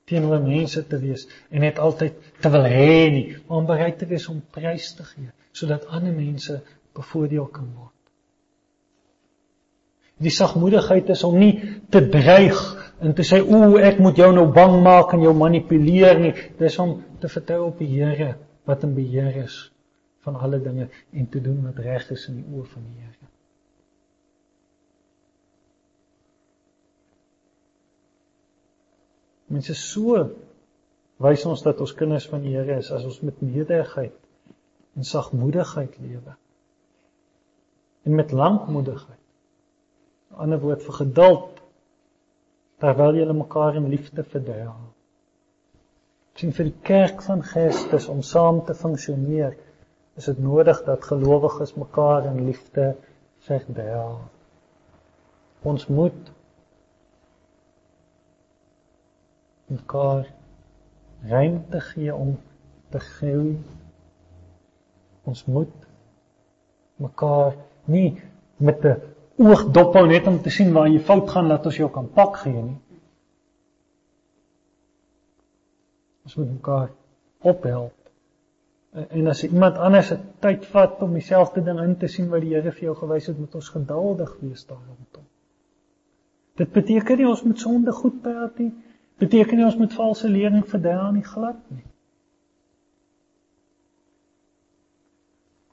teenoor 0.09 0.41
mense 0.45 0.87
te 0.89 1.01
wees 1.01 1.27
en 1.51 1.65
net 1.65 1.81
altyd 1.81 2.17
te 2.41 2.53
wil 2.53 2.65
hê 2.69 3.11
nie, 3.13 3.27
maar 3.45 3.61
om 3.61 3.69
bereid 3.69 3.99
te 4.01 4.09
wees 4.09 4.29
om 4.33 4.41
prys 4.57 4.93
te 4.97 5.05
gee 5.11 5.33
sodat 5.55 5.85
ander 5.87 6.17
mense 6.17 6.57
bevoordeel 6.97 7.47
kan 7.53 7.69
word. 7.77 7.94
Die 10.22 10.31
sagmoedigheid 10.31 11.09
is 11.11 11.24
om 11.27 11.38
nie 11.38 11.55
te 11.90 12.03
dreig 12.09 12.61
en 13.03 13.14
te 13.18 13.24
sê 13.27 13.40
o, 13.42 13.74
ek 13.83 13.98
moet 14.03 14.18
jou 14.20 14.31
nou 14.35 14.46
bang 14.55 14.77
maak 14.85 15.12
en 15.16 15.24
jou 15.24 15.35
manipuleer 15.37 16.20
nie. 16.22 16.35
Dis 16.59 16.79
om 16.83 17.00
te 17.20 17.31
vertrou 17.33 17.68
op 17.68 17.81
die 17.83 17.90
Here 17.90 18.35
wat 18.68 18.85
in 18.87 18.94
beheer 18.96 19.42
is 19.42 19.59
van 20.24 20.38
alle 20.40 20.61
dinge 20.62 20.88
en 21.12 21.29
te 21.29 21.42
doen 21.42 21.61
wat 21.66 21.83
reg 21.85 22.07
is 22.14 22.29
in 22.31 22.40
die 22.40 22.46
oë 22.46 22.68
van 22.70 22.87
die 22.87 23.03
Here. 23.03 23.29
Mense 29.55 29.77
so 29.79 30.22
wys 31.22 31.44
ons 31.46 31.62
dat 31.66 31.83
ons 31.85 31.92
kinders 31.94 32.27
van 32.31 32.42
die 32.46 32.55
Here 32.55 32.79
is 32.81 32.92
as 32.94 33.05
ons 33.05 33.20
met 33.27 33.42
nederigheid 33.44 34.16
en 34.94 35.07
sagmoedigheid 35.07 35.98
lewe. 35.98 36.38
En 38.05 38.14
met 38.14 38.33
lankmoedigheid. 38.33 39.24
'n 40.35 40.40
Ander 40.42 40.61
woord 40.61 40.83
vir 40.83 40.94
geduld 40.99 41.61
terwyl 42.83 43.16
jy 43.16 43.33
mekaar 43.33 43.77
in 43.79 43.88
liefde 43.88 44.23
verdra. 44.31 44.75
sien 46.35 46.53
vir 46.53 46.66
die 46.66 46.81
kerk 46.88 47.23
van 47.23 47.42
Christus 47.42 48.09
om 48.11 48.23
saam 48.23 48.64
te 48.66 48.75
funksioneer 48.75 49.55
is 50.18 50.25
dit 50.25 50.38
nodig 50.38 50.81
dat 50.87 51.07
gelowiges 51.07 51.75
mekaar 51.79 52.27
in 52.27 52.40
liefde 52.47 52.97
verdra. 53.47 54.18
Ons 55.62 55.87
moet 55.87 56.33
mekaar 59.70 60.27
ruimte 61.31 61.81
gee 61.81 62.14
om 62.14 62.37
te 62.90 62.99
groei. 62.99 63.57
Ons 65.25 65.47
moet 65.47 65.88
mekaar 66.97 67.55
nie 67.85 68.23
met 68.57 68.85
'n 68.85 69.13
oog 69.37 69.66
dop 69.75 69.97
hou 69.99 70.07
net 70.07 70.27
om 70.31 70.40
te 70.42 70.51
sien 70.51 70.73
waar 70.73 70.88
jy 70.88 71.01
fout 71.03 71.31
gaan 71.31 71.51
laat 71.51 71.66
ons 71.66 71.81
jou 71.81 71.90
kan 71.90 72.07
pak 72.14 72.37
gee 72.44 72.62
nie. 72.62 72.79
Ons 76.25 76.38
moet 76.40 76.53
mekaar 76.53 76.88
ophelp 77.40 78.05
En 78.94 79.27
as 79.27 79.42
iemand 79.42 79.77
anders 79.77 80.07
se 80.07 80.18
tyd 80.38 80.66
vat 80.70 81.01
om 81.03 81.12
dieselfde 81.12 81.62
ding 81.66 81.81
in 81.83 81.97
te 81.99 82.07
sien 82.07 82.29
wat 82.31 82.44
die 82.44 82.53
Here 82.55 82.70
vir 82.70 82.85
jou 82.88 82.92
gewys 83.01 83.27
het, 83.27 83.38
moet 83.38 83.55
ons 83.59 83.68
geduldig 83.75 84.37
wees 84.40 84.62
daarom. 84.68 85.01
Dit 86.55 86.70
beteken 86.70 87.18
nie 87.18 87.27
ons 87.27 87.42
moet 87.42 87.59
sonde 87.59 87.92
goed 87.92 88.20
praat 88.23 88.59
nie. 88.62 88.70
Beteken 89.18 89.59
nie 89.59 89.66
ons 89.66 89.79
moet 89.81 89.97
valse 89.99 90.31
lering 90.31 90.62
verdra 90.70 91.09
nie 91.11 91.25
glad 91.27 91.59
nie. 91.75 91.83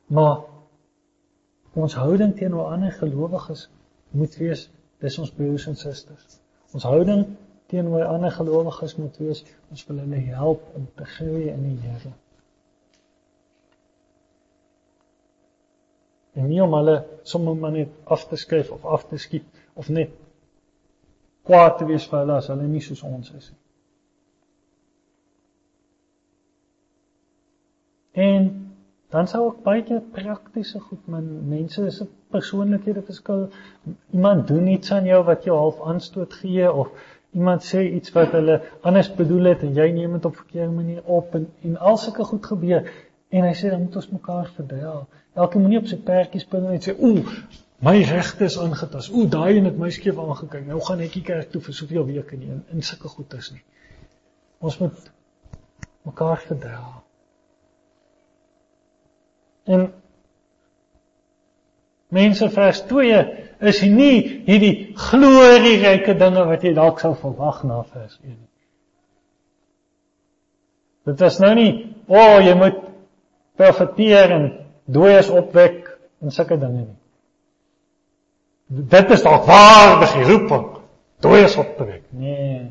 Maar 0.10 0.42
ons 1.74 1.96
houding 1.96 2.34
teenoor 2.36 2.72
ander 2.74 2.92
gelowiges 2.92 3.70
moet 4.12 4.36
wees 4.38 4.70
dis 5.00 5.20
ons 5.20 5.32
broers 5.32 5.68
en 5.68 5.76
susters. 5.76 6.42
Ons 6.76 6.84
houding 6.84 7.24
teenoor 7.72 8.06
ander 8.06 8.32
gelowiges 8.32 8.98
moet 9.00 9.22
wees 9.24 9.46
ons 9.70 9.86
wil 9.88 10.04
hulle 10.04 10.26
help 10.36 10.68
om 10.76 10.90
te 10.96 11.08
groei 11.16 11.48
in 11.54 11.64
die 11.70 11.78
Here. 11.86 12.12
en 16.34 16.48
nie 16.48 16.62
om 16.64 16.74
hulle 16.74 16.96
sommer 17.24 17.56
maar 17.56 17.72
net 17.76 17.90
af 18.04 18.28
te 18.28 18.36
skuif 18.40 18.72
of 18.72 18.86
af 18.86 19.08
te 19.08 19.18
skiet 19.18 19.48
of 19.74 19.90
net 19.90 20.14
kwaad 21.44 21.78
te 21.78 21.88
wees 21.90 22.06
vir 22.08 22.22
hulle 22.22 22.38
as 22.40 22.48
hulle 22.52 22.68
nie 22.70 22.84
soos 22.84 23.04
ons 23.04 23.32
is 23.36 23.50
nie. 23.52 23.60
En 28.12 28.48
dan 29.12 29.28
sou 29.28 29.42
ek 29.50 29.64
baie 29.66 30.02
praktiese 30.16 30.80
goed 30.80 31.08
man 31.12 31.26
mense 31.50 31.86
is 31.86 32.02
'n 32.02 32.10
persoonlikhede 32.32 33.02
verskil. 33.08 33.50
Iemand 34.14 34.48
doen 34.48 34.68
iets 34.68 34.92
aan 34.92 35.06
jou 35.06 35.24
wat 35.24 35.44
jou 35.44 35.58
half 35.58 35.82
aanstoot 35.82 36.34
gee 36.34 36.72
of 36.72 36.92
iemand 37.32 37.64
sê 37.64 37.82
iets 37.98 38.12
wat 38.12 38.32
hulle 38.32 38.62
anders 38.82 39.10
bedoel 39.16 39.52
het 39.52 39.64
en 39.64 39.74
jy 39.74 39.92
neem 39.92 40.14
dit 40.18 40.26
op 40.26 40.36
verkeerde 40.36 40.72
manier 40.72 41.04
op 41.04 41.36
en 41.36 41.48
en 41.64 41.78
al 41.78 41.98
sulke 41.98 42.24
goed 42.24 42.46
gebeur 42.46 42.92
en 43.30 43.48
hy 43.48 43.54
sê 43.56 43.70
dan 43.70 43.84
moet 43.84 43.96
ons 43.96 44.10
mekaar 44.12 44.50
verdra. 44.56 44.96
Elke 45.34 45.60
moenie 45.60 45.80
op 45.80 45.88
sy 45.88 45.98
perdjie 45.98 46.44
spring 46.44 46.68
en 46.68 46.82
sê 46.88 46.96
ooh, 46.98 47.36
my 47.80 47.96
regte 48.04 48.44
is 48.44 48.58
aangetas. 48.60 49.12
Ooh, 49.12 49.30
daai 49.30 49.58
een 49.58 49.70
het 49.70 49.78
my 49.78 49.90
skeef 49.90 50.20
aangekyk. 50.20 50.66
Nou 50.68 50.82
gaan 50.88 51.00
ek 51.00 51.16
nie 51.16 51.24
kerk 51.24 51.52
toe 51.52 51.62
vir 51.68 51.74
soveel 51.74 52.06
weke 52.10 52.38
nie 52.38 52.52
in, 52.52 52.82
sulke 52.82 53.12
goed 53.12 53.34
is 53.40 53.52
nie. 53.56 53.64
Ons 54.60 54.78
moet 54.80 55.08
mekaar 56.06 56.44
verdra. 56.48 56.84
En 59.72 59.88
mense 62.12 62.50
vers 62.52 62.82
2 62.90 63.20
is 63.72 63.82
nie 63.88 64.16
hierdie 64.48 64.76
glorieryke 65.00 66.16
dinge 66.20 66.46
wat 66.50 66.66
jy 66.66 66.74
dalk 66.76 67.00
sou 67.04 67.14
verwag 67.20 67.62
na 67.68 67.84
vers 67.84 68.18
1 68.24 68.34
nie. 68.34 68.50
Dit 71.12 71.22
is 71.26 71.40
nou 71.42 71.54
nie, 71.58 71.72
o, 72.06 72.18
oh, 72.18 72.42
jy 72.44 72.54
moet 72.58 72.82
profeteer 73.58 74.36
en 74.36 74.50
dooies 74.92 75.32
opwek 75.34 75.88
en 76.22 76.34
sulke 76.34 76.58
dinge 76.62 76.84
nie. 76.84 77.00
Dit 78.92 79.10
is 79.12 79.24
dalk 79.26 79.48
waardig 79.50 80.14
die 80.16 80.28
roeping, 80.30 80.68
dooies 81.24 81.58
op 81.60 81.74
te 81.78 81.88
wek. 81.90 82.04
Nee. 82.16 82.62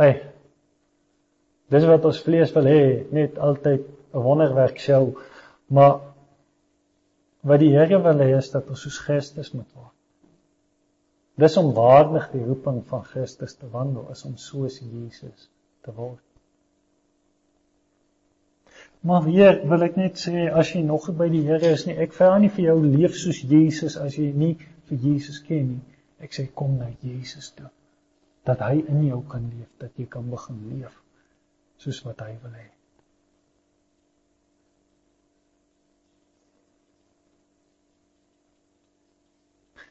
Hey. 0.00 0.16
Dis 1.70 1.86
wat 1.86 2.04
ons 2.06 2.18
vlees 2.22 2.52
wil 2.54 2.66
hê, 2.70 2.82
net 3.14 3.38
altyd 3.42 3.84
'n 4.14 4.22
wonderwerk 4.22 4.78
show, 4.78 5.16
maar 5.66 6.00
Wat 7.46 7.62
die 7.62 7.74
Here 7.76 8.00
wil 8.02 8.22
hê 8.24 8.32
is 8.36 8.48
dat 8.50 8.70
ons 8.72 8.80
soos 8.82 8.96
Christus 9.04 9.52
moet 9.54 9.68
word. 9.78 9.92
Dis 11.38 11.56
om 11.60 11.68
waardig 11.76 12.30
die 12.32 12.42
roeping 12.42 12.80
van 12.88 13.04
Christus 13.06 13.54
te 13.54 13.68
wandel, 13.70 14.08
is 14.10 14.24
om 14.26 14.34
soos 14.40 14.80
Jesus 14.80 15.46
te 15.86 15.94
word. 15.94 16.22
Maar 19.06 19.22
weer 19.28 19.60
wil 19.70 19.84
ek 19.86 19.98
net 20.00 20.18
sê 20.18 20.48
as 20.50 20.72
jy 20.74 20.82
nog 20.88 21.06
by 21.14 21.28
die 21.30 21.44
Here 21.46 21.70
is 21.76 21.86
nie, 21.86 21.94
ek 22.02 22.16
vra 22.16 22.32
nie 22.42 22.50
vir 22.56 22.72
jou 22.72 22.78
leef 22.82 23.14
soos 23.20 23.38
Jesus 23.46 23.98
as 24.00 24.16
jy 24.18 24.32
nie 24.34 24.54
vir 24.88 25.04
Jesus 25.06 25.38
ken 25.46 25.68
nie. 25.76 25.98
Ek 26.18 26.34
sê 26.34 26.48
kom 26.50 26.80
na 26.80 26.88
Jesus 27.04 27.52
toe. 27.54 27.70
Dat 28.48 28.64
hy 28.64 28.80
in 28.80 29.04
jou 29.06 29.20
kan 29.30 29.44
leef, 29.52 29.70
dat 29.78 29.94
jy 30.00 30.08
kan 30.10 30.26
begin 30.32 30.64
leef 30.72 30.98
soos 31.78 32.02
wat 32.08 32.26
hy 32.26 32.32
wil 32.42 32.56
hê. 32.56 32.70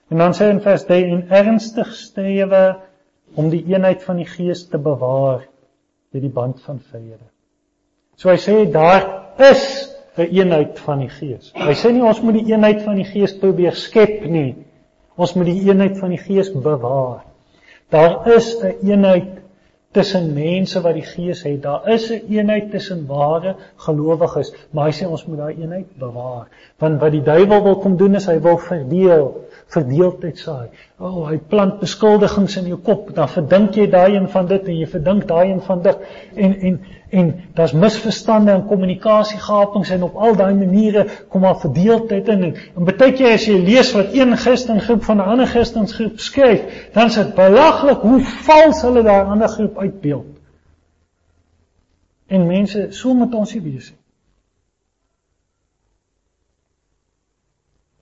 En 0.10 0.18
dan 0.18 0.34
sê 0.34 0.50
in 0.50 0.62
vers 0.62 0.86
3 0.86 1.06
en 1.06 1.30
ernstig 1.30 1.94
strewe 1.94 2.78
om 3.36 3.50
die 3.50 3.64
eenheid 3.66 4.04
van 4.04 4.22
die 4.22 4.30
gees 4.30 4.68
te 4.70 4.78
bewaar 4.78 5.48
deur 6.12 6.22
die 6.22 6.32
band 6.32 6.62
van 6.64 6.80
vrede. 6.80 7.26
So 8.16 8.30
hy 8.32 8.38
sê 8.40 8.64
daar 8.72 9.04
is 9.52 9.92
'n 10.16 10.30
eenheid 10.32 10.80
van 10.80 11.00
die 11.04 11.10
Gees. 11.12 11.52
Hy 11.56 11.74
sê 11.76 11.92
nie 11.92 12.04
ons 12.04 12.22
moet 12.24 12.38
die 12.40 12.54
eenheid 12.54 12.84
van 12.86 12.96
die 12.96 13.08
Gees 13.08 13.34
probeer 13.40 13.76
skep 13.76 14.24
nie. 14.32 14.56
Ons 15.20 15.34
moet 15.36 15.50
die 15.50 15.62
eenheid 15.68 15.98
van 16.00 16.14
die 16.16 16.22
Gees 16.22 16.52
bewaar. 16.52 17.26
Daar 17.92 18.28
is 18.36 18.56
'n 18.64 18.88
eenheid 18.88 19.42
tussen 19.92 20.34
mense 20.34 20.82
wat 20.82 20.94
die 20.94 21.06
Gees 21.08 21.44
het. 21.44 21.62
Daar 21.64 21.90
is 21.90 22.10
'n 22.12 22.22
eenheid 22.30 22.72
tussen 22.72 23.08
ware 23.08 23.56
gelowiges, 23.76 24.54
maar 24.72 24.86
hy 24.86 24.92
sê 24.92 25.08
ons 25.08 25.26
moet 25.26 25.38
daai 25.38 25.56
eenheid 25.62 25.98
bewaar. 26.00 26.48
Want 26.80 27.02
wat 27.02 27.12
die 27.12 27.24
duiwel 27.24 27.64
wil 27.64 27.76
kom 27.76 27.98
doen 27.98 28.16
is 28.16 28.26
hy 28.26 28.40
wil 28.40 28.58
verdeel 28.58 29.45
verdeeldheid 29.74 30.38
saai. 30.40 30.68
O, 30.98 31.08
oh, 31.08 31.24
hy 31.30 31.38
plant 31.50 31.80
beskuldigings 31.82 32.58
in 32.62 32.68
jou 32.70 32.78
kop. 32.84 33.10
Dan 33.16 33.30
verdink 33.32 33.80
jy 33.80 33.88
daai 33.92 34.16
een 34.16 34.28
van 34.32 34.48
dit 34.50 34.70
en 34.70 34.78
jy 34.78 34.88
verdink 34.92 35.26
daai 35.30 35.52
een 35.52 35.64
van 35.66 35.82
dit. 35.86 36.06
En 36.36 36.54
en 36.70 36.78
en 37.16 37.28
daar's 37.56 37.72
misverstande 37.72 38.52
en 38.52 38.66
kommunikasiegapings 38.68 39.90
en 39.96 40.04
op 40.04 40.16
al 40.16 40.36
daai 40.36 40.54
maniere 40.58 41.06
kom 41.30 41.46
daar 41.48 41.60
verdeeldheid 41.62 42.28
in. 42.34 42.44
En, 42.50 42.56
en 42.76 42.88
baie 42.90 43.14
keer 43.16 43.38
as 43.38 43.46
jy 43.48 43.58
lees 43.62 43.94
wat 43.96 44.14
een 44.14 44.36
Christengroep 44.38 45.04
van 45.08 45.22
'n 45.22 45.30
ander 45.36 45.48
Christengroep 45.48 46.20
skryf, 46.20 46.90
dan 46.94 47.06
is 47.06 47.16
dit 47.16 47.36
belaglik 47.36 48.02
hoe 48.04 48.22
vals 48.48 48.82
hulle 48.82 49.04
daai 49.04 49.24
ander 49.24 49.48
groep 49.48 49.78
uitbeeld. 49.78 50.34
En 52.28 52.48
mense, 52.48 52.88
so 52.90 53.14
moet 53.14 53.34
ons 53.34 53.54
nie 53.54 53.62
wees 53.62 53.92
nie. 53.92 54.05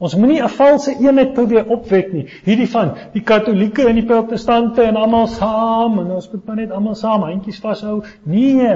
Ons 0.03 0.15
moenie 0.19 0.41
'n 0.43 0.49
valse 0.51 0.91
eenheid 0.99 1.31
probeer 1.33 1.69
opwek 1.71 2.11
nie. 2.11 2.25
Hierdie 2.43 2.67
van 2.67 2.89
die 3.13 3.21
Katolieke 3.23 3.85
en 3.87 3.95
die 3.95 4.05
Protestante 4.05 4.83
en 4.83 4.97
almal 4.99 5.29
saam 5.31 5.99
en 6.01 6.09
ons 6.17 6.27
moet 6.31 6.45
maar 6.45 6.59
net 6.59 6.71
almal 6.71 6.95
saam 6.99 7.23
handjies 7.23 7.61
vashou. 7.63 8.03
Nee. 8.23 8.73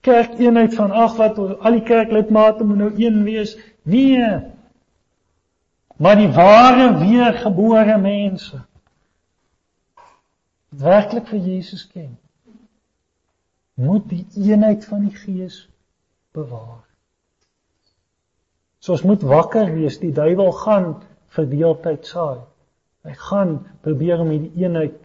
Kerk 0.00 0.38
eenheid 0.40 0.74
van 0.74 0.92
ag 0.92 1.16
wat 1.16 1.38
al 1.38 1.76
die 1.76 1.82
kerklidmate 1.82 2.64
moet 2.64 2.80
nou 2.80 2.92
een 2.96 3.22
wees. 3.24 3.56
Nee. 3.82 4.30
Maar 5.96 6.16
die 6.16 6.32
ware 6.32 6.88
weergebore 7.02 7.98
mense 7.98 8.62
werklik 10.68 11.28
vir 11.28 11.38
Jesus 11.38 11.84
ken. 11.92 12.16
Moet 13.74 14.08
die 14.08 14.26
eenheid 14.48 14.84
van 14.88 15.04
die 15.04 15.16
Gees 15.16 15.68
bewaar. 16.32 16.83
So 18.84 18.92
ons 18.92 19.02
moet 19.08 19.22
wakker 19.24 19.70
wees. 19.72 19.96
Die 20.02 20.12
duiwel 20.12 20.52
gaan 20.60 20.90
verdeeldheid 21.32 22.04
saai. 22.04 22.42
Hy 23.08 23.14
gaan 23.30 23.54
probeer 23.84 24.20
om 24.20 24.32
hierdie 24.32 24.60
eenheid 24.60 24.98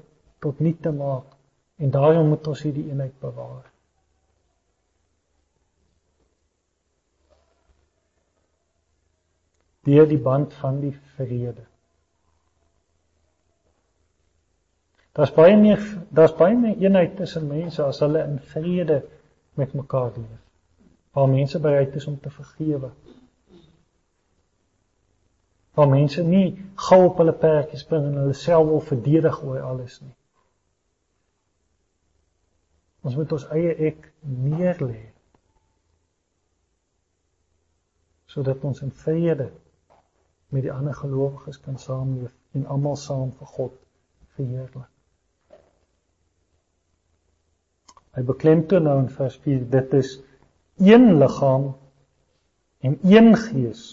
tot 0.43 0.59
nul 0.59 0.75
te 0.83 0.91
maak 0.95 1.35
en 1.79 1.91
daarom 1.95 2.27
moet 2.33 2.47
ons 2.51 2.63
hierdie 2.67 2.89
eenheid 2.91 3.15
bewaar. 3.23 3.63
Deur 9.87 10.09
die 10.11 10.19
band 10.27 10.53
van 10.59 10.81
die 10.83 10.93
vrede. 11.15 11.63
Daar's 15.15 15.31
baie 15.35 15.55
meer 15.59 15.79
daar's 16.15 16.35
baie 16.35 16.59
meer 16.59 16.83
eenheid 16.83 17.15
tussen 17.19 17.47
mense 17.47 17.83
as 17.83 18.03
hulle 18.03 18.27
in 18.27 18.41
vrede 18.51 18.99
met 19.59 19.71
mekaar 19.75 20.11
leef. 20.17 20.43
Waar 21.15 21.31
mense 21.31 21.63
bereid 21.63 21.95
is 21.95 22.07
om 22.11 22.19
te 22.19 22.31
vergewe 22.31 22.91
waar 25.79 25.91
mense 25.91 26.23
nie 26.23 26.47
gou 26.87 27.03
op 27.07 27.21
hulle 27.21 27.35
perkies 27.45 27.85
spring 27.85 28.09
en 28.09 28.19
hulle 28.23 28.35
self 28.37 28.67
wil 28.67 28.83
verdedig 28.83 29.43
oor 29.43 29.61
alles 29.63 29.99
nie. 30.01 30.15
Ons 33.07 33.15
moet 33.15 33.31
ons 33.31 33.47
eie 33.55 33.71
ek 33.91 34.11
neerlê. 34.27 35.09
sodat 38.29 38.63
ons 38.63 38.81
in 38.85 38.91
vrede 38.93 39.49
met 40.53 40.65
die 40.65 40.73
ander 40.73 40.93
gelowiges 40.93 41.59
kan 41.65 41.77
saamleef 41.81 42.33
en 42.57 42.67
almal 42.69 42.97
saam 42.97 43.31
vir 43.37 43.53
God 43.55 43.75
verheerlik. 44.37 44.89
Hy 48.17 48.23
beklemtoon 48.25 48.85
nou 48.85 48.97
in 49.03 49.09
vers 49.13 49.37
4 49.45 49.65
dit 49.73 49.95
is 49.99 50.15
een 50.81 51.11
liggaam 51.21 51.71
en 52.85 52.97
een 53.03 53.33
gees 53.37 53.83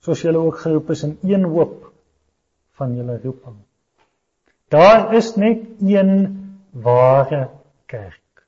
soos 0.00 0.22
julle 0.24 0.38
ook 0.38 0.58
geroep 0.58 0.90
is 0.90 1.02
in 1.02 1.18
een 1.22 1.44
hoop 1.44 1.92
van 2.78 2.94
julle 2.96 3.20
roeping. 3.22 3.56
Daar 4.68 5.14
is 5.14 5.34
net 5.36 5.66
een 5.80 6.12
ware 6.70 7.50
kerk. 7.86 8.44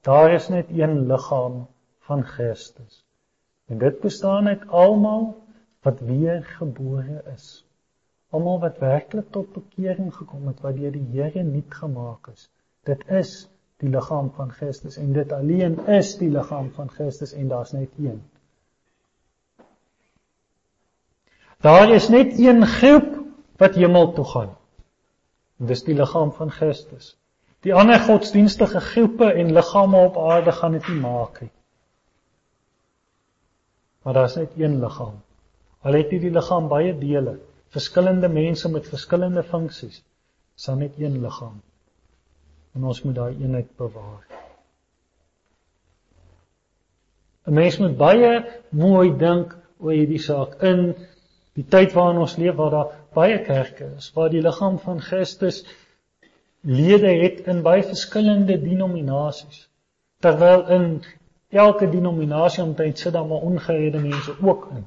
Daar 0.00 0.32
is 0.32 0.48
net 0.48 0.70
een 0.70 1.06
liggaam 1.06 1.66
van 1.98 2.24
Christus. 2.24 3.04
En 3.66 3.78
dit 3.78 4.00
bestaan 4.00 4.48
uit 4.48 4.68
almal 4.68 5.42
wat 5.82 6.00
weergebore 6.00 7.22
is. 7.34 7.66
Almal 8.30 8.60
wat 8.60 8.78
werklik 8.78 9.30
tot 9.30 9.52
bekering 9.52 10.14
gekom 10.14 10.46
het 10.46 10.60
wat 10.60 10.76
deur 10.76 10.92
die 10.92 11.06
Here 11.12 11.42
nuut 11.42 11.74
gemaak 11.74 12.28
is. 12.32 12.50
Dit 12.82 13.06
is 13.08 13.48
die 13.82 13.90
liggaam 13.90 14.30
van 14.36 14.50
Christus 14.54 14.96
en 14.96 15.12
dit 15.16 15.32
alleen 15.34 15.74
is 15.90 16.14
die 16.20 16.30
liggaam 16.30 16.70
van 16.76 16.90
Christus 16.90 17.32
en 17.34 17.48
daar's 17.50 17.72
net 17.74 17.90
een. 17.98 18.20
Daar 21.62 21.90
is 21.94 22.08
net 22.10 22.38
een 22.38 22.66
groep 22.66 23.18
wat 23.58 23.78
hemel 23.78 24.12
toe 24.12 24.24
gaan. 24.24 24.52
Dis 25.56 25.82
die 25.86 25.94
liggaam 25.94 26.30
van 26.34 26.50
Christus. 26.50 27.16
Die 27.62 27.74
ander 27.74 28.00
godsdienstige 28.02 28.80
groepe 28.80 29.32
en 29.32 29.52
liggame 29.54 29.98
op 30.06 30.18
aarde 30.18 30.52
gaan 30.52 30.78
dit 30.78 30.88
nie 30.88 31.00
maak 31.02 31.40
nie. 31.40 31.50
Maar 34.02 34.14
daar's 34.14 34.38
net 34.38 34.54
een 34.58 34.80
liggaam. 34.82 35.20
Al 35.82 35.98
het 35.98 36.10
hierdie 36.10 36.30
liggaam 36.34 36.68
baie 36.70 36.94
dele, 36.98 37.36
verskillende 37.74 38.28
mense 38.30 38.70
met 38.70 38.88
verskillende 38.90 39.42
funksies, 39.42 40.02
is 40.56 40.66
daar 40.66 40.76
net 40.76 40.98
een 40.98 41.20
liggaam 41.22 41.62
en 42.74 42.84
ons 42.84 43.02
moet 43.02 43.14
daai 43.14 43.34
eenheid 43.36 43.76
bewaar. 43.76 44.24
'n 47.46 47.54
Mens 47.54 47.78
moet 47.78 47.96
baie 47.96 48.32
mooi 48.70 49.16
dink 49.18 49.56
oor 49.78 49.92
hierdie 49.92 50.22
saak 50.22 50.62
in 50.62 50.94
die 51.58 51.66
tyd 51.74 51.92
waarin 51.92 52.20
ons 52.22 52.36
leef 52.40 52.54
waar 52.56 52.70
daar 52.70 52.92
baie 53.14 53.38
kerke 53.44 53.90
is, 53.96 54.12
waar 54.14 54.30
die 54.30 54.42
liggaam 54.42 54.78
van 54.78 55.00
Christus 55.00 55.64
lede 56.62 57.10
het 57.22 57.42
in 57.50 57.62
baie 57.62 57.82
verskillende 57.82 58.60
denominasies. 58.62 59.68
Terwyl 60.22 60.66
in 60.76 60.86
elke 61.50 61.88
denominasie 61.90 62.62
omtrent 62.64 62.98
sit 62.98 63.12
daar 63.12 63.26
maar 63.26 63.44
ongeredde 63.50 63.98
mense 63.98 64.36
ook 64.40 64.68
in. 64.70 64.86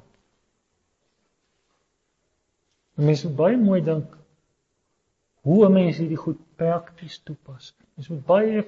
Mense 2.96 3.28
moet 3.28 3.36
baie 3.36 3.58
mooi 3.58 3.82
dink 3.84 4.16
hoe 5.46 5.66
'n 5.66 5.74
mens 5.74 5.98
hierdie 6.02 6.22
goed 6.22 6.40
prakties 6.58 7.20
toepas. 7.24 7.74
Mens 7.96 8.10
moet 8.10 8.26
baie 8.26 8.64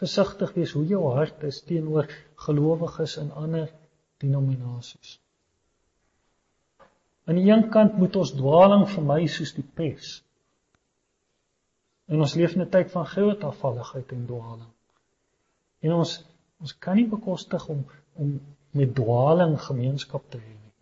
versigtig 0.00 0.54
wees 0.54 0.72
hoe 0.72 0.86
jou 0.86 1.02
hart 1.16 1.42
is 1.42 1.60
teenoor 1.68 2.08
gelowiges 2.46 3.16
in 3.22 3.32
ander 3.32 3.68
denominasies. 4.22 5.18
Aan 7.24 7.40
die 7.40 7.50
een 7.50 7.68
kant 7.72 7.96
moet 8.00 8.16
ons 8.16 8.32
dwaaling 8.36 8.86
vermy 8.88 9.26
soos 9.26 9.52
die 9.56 9.66
pes. 9.80 10.14
En 12.08 12.20
ons 12.20 12.34
leef 12.40 12.56
in 12.56 12.62
'n 12.62 12.70
tyd 12.70 12.90
van 12.92 13.06
groot 13.06 13.44
afvalligheid 13.44 14.12
en 14.12 14.26
dwaaling. 14.26 14.72
En 15.80 15.92
ons 15.92 16.24
ons 16.60 16.78
kan 16.78 16.96
nie 16.96 17.08
bekostig 17.08 17.68
om 17.68 17.84
om 18.14 18.40
met 18.70 18.94
dwaaling 18.94 19.60
gemeenskap 19.60 20.30
te 20.30 20.38
hê 20.38 20.52
nie. 20.52 20.74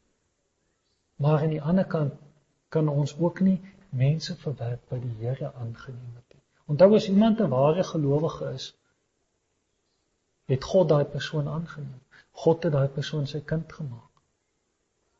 Maar 1.17 1.43
aan 1.43 1.55
die 1.57 1.63
ander 1.63 1.85
kant 1.85 2.15
kan 2.69 2.89
ons 2.89 3.19
ook 3.19 3.41
nie 3.41 3.61
mense 3.93 4.37
verwerp 4.41 4.89
by 4.89 4.99
die 5.01 5.15
Here 5.21 5.53
aangeneem 5.53 6.15
het. 6.17 6.39
Onthou 6.73 6.95
as 6.97 7.09
iemand 7.09 7.41
'n 7.41 7.49
ware 7.53 7.85
gelowige 7.85 8.53
is, 8.53 8.67
het 10.53 10.65
God 10.65 10.89
daai 10.89 11.05
persoon 11.05 11.49
aangeneem. 11.49 12.01
God 12.31 12.63
het 12.63 12.73
daai 12.73 12.89
persoon 12.89 13.27
sy 13.27 13.41
kind 13.41 13.73
gemaak. 13.73 14.11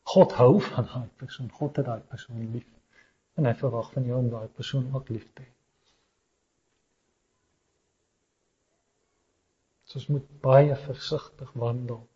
God 0.03 0.33
hou 0.33 0.61
van 0.61 0.85
daai 0.85 1.09
persoon. 1.17 1.51
God 1.51 1.75
het 1.75 1.85
daai 1.85 2.01
persoon 2.01 2.51
lief. 2.51 2.69
En 3.33 3.45
hy 3.45 3.53
verwag 3.53 3.91
van 3.91 4.05
jou 4.05 4.17
om 4.19 4.29
daai 4.29 4.47
persoon 4.47 4.89
ook 4.93 5.09
lief 5.09 5.27
te 5.33 5.41
hê. 5.41 5.51
So 9.83 9.99
ons 9.99 10.07
moet 10.07 10.27
baie 10.41 10.75
versigtig 10.75 11.51
wandel 11.53 12.07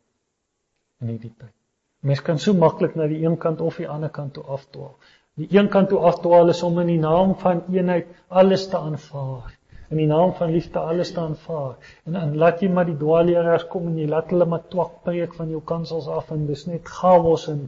in 0.99 1.13
hierdie 1.13 1.33
tyd. 1.37 1.53
Mens 1.99 2.21
kan 2.21 2.39
so 2.39 2.53
maklik 2.53 2.95
na 2.95 3.07
die 3.09 3.23
een 3.25 3.37
kant 3.37 3.61
of 3.61 3.77
die 3.77 3.89
ander 3.89 4.09
kant 4.09 4.33
toe 4.33 4.43
afdwaal. 4.43 4.95
Die 5.37 5.47
een 5.53 5.69
kant 5.69 5.89
toe 5.89 5.99
afdwaal 6.09 6.49
is 6.49 6.63
om 6.65 6.79
in 6.81 6.87
die 6.89 6.99
naam 6.99 7.35
van 7.41 7.61
eenheid 7.69 8.07
alles 8.27 8.67
te 8.71 8.77
aanvaar. 8.77 9.51
In 9.89 9.99
die 10.01 10.07
naam 10.09 10.33
van 10.33 10.51
liefde 10.51 10.79
alles 10.79 11.11
te 11.13 11.19
aanvaar. 11.19 11.75
En 12.05 12.17
dan 12.17 12.33
laat 12.41 12.63
jy 12.63 12.69
maar 12.73 12.89
die 12.89 12.97
dwaalleraars 12.97 13.67
kom 13.73 13.85
en 13.91 13.99
jy 14.01 14.07
laat 14.09 14.33
hulle 14.33 14.47
maar 14.49 14.65
twak 14.73 14.95
preek 15.05 15.35
van 15.37 15.53
jou 15.53 15.61
kansels 15.61 16.07
af 16.09 16.31
en 16.33 16.47
dis 16.49 16.65
net 16.65 16.89
chaos 16.89 17.45
en 17.53 17.67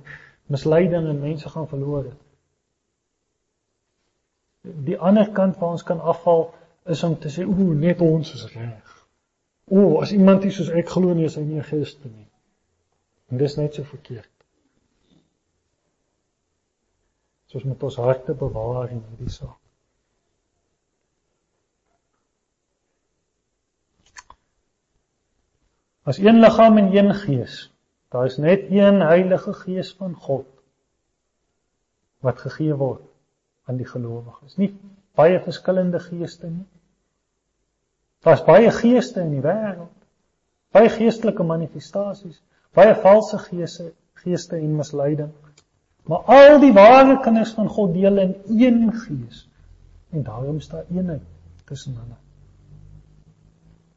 misleiding 0.50 1.08
en 1.12 1.22
mense 1.22 1.50
gaan 1.50 1.70
verlore. 1.70 2.16
Die 4.90 4.98
ander 4.98 5.30
kant 5.38 5.62
waar 5.62 5.78
ons 5.78 5.86
kan 5.86 6.02
afval 6.02 6.50
is 6.90 7.04
om 7.06 7.16
te 7.22 7.30
sê 7.30 7.46
o, 7.46 7.70
net 7.86 8.02
ons 8.02 8.34
is 8.34 8.48
reg. 8.56 8.98
O, 9.70 10.00
as 10.02 10.12
iemand 10.18 10.44
nie 10.44 10.52
soos 10.56 10.74
ek 10.74 10.90
glo 10.90 11.14
nie, 11.14 11.30
is 11.30 11.38
hy 11.38 11.46
nie 11.46 11.62
'n 11.62 11.70
Christen 11.70 12.12
nie. 12.18 12.28
En 13.30 13.38
dis 13.38 13.56
net 13.62 13.78
so 13.78 13.84
verkeerd. 13.84 14.39
Soos 17.50 17.66
met 17.66 17.84
ons 17.84 17.98
harte 17.98 18.36
bewaar 18.38 18.92
in 18.94 19.02
hierdie 19.02 19.34
saak. 19.34 19.58
As 26.10 26.18
een 26.18 26.40
liggaam 26.42 26.78
en 26.78 26.96
een 26.96 27.14
gees. 27.14 27.58
Daar 28.10 28.26
is 28.26 28.38
net 28.38 28.70
een 28.70 29.02
Heilige 29.02 29.54
Gees 29.54 29.94
van 29.94 30.16
God 30.16 30.48
wat 32.20 32.40
gegee 32.40 32.76
word 32.76 33.06
aan 33.70 33.78
die 33.78 33.88
gelowiges. 33.88 34.58
Nie 34.58 34.74
baie 35.16 35.40
verskillende 35.40 36.00
geeste 36.00 36.50
nie. 36.50 36.66
Daar's 38.26 38.44
baie 38.44 38.72
geeste 38.76 39.22
in 39.22 39.32
die 39.38 39.44
wêreld. 39.46 39.94
Baie 40.76 40.90
geestelike 40.90 41.44
manifestasies, 41.44 42.42
baie 42.76 42.96
valse 42.96 43.40
geeste, 43.46 43.92
geeste 44.22 44.58
en 44.58 44.76
misleiding. 44.76 45.32
Maar 46.04 46.20
al 46.20 46.60
die 46.60 46.74
ware 46.74 47.20
kinders 47.20 47.52
van 47.58 47.68
God 47.68 47.94
deel 47.94 48.18
in 48.18 48.36
een 48.48 48.94
gees. 48.94 49.48
En 50.10 50.24
daarom 50.24 50.60
staan 50.60 50.84
eenheid 50.92 51.22
tussen 51.66 51.94
hulle. 51.94 52.18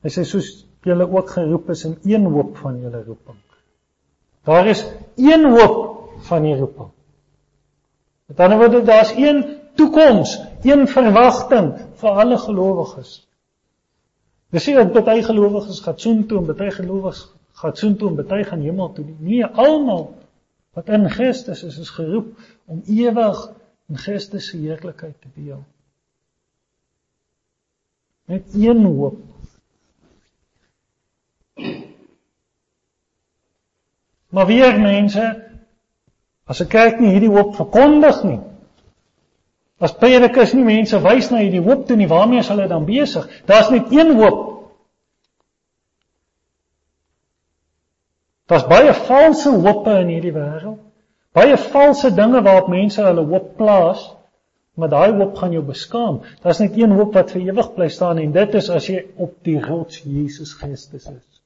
Hy 0.03 0.11
sê 0.11 0.25
soos 0.27 0.51
julle 0.83 1.07
ook 1.09 1.31
geroep 1.31 1.71
is 1.71 1.85
in 1.85 1.99
een 2.03 2.27
hoop 2.27 2.57
van 2.57 2.81
julle 2.81 3.03
roeping. 3.07 3.39
Daar 4.45 4.67
is 4.67 4.83
een 5.17 5.45
hoop 5.51 6.11
van 6.29 6.43
die 6.43 6.57
roeping. 6.57 6.91
Met 8.27 8.41
ander 8.41 8.59
woorde, 8.59 8.83
daar's 8.83 9.13
een 9.17 9.45
toekoms, 9.75 10.41
een 10.63 10.89
verwagting 10.89 11.73
vir 12.01 12.11
alle 12.25 12.39
gelowiges. 12.39 13.21
Dis 14.53 14.67
nie 14.69 14.75
dat 14.77 15.05
baie 15.05 15.23
gelowiges 15.25 15.81
gaan 15.81 15.99
soontoe 15.99 16.43
en 16.43 16.57
baie 16.57 16.75
gelowiges 16.75 17.23
gaan 17.63 17.77
soontoe 17.77 18.11
en 18.11 18.27
baie 18.27 18.45
gaan 18.45 18.61
hemel 18.61 18.93
toe 18.93 19.05
nie. 19.05 19.17
Nee, 19.19 19.47
almal 19.47 20.11
wat 20.73 20.89
in 20.89 21.11
Christus 21.11 21.63
is, 21.63 21.79
is 21.79 21.91
geroep 21.91 22.39
om 22.65 22.83
ewig 22.87 23.43
in 23.89 23.97
Christus 23.97 24.49
se 24.49 24.57
heerlikheid 24.57 25.21
te 25.21 25.29
deel. 25.35 25.65
Met 28.25 28.55
een 28.55 28.85
hoop 28.85 29.21
Maar 34.33 34.47
weer 34.47 34.81
mense, 34.81 35.45
as 36.45 36.61
'n 36.61 36.67
kerk 36.67 37.01
nie 37.01 37.11
hierdie 37.11 37.29
hoop 37.29 37.55
verkondig 37.55 38.23
nie. 38.25 38.41
As 39.79 39.93
predikers 39.93 40.53
nie 40.53 40.65
mense 40.65 41.01
wys 41.03 41.31
na 41.31 41.43
hierdie 41.43 41.61
hoop 41.61 41.87
toe 41.87 41.97
nie, 41.97 42.09
waarmee 42.09 42.39
is 42.39 42.49
hulle 42.49 42.69
dan 42.69 42.85
besig? 42.85 43.29
Daar's 43.45 43.69
net 43.71 43.93
een 43.93 44.15
hoop. 44.17 44.52
Daar's 48.53 48.67
baie 48.69 48.93
valse 48.93 49.49
hoope 49.49 49.93
in 50.03 50.11
hierdie 50.13 50.35
wêreld. 50.35 50.81
Baie 51.33 51.57
valse 51.57 52.11
dinge 52.13 52.43
waarop 52.45 52.67
mense 52.69 53.01
hulle 53.01 53.23
hoop 53.25 53.47
plaas, 53.57 54.03
maar 54.77 54.91
daai 54.93 55.15
hoop 55.17 55.39
gaan 55.41 55.55
jou 55.57 55.63
beskaam. 55.65 56.19
Daar's 56.43 56.59
net 56.61 56.75
een 56.77 56.93
hoop 56.93 57.15
wat 57.17 57.31
vir 57.33 57.47
ewig 57.47 57.71
bly 57.79 57.87
staan 57.89 58.19
en 58.21 58.35
dit 58.35 58.57
is 58.61 58.67
as 58.75 58.89
jy 58.91 59.07
op 59.17 59.39
die 59.49 59.57
rots 59.57 60.03
Jesus 60.05 60.53
Christus 60.59 61.07
is. 61.09 61.41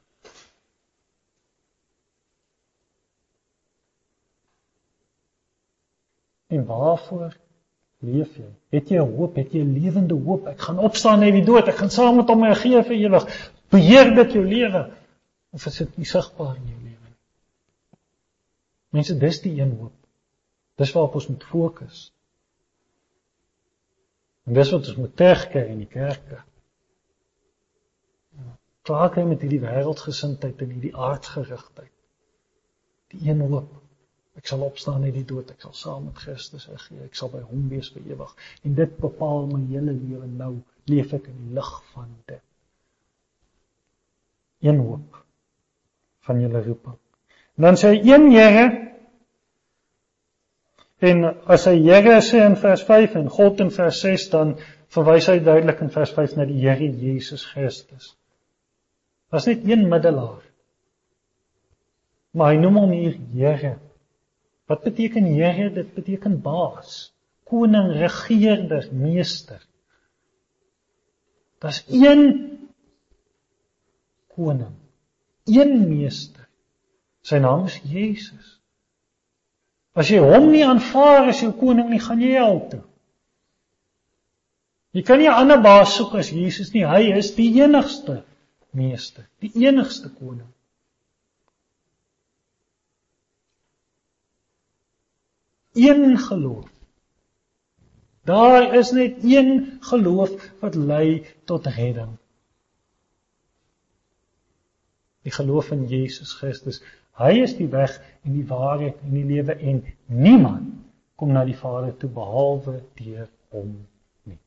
En 6.51 6.64
waarvoor 6.66 7.37
leef 8.03 8.35
jy? 8.35 8.49
Het 8.75 8.90
jy 8.97 9.05
hoop? 9.12 9.38
Het 9.38 9.55
jy 9.55 9.62
'n 9.62 9.79
lewende 9.79 10.19
hoop? 10.27 10.49
Ek 10.51 10.66
gaan 10.66 10.83
opstaan 10.90 11.23
uit 11.23 11.38
die 11.38 11.47
dood. 11.47 11.69
Ek 11.69 11.79
gaan 11.85 11.90
saam 11.90 12.16
met 12.16 12.35
hom 12.35 12.42
gee 12.55 12.83
vir 12.83 12.99
ewig. 12.99 13.31
Beheer 13.71 14.14
dit 14.14 14.33
jou 14.33 14.45
lewe 14.45 14.88
of 15.53 15.66
is 15.66 15.79
dit 15.79 15.97
nie 15.97 16.07
sigbaar 16.07 16.57
in 16.57 16.64
nie? 16.64 16.76
Mense, 18.96 19.16
dis 19.20 19.40
die 19.44 19.54
een 19.61 19.76
hoop. 19.76 19.96
Dis 20.80 20.92
waarop 20.96 21.16
ons 21.20 21.28
moet 21.28 21.46
fokus. 21.50 22.02
En 24.46 24.56
dis 24.56 24.70
wat 24.72 24.88
ons 24.92 25.00
moet 25.00 25.16
terugkry 25.18 25.64
in 25.72 25.82
die 25.82 25.90
kerke. 25.90 26.42
Klaar 28.87 29.11
kry 29.11 29.24
met 29.26 29.42
hierdie 29.42 29.62
wêreldgesindheid 29.64 30.61
en 30.62 30.76
hierdie 30.76 30.94
aardgerigtheid. 30.94 31.92
Die 33.12 33.26
een 33.26 33.42
hoop 33.42 33.74
Ek 34.37 34.48
sal 34.50 34.62
opstaan 34.66 35.04
uit 35.06 35.14
die 35.16 35.24
dood. 35.24 35.50
Ek 35.52 35.62
sal 35.64 35.72
saam 35.76 36.09
met 36.11 36.18
Christus 36.20 36.66
gee. 36.68 37.00
Ek 37.06 37.16
sal 37.16 37.30
by 37.32 37.40
hom 37.48 37.68
wees 37.72 37.88
vir 37.94 38.04
ewig. 38.12 38.35
En 38.68 38.74
dit 38.76 38.98
bepaal 39.00 39.48
my 39.48 39.62
hele 39.70 39.94
lewe 39.96 40.28
nou. 40.28 40.52
Leef 40.92 41.14
ek 41.16 41.30
in 41.32 41.38
die 41.40 41.56
lig 41.56 41.70
van 41.94 42.11
dit. 42.28 42.42
Een 44.66 44.80
hoop 44.85 45.22
van 46.28 46.40
julle 46.42 46.62
roeping. 46.62 46.98
En 47.56 47.68
dan 47.70 47.78
sê 47.80 47.94
hy 47.94 48.02
een 48.04 48.28
Here 48.35 48.66
en 51.04 51.24
as 51.52 51.66
hy 51.68 51.76
Here 51.85 52.20
sê 52.24 52.40
in 52.46 52.56
vers 52.56 52.82
5 52.88 53.16
en 53.20 53.28
God 53.32 53.61
in 53.61 53.70
vers 53.74 54.00
6 54.00 54.28
dan 54.32 54.54
verwys 54.94 55.28
hy 55.28 55.38
duidelik 55.44 55.82
in 55.85 55.92
vers 55.92 56.12
5 56.16 56.37
na 56.38 56.46
die 56.48 56.61
Here 56.62 56.88
Jesus 56.88 57.44
Christus. 57.44 58.14
Daar's 59.30 59.48
net 59.50 59.66
een 59.66 59.88
middelaar. 59.90 60.44
Maar 62.37 62.54
hy 62.54 62.61
noem 62.61 62.80
hom 62.80 62.94
hier 62.94 63.18
Here. 63.35 63.76
Wat 64.66 64.82
beteken 64.85 65.28
Here? 65.35 65.70
Dit 65.70 65.94
beteken 65.94 66.40
baas, 66.42 67.12
koning, 67.46 67.92
regerder, 68.00 68.88
meester. 68.92 69.61
Daar's 71.62 71.85
een 71.88 72.24
koning, 74.35 74.74
een 75.48 75.88
meester. 75.88 76.48
Sy 77.26 77.40
naam 77.42 77.66
is 77.66 77.80
Jesus. 77.85 78.56
As 79.96 80.11
jy 80.12 80.20
hom 80.20 80.50
nie 80.52 80.64
aanvaar 80.66 81.30
as 81.30 81.40
jou 81.40 81.52
koning 81.56 81.88
nie, 81.90 82.02
gaan 82.04 82.20
jy 82.20 82.35
hel 82.37 82.61
toe. 82.72 82.82
Jy 84.96 85.02
kan 85.04 85.18
nie 85.18 85.28
'n 85.28 85.40
ander 85.42 85.61
baas 85.61 85.94
soek 85.96 86.14
as 86.14 86.30
Jesus 86.30 86.72
nie. 86.72 86.85
Hy 86.85 87.16
is 87.16 87.35
die 87.35 87.48
enigste 87.62 88.22
meester, 88.72 89.24
die 89.40 89.52
enigste 89.66 90.09
koning. 90.09 90.52
een 95.76 96.18
geloof. 96.18 96.68
Daar 98.24 98.74
is 98.74 98.90
net 98.90 99.24
een 99.24 99.76
geloof 99.80 100.51
wat 100.61 100.74
lei 100.74 101.26
tot 101.44 101.66
redding. 101.66 102.16
Die 105.22 105.32
geloof 105.32 105.70
in 105.70 105.86
Jesus 105.88 106.32
Christus. 106.32 106.82
Hy 107.12 107.32
is 107.42 107.57
die 107.57 107.68
weg 107.68 108.01
en 108.27 108.35
die 108.35 108.47
waarheid 108.47 109.03
en 109.07 109.14
die 109.14 109.24
lewe 109.24 109.55
en 109.55 109.85
niemand 110.07 110.72
kom 111.16 111.33
na 111.33 111.45
die 111.49 111.57
Vader 111.57 111.95
toe 111.97 112.11
behalwe 112.12 112.81
deur 112.99 113.29
hom 113.55 113.70
nie. 114.29 114.39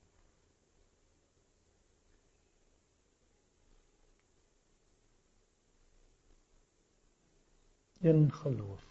Een 8.02 8.28
geloof. 8.42 8.84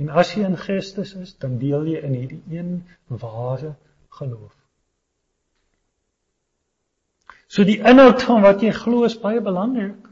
En 0.00 0.08
as 0.08 0.34
jy 0.34 0.44
in 0.48 0.56
Christus 0.56 1.14
is, 1.14 1.36
dan 1.38 1.58
deel 1.60 1.86
jy 1.92 2.02
in 2.04 2.16
hierdie 2.16 2.42
een 2.58 2.74
ware 3.06 3.74
geloof. 4.18 4.54
So 7.50 7.66
die 7.66 7.80
inhoud 7.80 8.22
van 8.22 8.44
wat 8.46 8.62
jy 8.62 8.70
glo 8.76 9.04
is 9.08 9.18
baie 9.18 9.42
belangrik. 9.42 10.09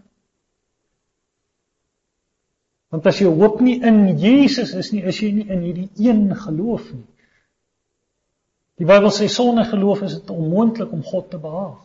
Want 2.88 3.06
as 3.06 3.20
jy 3.20 3.28
hoop 3.28 3.60
nie 3.60 3.78
in 3.84 4.18
Jesus 4.18 4.72
is 4.72 4.92
nie, 4.94 5.02
is 5.04 5.20
jy 5.20 5.32
nie 5.36 5.46
in 5.48 5.64
hierdie 5.66 5.88
een 6.08 6.24
geloof 6.36 6.86
nie. 6.92 7.06
Die 8.78 8.86
Bybel 8.88 9.10
sê 9.12 9.26
sonder 9.28 9.66
geloof 9.68 10.04
is 10.06 10.14
dit 10.20 10.30
onmoontlik 10.30 10.92
om 10.94 11.02
God 11.04 11.30
te 11.30 11.40
behaag. 11.42 11.82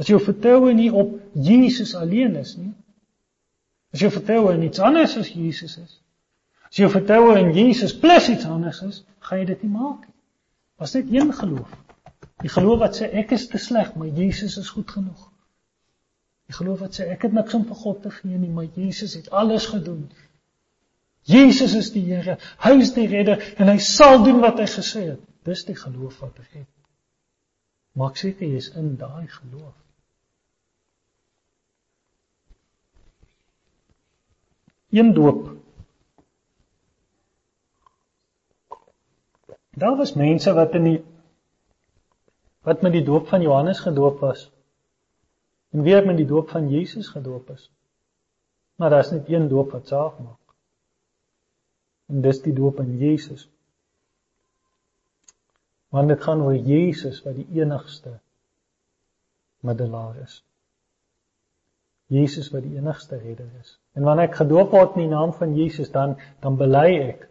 As 0.00 0.08
jou 0.08 0.18
vertroue 0.20 0.72
nie 0.74 0.90
op 0.90 1.14
Jesus 1.36 1.92
alleen 1.94 2.38
is 2.40 2.56
nie, 2.56 2.72
As 3.92 4.00
jy 4.00 4.08
vertrou 4.12 4.48
in 4.54 4.64
iets 4.64 4.80
anders 4.80 5.18
as 5.20 5.28
Jesus 5.36 5.76
is. 5.76 5.98
As 6.70 6.78
jy 6.80 6.88
vertrou 6.88 7.34
in 7.36 7.52
Jesus 7.52 7.92
plus 7.92 8.30
iets 8.32 8.48
anders 8.48 8.80
is, 8.86 9.02
gaan 9.20 9.42
jy 9.42 9.50
dit 9.52 9.66
nie 9.66 9.72
maak 9.74 10.06
nie. 10.06 10.16
Was 10.80 10.94
net 10.96 11.10
een 11.12 11.32
geloof. 11.36 11.74
Die 12.42 12.50
geloof 12.50 12.80
wat 12.80 12.96
sê 12.98 13.10
ek 13.20 13.34
is 13.36 13.44
te 13.52 13.60
sleg, 13.60 13.92
maar 13.94 14.08
Jesus 14.08 14.56
is 14.58 14.70
goed 14.72 14.90
genoeg. 14.90 15.28
Die 16.48 16.56
geloof 16.56 16.80
wat 16.86 16.96
sê 16.96 17.10
ek 17.12 17.28
het 17.28 17.36
niks 17.36 17.54
om 17.58 17.66
vir 17.68 17.80
God 17.84 18.00
te 18.02 18.14
gee 18.16 18.38
nie, 18.38 18.50
maar 18.50 18.70
Jesus 18.80 19.14
het 19.20 19.28
alles 19.30 19.68
gedoen. 19.70 20.08
Jesus 21.22 21.74
is 21.78 21.92
die 21.94 22.02
Here, 22.08 22.36
hy 22.64 22.72
is 22.82 22.94
die 22.96 23.06
redder 23.06 23.42
en 23.60 23.70
hy 23.70 23.78
sal 23.78 24.24
doen 24.26 24.40
wat 24.42 24.58
hy 24.58 24.66
gesê 24.70 25.04
het. 25.12 25.20
Dis 25.46 25.64
die 25.66 25.76
geloof 25.78 26.18
wat 26.22 26.38
ek 26.42 26.62
het. 26.62 26.68
Maak 27.98 28.18
seker 28.18 28.46
jy 28.46 28.58
is 28.58 28.70
in 28.78 28.94
daai 28.98 29.28
geloof. 29.28 29.74
Een 34.92 35.12
doop. 35.16 35.44
Daar 39.80 39.96
was 39.96 40.14
mense 40.18 40.52
wat 40.52 40.74
in 40.76 40.88
die 40.90 40.98
wat 42.62 42.82
met 42.82 42.92
die 42.94 43.02
doop 43.02 43.26
van 43.26 43.42
Johannes 43.42 43.80
gedoop 43.82 44.20
was. 44.22 44.44
En 45.72 45.82
wie 45.82 45.94
het 45.94 46.06
met 46.06 46.20
die 46.20 46.28
doop 46.28 46.52
van 46.52 46.68
Jesus 46.70 47.08
gedoop 47.08 47.50
is? 47.50 47.70
Maar 48.78 48.90
daar's 48.90 49.10
net 49.10 49.28
een 49.28 49.48
doop 49.48 49.72
wat 49.74 49.88
saak 49.88 50.18
maak. 50.18 50.41
En 52.12 52.20
dis 52.24 52.42
die 52.44 52.52
doop 52.52 52.80
in 52.82 52.96
Jesus. 53.00 53.48
Want 55.92 56.08
dit 56.12 56.22
gaan 56.24 56.44
oor 56.44 56.56
Jesus 56.56 57.20
wat 57.24 57.36
die 57.36 57.48
enigste 57.60 58.18
middelaar 59.64 60.16
is. 60.22 60.40
Jesus 62.12 62.50
wat 62.52 62.64
die 62.66 62.76
enigste 62.76 63.16
redder 63.16 63.48
is. 63.60 63.76
En 63.96 64.04
wanneer 64.04 64.28
ek 64.28 64.40
gedoop 64.42 64.72
word 64.76 64.96
in 64.96 65.06
die 65.06 65.12
naam 65.12 65.32
van 65.36 65.54
Jesus, 65.56 65.92
dan 65.92 66.18
dan 66.44 66.58
bely 66.60 66.88
ek 67.00 67.28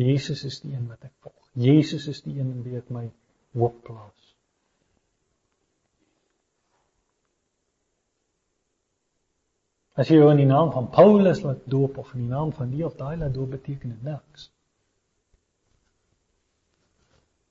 Jesus 0.00 0.44
is 0.48 0.60
die 0.62 0.72
een 0.74 0.88
wat 0.88 1.04
ek 1.06 1.14
volg. 1.22 1.50
Jesus 1.52 2.06
is 2.08 2.22
die 2.24 2.38
een 2.38 2.50
in 2.54 2.64
wie 2.66 2.78
ek 2.78 2.90
my 2.94 3.04
hoop 3.58 3.82
plaas. 3.86 4.29
As 10.00 10.08
jy 10.08 10.20
in 10.30 10.38
die 10.40 10.48
naam 10.48 10.70
van 10.72 10.88
Paulus 10.88 11.42
laat 11.44 11.66
doop 11.68 11.98
of 12.00 12.14
in 12.14 12.24
die 12.24 12.32
naam 12.32 12.54
van 12.56 12.70
die 12.72 12.84
of 12.86 12.96
daai 12.96 13.18
laat 13.20 13.34
doop 13.34 13.50
beteken 13.52 13.92
dit 13.92 14.06
niks. 14.06 14.48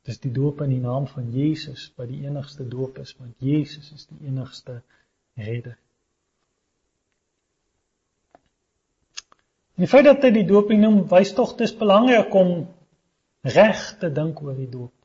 Dis 0.10 0.18
die 0.24 0.32
doop 0.34 0.64
in 0.66 0.72
die 0.74 0.82
naam 0.82 1.06
van 1.12 1.28
Jesus 1.36 1.92
wat 2.00 2.10
die 2.10 2.24
enigste 2.26 2.66
doop 2.66 2.98
is, 2.98 3.12
want 3.20 3.36
Jesus 3.46 3.92
is 3.94 4.08
die 4.10 4.32
enigste 4.32 4.80
redder. 5.38 5.78
Die 9.80 9.88
feit 9.88 10.08
dat 10.08 10.26
hy 10.26 10.32
die 10.36 10.48
doop 10.48 10.72
noem, 10.74 11.04
wys 11.12 11.36
tog 11.38 11.54
dis 11.60 11.76
belangrik 11.78 12.34
om 12.36 12.66
reg 13.46 13.84
te 14.02 14.10
dink 14.12 14.42
oor 14.44 14.58
die 14.58 14.72
doop. 14.72 14.96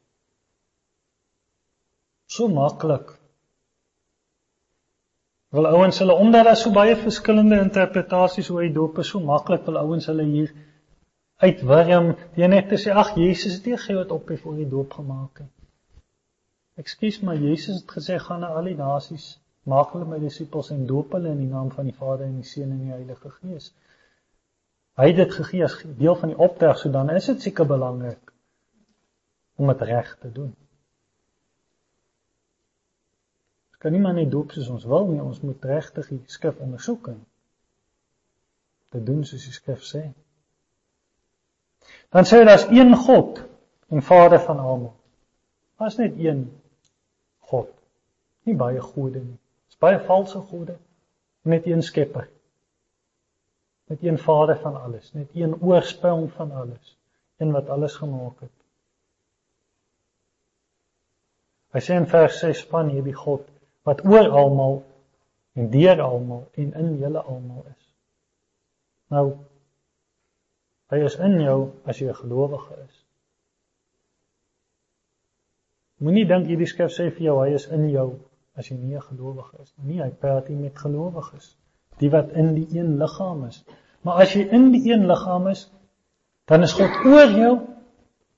So 2.26 2.48
maklik 2.48 3.12
wil 5.54 5.66
ouens 5.70 5.98
hulle 6.02 6.14
omdat 6.18 6.48
daar 6.48 6.58
so 6.58 6.74
baie 6.74 6.96
verskillende 6.98 7.60
interpretasies 7.62 8.50
oor 8.50 8.64
die 8.66 8.74
doop 8.74 8.98
is, 8.98 9.10
so 9.12 9.20
maklik 9.22 9.66
wil 9.68 9.78
ouens 9.78 10.08
hulle 10.10 10.26
hier 10.26 10.50
uitwurm 11.44 12.14
deur 12.34 12.50
net 12.50 12.68
te 12.70 12.78
sê 12.80 12.94
ag 13.02 13.14
Jesus 13.18 13.58
het 13.58 13.68
nie 13.70 13.78
geld 13.78 14.10
op 14.16 14.32
vir 14.32 14.56
die 14.58 14.70
doop 14.70 14.96
gemaak 14.98 15.44
nie. 15.44 15.50
Ekskuus 16.82 17.20
maar 17.22 17.38
Jesus 17.38 17.82
het 17.82 17.94
gesê 17.96 18.18
gaan 18.18 18.42
na 18.42 18.50
al 18.58 18.66
die 18.66 18.78
nasies, 18.78 19.28
maak 19.70 19.92
hulle 19.94 20.08
my 20.10 20.18
disippels 20.18 20.72
en 20.74 20.86
doop 20.90 21.14
hulle 21.14 21.30
in 21.30 21.44
die 21.44 21.50
naam 21.52 21.70
van 21.70 21.86
die 21.86 21.94
Vader 21.94 22.26
en 22.26 22.40
die 22.40 22.48
Seun 22.48 22.72
en 22.74 22.80
die 22.82 22.90
Heilige 22.90 23.30
Gees. 23.36 23.70
Hy 24.98 25.06
het 25.12 25.20
dit 25.22 25.38
gegee 25.38 25.62
as 25.66 25.78
deel 26.00 26.18
van 26.18 26.34
die 26.34 26.38
opdrag, 26.48 26.80
so 26.80 26.90
dan 26.90 27.14
is 27.14 27.30
dit 27.30 27.46
seker 27.46 27.70
belangrik 27.70 28.34
om 29.54 29.70
dit 29.70 29.86
reg 29.86 30.16
te 30.18 30.32
doen. 30.34 30.50
Kan 33.84 33.92
nie 33.92 34.00
maar 34.00 34.14
net 34.16 34.30
doop 34.32 34.54
soos 34.56 34.70
ons 34.72 34.84
wil 34.88 35.10
nie, 35.10 35.20
ons 35.20 35.42
moet 35.44 35.64
regtig 35.68 36.06
die 36.08 36.22
skrif 36.32 36.56
ondersoek 36.64 37.10
en 37.12 37.18
dit 38.94 39.04
doen 39.04 39.20
soos 39.28 39.44
die 39.44 39.52
skrif 39.52 39.82
sê. 39.84 40.00
Dan 42.14 42.24
sê 42.24 42.40
hy 42.40 42.46
daar's 42.48 42.64
een 42.70 42.96
God 42.96 43.42
en 43.92 44.00
Vader 44.08 44.40
van 44.40 44.62
almal. 44.62 44.94
Daar's 45.76 46.00
net 46.00 46.16
een 46.16 46.46
God. 47.50 47.68
Nie 48.48 48.56
baie 48.56 48.80
gode 48.80 49.20
nie. 49.20 49.36
Dis 49.68 49.76
baie 49.84 50.00
valse 50.08 50.40
gode. 50.40 50.78
Net 51.44 51.68
een 51.68 51.84
Skepper. 51.84 52.30
Net 53.92 54.00
een 54.00 54.16
Vader 54.16 54.56
van 54.64 54.80
alles, 54.80 55.12
net 55.12 55.36
een 55.36 55.58
oorsprong 55.60 56.30
van 56.32 56.56
alles, 56.56 56.96
een 57.36 57.52
wat 57.52 57.68
alles 57.68 58.00
gemaak 58.00 58.40
het. 58.40 58.54
Hy 61.76 61.84
sê 61.84 62.00
in 62.00 62.08
vers 62.08 62.40
6 62.40 62.64
van 62.72 62.88
hierdie 62.88 63.18
God 63.18 63.50
wat 63.84 64.04
oor 64.04 64.28
almal 64.28 64.82
en 65.54 65.70
deur 65.70 66.00
almal 66.00 66.44
en 66.60 66.72
in 66.82 66.94
julle 66.98 67.22
almal 67.22 67.64
is. 67.70 67.82
Nou 69.14 69.26
hy 70.92 71.00
is 71.04 71.16
in 71.26 71.40
jou 71.40 71.58
as 71.84 72.00
jy 72.00 72.08
'n 72.08 72.20
gelowige 72.22 72.76
is. 72.84 73.04
Moenie 76.04 76.26
dink 76.28 76.46
hierdie 76.46 76.66
skrif 76.66 76.92
sê 76.92 77.10
vir 77.10 77.24
jou 77.28 77.36
hy 77.42 77.54
is 77.54 77.66
in 77.66 77.88
jou 77.90 78.08
as 78.56 78.70
jy 78.70 78.76
nie 78.76 78.96
'n 78.96 79.06
gelowige 79.10 79.62
is 79.62 79.72
nie. 79.76 79.96
Nee, 79.96 80.02
hy 80.04 80.10
praat 80.10 80.48
hier 80.48 80.58
met 80.58 80.78
gelowiges, 80.78 81.56
die 81.98 82.10
wat 82.10 82.32
in 82.32 82.54
die 82.54 82.78
een 82.78 82.98
liggaam 82.98 83.44
is. 83.46 83.64
Maar 84.02 84.22
as 84.22 84.34
jy 84.34 84.48
in 84.58 84.70
die 84.72 84.92
een 84.92 85.06
liggaam 85.06 85.48
is, 85.48 85.70
dan 86.44 86.62
is 86.62 86.72
God 86.72 87.04
oor 87.06 87.30
jou, 87.30 87.54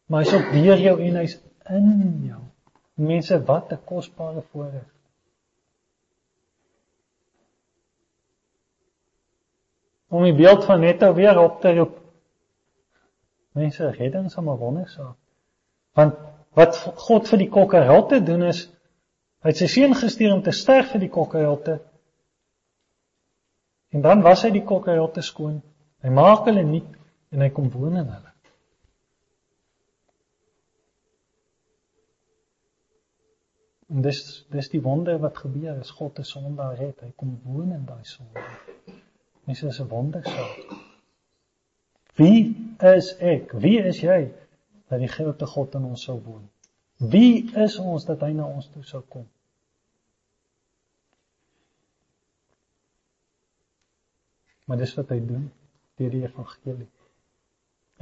maar 0.07 0.23
hy's 0.23 0.35
ook 0.35 0.53
deur 0.53 0.79
jou 0.79 1.01
en 1.01 1.17
hy's 1.17 1.41
in 1.69 2.23
jou. 2.27 2.43
Mense, 2.95 3.45
wat 3.45 3.73
'n 3.73 3.85
kosbare 3.85 4.43
voorreg. 4.53 4.96
Om 10.09 10.23
die 10.23 10.35
beeld 10.35 10.65
van 10.65 10.81
Netto 10.81 11.13
weer 11.15 11.39
op 11.39 11.61
te 11.61 11.75
roep. 11.75 11.99
Mense, 13.57 13.91
redding 13.91 14.31
sal 14.31 14.45
maar 14.45 14.59
wondersaak. 14.61 15.17
Want 15.97 16.19
wat 16.57 16.77
God 17.09 17.29
vir 17.29 17.41
die 17.45 17.51
kokkerhutte 17.53 18.21
doen 18.25 18.47
is 18.51 18.67
hy 19.45 19.53
het 19.53 19.61
sy 19.61 19.69
seun 19.71 19.95
gestuur 19.95 20.35
om 20.35 20.43
te 20.43 20.53
sterf 20.57 20.93
vir 20.93 21.05
die 21.07 21.13
kokkerhutte. 21.13 21.79
En 23.95 24.03
dan 24.05 24.23
was 24.25 24.43
hy 24.45 24.51
die 24.55 24.65
kokkerhutte 24.67 25.23
skoon. 25.23 25.61
Hy 26.03 26.13
maak 26.13 26.49
hulle 26.49 26.65
nuut 26.67 26.89
en 27.33 27.45
hy 27.45 27.51
kom 27.55 27.69
woon 27.73 28.01
in 28.01 28.09
hulle. 28.11 28.33
En 33.87 34.03
dis 34.03 34.21
dis 34.51 34.69
die 34.73 34.83
wonder 34.83 35.21
wat 35.23 35.39
gebeur 35.39 35.79
as 35.79 35.95
God 35.95 36.19
'n 36.19 36.25
sondaar 36.25 36.75
red. 36.77 37.01
Hy 37.01 37.13
kom 37.17 37.39
woon 37.45 37.73
in 37.73 37.85
daai 37.87 38.05
sondaar. 38.05 38.57
Dis 39.47 39.63
'n 39.63 39.89
wondersaak. 39.89 40.75
Wie 42.15 42.75
is 42.79 43.17
ek? 43.17 43.53
Wie 43.53 43.79
is 43.79 44.01
jy 44.01 44.33
dat 44.89 44.99
die 44.99 45.09
grote 45.09 45.47
God 45.47 45.75
in 45.75 45.85
ons 45.85 46.03
sou 46.03 46.21
woon? 46.23 46.49
Wie 46.97 47.53
is 47.55 47.79
ons 47.79 48.05
dat 48.05 48.21
hy 48.21 48.33
na 48.33 48.47
ons 48.49 48.69
toe 48.73 48.83
sou 48.85 49.03
kom? 49.09 49.27
Maar 54.65 54.81
dis 54.83 54.95
wat 54.95 55.15
hy 55.15 55.21
doen 55.27 55.51
deur 55.97 56.11
die 56.11 56.25
evangelie. 56.25 56.89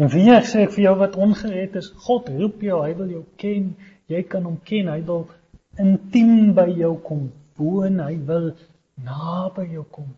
En 0.00 0.08
wie 0.10 0.30
ek 0.32 0.46
sê 0.48 0.64
ek 0.64 0.72
vir 0.74 0.86
jou 0.88 0.96
wat 0.98 1.16
ongered 1.16 1.76
is, 1.78 1.92
God 2.06 2.30
roep 2.34 2.62
jou, 2.64 2.80
hy 2.82 2.94
wil 2.98 3.10
jou 3.12 3.24
ken, 3.38 3.74
jy 4.10 4.22
kan 4.26 4.46
hom 4.48 4.56
ken, 4.66 4.88
hy 4.90 5.02
wil 5.06 5.28
intiem 5.78 6.54
by 6.56 6.70
jou 6.72 6.94
kom 7.04 7.28
woon, 7.58 8.00
hy 8.02 8.16
wil 8.26 8.54
naby 9.04 9.68
jou 9.74 9.84
kom. 9.94 10.08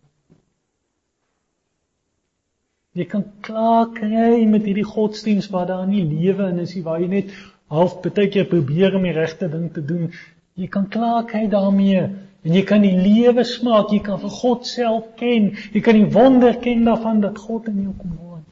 Jy 2.97 3.05
kan 3.11 3.23
klaar 3.45 3.91
kry 3.93 4.41
met 4.49 4.65
hierdie 4.65 4.87
godsdiens 4.87 5.51
waar 5.53 5.67
daar 5.69 5.85
nie 5.87 6.03
lewe 6.07 6.49
in 6.49 6.63
is 6.63 6.73
nie, 6.75 6.83
waar 6.85 7.01
jy 7.03 7.09
net 7.11 7.33
half 7.69 7.99
baie 8.01 8.29
keer 8.33 8.47
probeer 8.49 8.95
om 8.97 9.05
die 9.05 9.13
regte 9.13 9.49
ding 9.53 9.67
te 9.73 9.83
doen. 9.85 10.09
Jy 10.57 10.69
kan 10.73 10.87
klaar 10.89 11.27
kry 11.29 11.45
daarmee 11.51 12.03
en 12.47 12.55
jy 12.55 12.63
kan 12.65 12.81
die 12.81 12.95
lewe 12.97 13.43
smaak, 13.45 13.91
jy 13.93 14.01
kan 14.05 14.21
vir 14.21 14.33
God 14.39 14.65
self 14.65 15.11
ken. 15.19 15.51
Jy 15.75 15.83
kan 15.85 15.99
die 15.99 16.07
wonder 16.15 16.57
ken 16.63 16.87
daarvan 16.87 17.21
dat 17.21 17.37
God 17.37 17.67
in 17.69 17.83
jou 17.85 17.97
kom 17.99 18.15
woon. 18.17 18.45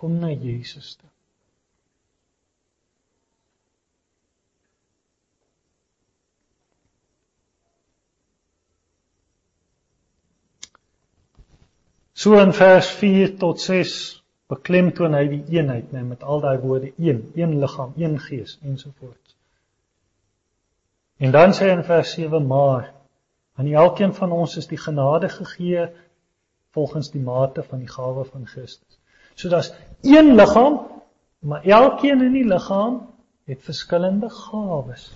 Kom 0.00 0.20
na 0.22 0.32
Jesus 0.32 0.94
toe. 0.96 1.13
So 12.24 12.38
in 12.40 12.54
vers 12.56 12.86
4 12.88 13.34
tot 13.36 13.60
6 13.60 13.90
beklemtoon 14.48 15.12
hy 15.12 15.26
die 15.28 15.58
eenheid, 15.58 15.90
net 15.92 16.06
met 16.08 16.22
al 16.24 16.40
daai 16.40 16.56
woorde 16.62 16.94
een, 16.96 17.18
een 17.36 17.50
liggaam, 17.60 17.90
een 18.00 18.14
gees 18.16 18.54
ensovoorts. 18.64 19.34
En 21.20 21.34
dan 21.34 21.52
sê 21.52 21.66
hy 21.68 21.74
in 21.74 21.82
vers 21.84 22.14
7 22.16 22.46
maar 22.48 22.86
aan 23.60 23.68
elkeen 23.68 24.14
van 24.16 24.32
ons 24.32 24.56
is 24.56 24.70
die 24.70 24.80
genade 24.80 25.28
gegee 25.28 25.84
volgens 26.72 27.10
die 27.12 27.20
mate 27.20 27.62
van 27.68 27.82
die 27.84 27.92
gawe 27.92 28.24
van 28.24 28.48
Christus. 28.48 28.96
So 29.36 29.52
daar's 29.52 29.74
een 30.00 30.32
liggaam, 30.38 30.80
maar 31.44 31.66
elkeen 31.76 32.24
in 32.24 32.38
die 32.38 32.46
liggaam 32.48 33.02
het 33.44 33.60
verskillende 33.66 34.30
gawes. 34.32 35.10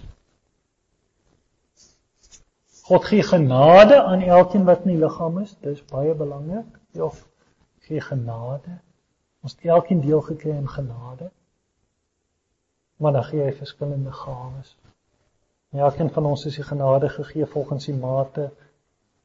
God 2.90 3.09
gee 3.09 3.24
genade 3.24 4.02
aan 4.02 4.26
elkeen 4.28 4.68
wat 4.68 4.84
in 4.84 4.98
die 4.98 5.00
liggaam 5.06 5.40
is. 5.40 5.56
Dis 5.64 5.80
baie 5.88 6.12
belangrik. 6.12 6.78
Ja, 6.93 7.11
gee 7.78 8.01
genade. 8.01 8.78
Ons 9.41 9.53
het 9.53 9.64
elkeen 9.64 10.01
deel 10.01 10.20
gekry 10.20 10.51
in 10.51 10.68
genade. 10.68 11.30
Maar 12.97 13.12
dan 13.12 13.24
gee 13.24 13.43
hy 13.43 13.53
verskillende 13.53 14.12
gawes. 14.12 14.76
Elkeen 15.70 16.11
van 16.11 16.26
ons 16.26 16.45
is 16.45 16.55
die 16.55 16.64
genade 16.64 17.09
gegee 17.09 17.47
volgens 17.47 17.84
die 17.84 17.95
mate 17.95 18.51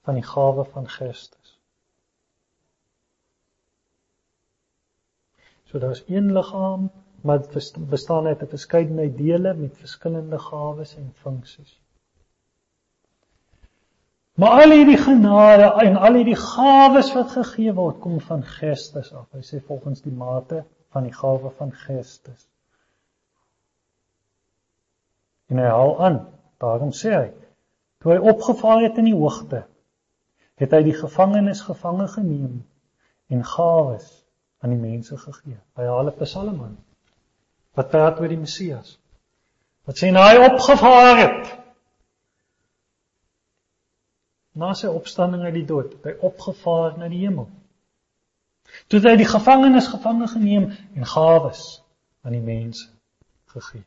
van 0.03 0.13
die 0.19 0.23
gawe 0.27 0.65
van 0.65 0.87
Christus. 0.87 1.59
So 5.63 5.79
daar's 5.79 6.03
een 6.07 6.33
liggaam, 6.33 6.91
maar 7.21 7.41
dit 7.41 7.87
bestaan 7.89 8.25
uit 8.25 8.41
'n 8.41 8.47
verskeidenheid 8.47 9.17
dele 9.17 9.53
met 9.53 9.77
verskillende 9.77 10.39
gawes 10.39 10.95
en 10.95 11.13
funksies. 11.13 11.82
Maar 14.33 14.63
al 14.63 14.71
hierdie 14.73 14.97
genade 14.97 15.67
en 15.85 15.97
al 15.97 16.17
hierdie 16.17 16.39
gawes 16.39 17.11
wat 17.13 17.35
gegee 17.35 17.73
word, 17.77 17.99
kom 18.01 18.17
van 18.21 18.41
Christus 18.43 19.11
af. 19.13 19.27
Hy 19.35 19.43
sê 19.45 19.61
volgens 19.61 20.01
die 20.01 20.13
mate 20.13 20.63
van 20.93 21.05
die 21.05 21.13
gawe 21.13 21.51
van 21.57 21.73
Christus. 21.83 22.47
En 25.53 25.61
hy 25.61 25.69
haal 25.69 25.93
aan, 26.01 26.19
daarom 26.63 26.93
sê 26.97 27.13
hy, 27.13 27.29
toe 28.01 28.15
hy 28.15 28.19
opgevaar 28.33 28.81
het 28.87 28.97
in 28.97 29.11
die 29.11 29.17
hoogte, 29.17 29.67
het 30.57 30.73
hy 30.73 30.81
die 30.87 30.97
gevangenes 30.97 31.61
gevange 31.67 32.07
geneem 32.15 32.63
en 33.33 33.45
gawes 33.45 34.09
aan 34.63 34.73
die 34.73 34.81
mense 34.81 35.17
gegee. 35.17 35.59
Hy 35.77 35.85
haal 35.89 36.09
'n 36.09 36.17
Psalm 36.23 36.61
aan 36.63 36.77
wat 37.73 37.89
praat 37.89 38.19
oor 38.21 38.29
die 38.29 38.37
Messias. 38.37 38.97
Wat 39.85 39.97
sê 39.97 40.11
nou 40.13 40.23
hy 40.23 40.37
opgevaar 40.45 41.17
het 41.17 41.62
na 44.53 44.73
sy 44.77 44.87
opstanding 44.87 45.43
uit 45.43 45.55
die 45.57 45.67
dood, 45.69 45.93
het 45.97 46.11
hy 46.11 46.27
opgevaar 46.29 46.97
na 46.97 47.09
die 47.09 47.23
hemel. 47.25 47.49
Toe 48.87 48.99
het 48.99 49.09
hy 49.09 49.15
die 49.21 49.29
gevangenes 49.29 49.89
gevange 49.91 50.27
geneem 50.31 50.69
en 50.95 51.09
gawes 51.09 51.63
aan 52.23 52.35
die 52.37 52.43
mense 52.43 52.87
gegee. 53.53 53.83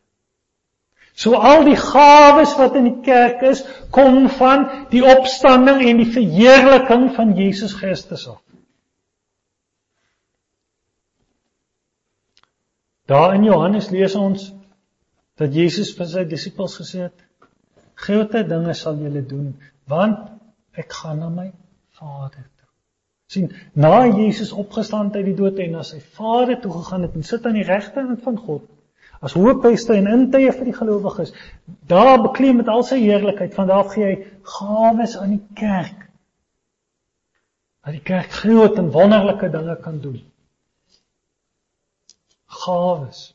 So 1.17 1.39
al 1.41 1.64
die 1.64 1.79
gawes 1.81 2.53
wat 2.59 2.75
in 2.77 2.91
die 2.91 2.99
kerk 3.07 3.41
is, 3.49 3.62
kom 3.91 4.27
van 4.37 4.67
die 4.93 5.01
opstanding 5.01 5.81
en 5.87 6.03
die 6.03 6.11
verheerliking 6.12 7.09
van 7.17 7.33
Jesus 7.39 7.73
Christus 7.79 8.27
af. 8.29 8.43
Daar 13.07 13.35
in 13.39 13.47
Johannes 13.47 13.89
lees 13.95 14.14
ons 14.19 14.51
dat 15.39 15.55
Jesus 15.55 15.95
vir 15.97 16.09
sy 16.11 16.25
disippels 16.27 16.75
gesê 16.81 17.07
het: 17.07 17.25
"Grote 17.95 18.43
dinge 18.45 18.75
sal 18.75 18.99
julle 18.99 19.23
doen, 19.23 19.55
want 19.87 20.36
ek 20.77 20.93
gaan 20.93 21.18
na 21.18 21.29
my 21.33 21.51
Vader 21.99 22.45
toe." 22.57 22.70
sien, 23.27 23.51
na 23.72 24.07
Jesus 24.07 24.53
opgestaan 24.53 25.12
uit 25.14 25.24
die 25.24 25.35
dood 25.35 25.59
en 25.59 25.70
na 25.79 25.83
sy 25.83 26.01
Vader 26.14 26.61
toe 26.61 26.72
gegaan 26.72 27.03
het 27.09 27.14
en 27.14 27.27
sit 27.27 27.47
aan 27.47 27.59
die 27.59 27.66
regterkant 27.66 28.22
van 28.22 28.39
God 28.39 28.68
as 29.24 29.35
hoofpriester 29.37 29.97
en 29.97 30.09
intye 30.12 30.53
vir 30.53 30.68
die 30.70 30.77
gelowiges, 30.77 31.33
daar 31.89 32.18
bekleem 32.22 32.61
met 32.61 32.68
al 32.68 32.85
sy 32.87 32.99
heerlikheid, 33.01 33.55
van 33.57 33.70
daar 33.70 33.87
gee 33.93 34.05
hy 34.05 34.16
gawes 34.57 35.16
aan 35.20 35.37
die 35.37 35.45
kerk. 35.59 36.05
Dat 37.87 37.97
die 37.97 38.05
kerk 38.05 38.35
groot 38.43 38.79
en 38.83 38.91
wonderlike 38.95 39.51
dinge 39.53 39.77
kan 39.83 40.01
doen. 40.03 40.20
Gawes 42.64 43.31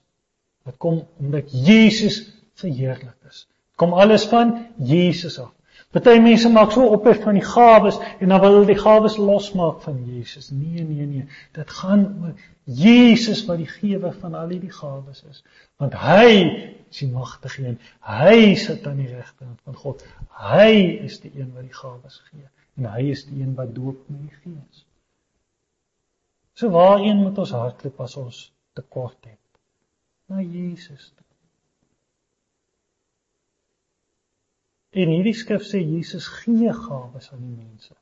wat 0.68 0.78
kom 0.78 1.02
omdat 1.18 1.50
Jesus 1.50 2.22
verheerlik 2.62 3.18
is. 3.30 3.48
Kom 3.80 3.96
alles 3.98 4.28
van 4.30 4.54
Jesus 4.78 5.40
af. 5.42 5.54
Party 5.92 6.20
mense 6.24 6.50
maak 6.50 6.72
so 6.72 6.86
ophef 6.96 7.20
van 7.24 7.36
die 7.36 7.46
gawes 7.46 8.00
en 8.20 8.32
dan 8.32 8.40
wil 8.40 8.56
hulle 8.58 8.70
die 8.70 8.80
gawes 8.80 9.18
losmaak 9.20 9.82
van 9.84 10.00
Jesus. 10.08 10.50
Nee, 10.50 10.86
nee, 10.88 11.06
nee. 11.06 11.26
Dit 11.58 11.74
gaan 11.82 12.06
oor 12.22 12.34
Jesus 12.64 13.44
wat 13.50 13.60
die 13.60 13.68
gewer 13.68 14.16
van 14.22 14.38
al 14.40 14.54
hierdie 14.54 14.72
gawes 14.72 15.24
is. 15.30 15.44
Want 15.82 15.98
hy 16.00 16.32
is 16.88 17.04
die 17.04 17.12
magtige 17.12 17.68
een. 17.68 17.78
Hy 18.08 18.56
sit 18.56 18.88
aan 18.88 19.04
die 19.04 19.12
regterkant 19.12 19.60
van 19.68 19.76
God. 19.84 20.08
Hy 20.40 20.72
is 21.04 21.20
die 21.20 21.34
een 21.36 21.52
wat 21.56 21.68
die 21.68 21.76
gawes 21.76 22.24
gee 22.32 22.48
en 22.82 22.88
hy 22.92 23.10
is 23.12 23.26
die 23.30 23.42
een 23.42 23.54
wat 23.56 23.74
doop 23.76 24.08
met 24.10 24.22
die 24.28 24.38
Gees. 24.44 24.86
So 26.58 26.70
waarheen 26.74 27.22
moet 27.24 27.38
ons 27.42 27.54
hardloop 27.56 28.00
as 28.06 28.16
ons 28.22 28.40
tekort 28.78 29.18
het? 29.28 29.40
Na 30.32 30.42
Jesus. 30.42 31.12
Toe. 31.16 31.31
En 34.92 35.08
hierdie 35.08 35.36
skrif 35.38 35.64
sê 35.64 35.80
Jesus 35.80 36.28
gee 36.42 36.72
gawes 36.76 37.30
aan 37.32 37.44
die 37.46 37.56
mense. 37.56 37.96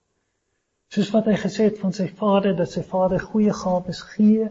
Soos 0.90 1.12
wat 1.14 1.28
hy 1.30 1.36
gesê 1.38 1.68
het 1.68 1.78
van 1.78 1.94
sy 1.94 2.08
Vader 2.18 2.56
dat 2.58 2.72
sy 2.74 2.82
Vader 2.82 3.22
goeie 3.22 3.54
gawes 3.54 4.02
gee 4.16 4.48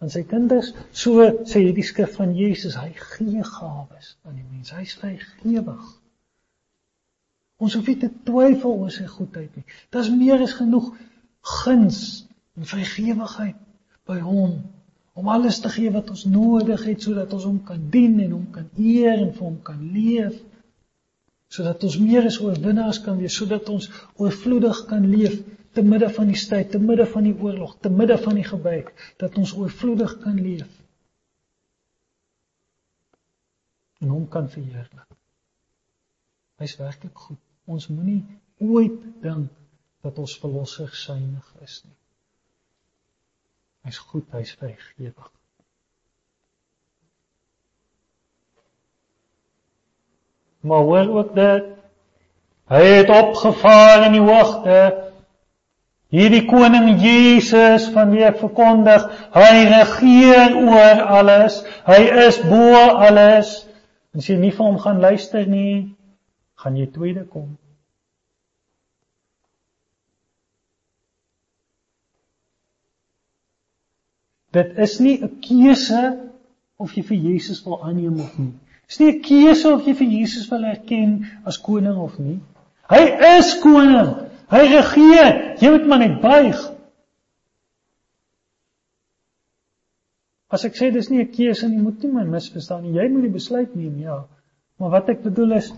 aan 0.00 0.12
sy 0.12 0.22
kinders, 0.28 0.74
so 0.92 1.24
sê 1.48 1.62
hierdie 1.62 1.84
skrif 1.84 2.18
van 2.20 2.34
Jesus, 2.36 2.76
hy 2.76 2.92
gee 3.14 3.44
gawes 3.44 4.14
aan 4.28 4.36
die 4.36 4.44
mense. 4.44 4.76
Hy's 4.76 4.96
vrygewig. 5.00 5.86
Ons 7.60 7.76
hoef 7.76 7.88
nie 7.88 7.98
te 8.00 8.10
twyfel 8.28 8.76
oor 8.76 8.92
sy 8.92 9.06
goedheid 9.08 9.56
nie. 9.56 9.64
Daar's 9.92 10.12
meer 10.12 10.40
as 10.44 10.56
genoeg 10.56 10.92
guns 11.62 12.02
en 12.56 12.68
vrygewigheid 12.68 13.56
by 14.08 14.20
hom 14.24 14.60
om 15.20 15.28
alles 15.28 15.60
te 15.60 15.72
gee 15.72 15.90
wat 15.92 16.12
ons 16.12 16.26
nodig 16.28 16.84
het 16.86 17.04
sodat 17.04 17.32
ons 17.36 17.44
hom 17.48 17.58
kan 17.64 17.80
dien 17.92 18.20
en 18.20 18.36
hom 18.36 18.46
kan 18.54 18.68
eer 18.76 19.16
en 19.16 19.32
vir 19.32 19.44
hom 19.44 19.58
kan 19.64 19.80
leef 19.92 20.36
sodat 21.50 21.82
ons 21.86 21.96
meer 21.98 22.28
as 22.28 22.38
oorwinnaars 22.42 23.00
kan 23.04 23.18
wees, 23.18 23.36
sodat 23.36 23.68
ons 23.72 23.88
oorvloedig 24.22 24.84
kan 24.90 25.06
leef 25.10 25.40
te 25.74 25.82
midde 25.86 26.10
van 26.14 26.30
die 26.30 26.38
stryd, 26.38 26.70
te 26.70 26.78
midde 26.82 27.06
van 27.10 27.26
die 27.26 27.34
oorlog, 27.34 27.76
te 27.82 27.90
midde 27.90 28.18
van 28.22 28.38
die 28.38 28.46
gebrek, 28.46 28.92
dat 29.18 29.38
ons 29.38 29.54
oorvloedig 29.58 30.16
kan 30.22 30.38
leef. 30.38 30.70
En 34.00 34.14
hom 34.14 34.28
kan 34.28 34.48
verheerlik. 34.50 35.16
Hy's 36.60 36.76
werklik 36.80 37.18
goed. 37.26 37.40
Ons 37.70 37.88
moenie 37.90 38.22
ooit 38.60 38.96
dink 39.22 39.50
dat 40.04 40.18
ons 40.18 40.38
verlosser 40.40 40.90
synig 40.96 41.50
is 41.64 41.82
nie. 41.84 41.96
Hy's 43.86 44.00
goed, 44.10 44.26
hy's 44.36 44.52
vrygewig. 44.60 45.28
Maar 50.60 50.82
hoor 50.88 51.08
ook 51.16 51.34
dit. 51.34 51.64
Hy 52.70 52.82
het 52.84 53.10
opgevaar 53.10 54.06
in 54.06 54.12
die 54.18 54.24
hoogte. 54.24 54.80
Hierdie 56.10 56.44
koning 56.50 57.00
Jesus 57.02 57.86
van 57.94 58.10
wie 58.10 58.24
ek 58.26 58.40
verkondig, 58.42 59.04
hy 59.34 59.50
regeer 59.70 60.56
oor 60.58 61.02
alles. 61.06 61.60
Hy 61.86 62.00
is 62.26 62.40
bo 62.50 62.74
alles. 63.06 63.52
As 64.14 64.26
jy 64.26 64.36
nie 64.42 64.50
vir 64.50 64.66
hom 64.66 64.78
gaan 64.82 64.98
luister 65.02 65.46
nie, 65.46 65.94
gaan 66.58 66.78
jy 66.78 66.88
tweede 66.90 67.22
kom. 67.30 67.52
Dit 74.50 74.74
is 74.82 74.98
nie 74.98 75.22
'n 75.22 75.38
keuse 75.40 76.02
of 76.76 76.94
jy 76.96 77.02
vir 77.06 77.16
Jesus 77.16 77.62
wil 77.64 77.84
aanneem 77.86 78.18
of 78.20 78.38
nie. 78.38 78.54
Dis 78.90 78.98
nie 78.98 79.12
'n 79.12 79.22
keuse 79.22 79.70
of 79.70 79.86
jy 79.86 79.92
vir 79.94 80.08
Jesus 80.18 80.48
wil 80.50 80.64
erken 80.66 81.10
as 81.46 81.60
koning 81.62 81.98
of 82.06 82.18
nie. 82.18 82.40
Hy 82.90 83.02
is 83.38 83.52
koning. 83.62 84.08
Hy 84.50 84.62
regeer. 84.72 85.36
Jy 85.62 85.70
moet 85.70 85.86
maar 85.86 86.02
net 86.02 86.16
buig. 86.24 86.64
As 90.50 90.66
ek 90.66 90.74
sê 90.74 90.90
dis 90.90 91.10
nie 91.10 91.22
'n 91.22 91.30
keuse 91.30 91.68
nie, 91.68 91.78
moet 91.78 92.02
nie 92.02 92.10
my 92.10 92.24
misverstaan 92.24 92.82
nie. 92.82 92.96
Jy 92.98 93.06
moet 93.12 93.28
die 93.28 93.36
besluit 93.38 93.76
neem, 93.76 94.00
ja. 94.02 94.24
Maar 94.78 94.90
wat 94.90 95.08
ek 95.14 95.22
bedoel 95.22 95.52
is 95.60 95.70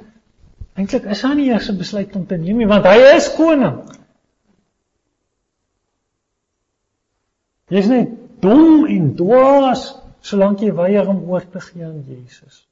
eintlik 0.75 1.05
is 1.05 1.23
hy 1.23 1.35
nie 1.35 1.51
eers 1.51 1.69
'n 1.69 1.77
besluit 1.77 2.17
om 2.17 2.27
te 2.27 2.37
neem 2.37 2.57
nie, 2.57 2.67
want 2.67 2.89
hy 2.89 2.97
is 3.13 3.29
koning. 3.37 3.83
Jy's 7.69 7.89
net 7.89 8.09
dom 8.41 8.87
en 8.87 9.15
dwaas 9.17 9.95
solank 10.23 10.61
jy 10.61 10.73
weier 10.73 11.09
om 11.09 11.29
oor 11.29 11.45
te 11.45 11.61
gee 11.61 11.85
aan 11.85 12.05
Jesus. 12.09 12.72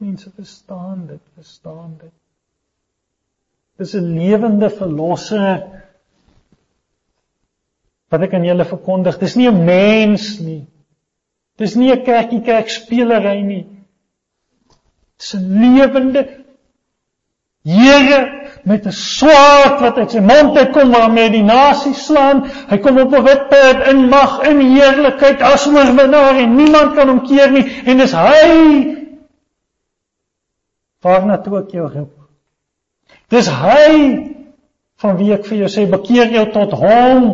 Mense 0.00 0.30
verstaan 0.32 1.06
dit, 1.06 1.20
verstaan 1.34 1.96
dit. 2.00 2.12
Dis 3.76 3.92
'n 3.94 4.14
lewende 4.16 4.70
verlosser 4.70 5.82
wat 8.08 8.22
ek 8.22 8.34
aan 8.34 8.44
julle 8.44 8.64
verkondig. 8.64 9.18
Dis 9.18 9.36
nie 9.36 9.48
'n 9.48 9.64
mens 9.64 10.38
nie. 10.38 10.66
Dis 11.56 11.74
nie 11.74 11.92
'n 11.92 12.04
kerkie 12.04 12.40
kerk 12.40 12.68
spelery 12.68 13.40
nie. 13.40 13.66
Dis 15.18 15.34
'n 15.34 15.60
lewende 15.60 16.40
Here 17.62 18.48
met 18.64 18.86
'n 18.86 18.92
swaard 18.92 19.80
wat 19.80 19.98
uit 19.98 20.10
sy 20.10 20.20
mond 20.20 20.56
uitkom 20.56 20.90
waarmee 20.90 21.30
die 21.30 21.42
nasie 21.42 21.92
slaan. 21.94 22.46
Hy 22.68 22.78
kom 22.78 22.98
op 22.98 23.12
'n 23.12 23.22
wit 23.22 23.48
perd 23.48 23.86
in 23.88 24.08
mag 24.08 24.40
en 24.48 24.60
heerlikheid 24.60 25.42
as 25.42 25.66
oorwinnaar 25.66 26.40
en 26.40 26.56
niemand 26.56 26.94
kan 26.94 27.08
hom 27.08 27.20
keer 27.26 27.50
nie 27.50 27.66
en 27.84 27.96
dis 27.96 28.12
hy 28.12 28.99
waarna 31.04 31.38
toe 31.42 31.60
ek 31.62 31.74
jou 31.76 31.86
roep. 31.88 32.16
Dis 33.32 33.48
hy 33.48 33.92
van 35.00 35.16
wie 35.20 35.30
ek 35.34 35.46
vir 35.48 35.62
jou 35.62 35.70
sê 35.72 35.86
bekeer 35.90 36.32
jou 36.34 36.44
tot 36.54 36.74
hom. 36.80 37.30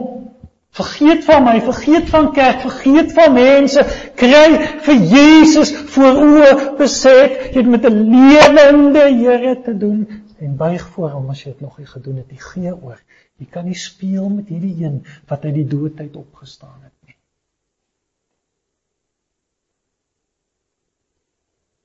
Vergeet 0.77 1.23
van 1.25 1.45
my, 1.47 1.55
vergeet 1.65 2.11
van 2.13 2.29
kerk, 2.37 2.61
vergeet 2.67 3.15
van 3.17 3.33
mense, 3.33 3.81
kry 4.21 4.59
vir 4.85 5.07
Jesus 5.13 5.73
voor 5.95 6.21
oë 6.21 6.51
besef 6.77 7.39
jy 7.55 7.63
het 7.63 7.71
met 7.75 7.87
'n 7.89 8.03
lewende 8.13 9.07
Here 9.23 9.55
te 9.65 9.77
doen 9.77 10.07
en 10.39 10.57
buig 10.57 10.83
voor 10.95 11.11
hom 11.11 11.31
as 11.31 11.45
jy 11.45 11.53
dit 11.53 11.61
nog 11.61 11.79
nie 11.79 11.87
gedoen 11.87 12.17
het 12.17 12.31
nie. 12.31 12.41
Gee 12.41 12.75
oor. 12.75 13.01
Jy 13.39 13.47
kan 13.51 13.65
nie 13.65 13.75
speel 13.75 14.29
met 14.29 14.49
hierdie 14.49 14.85
een 14.85 15.05
wat 15.29 15.45
uit 15.45 15.55
die 15.55 15.69
doodheid 15.69 16.17
opgestaan 16.17 16.83
het 16.83 16.96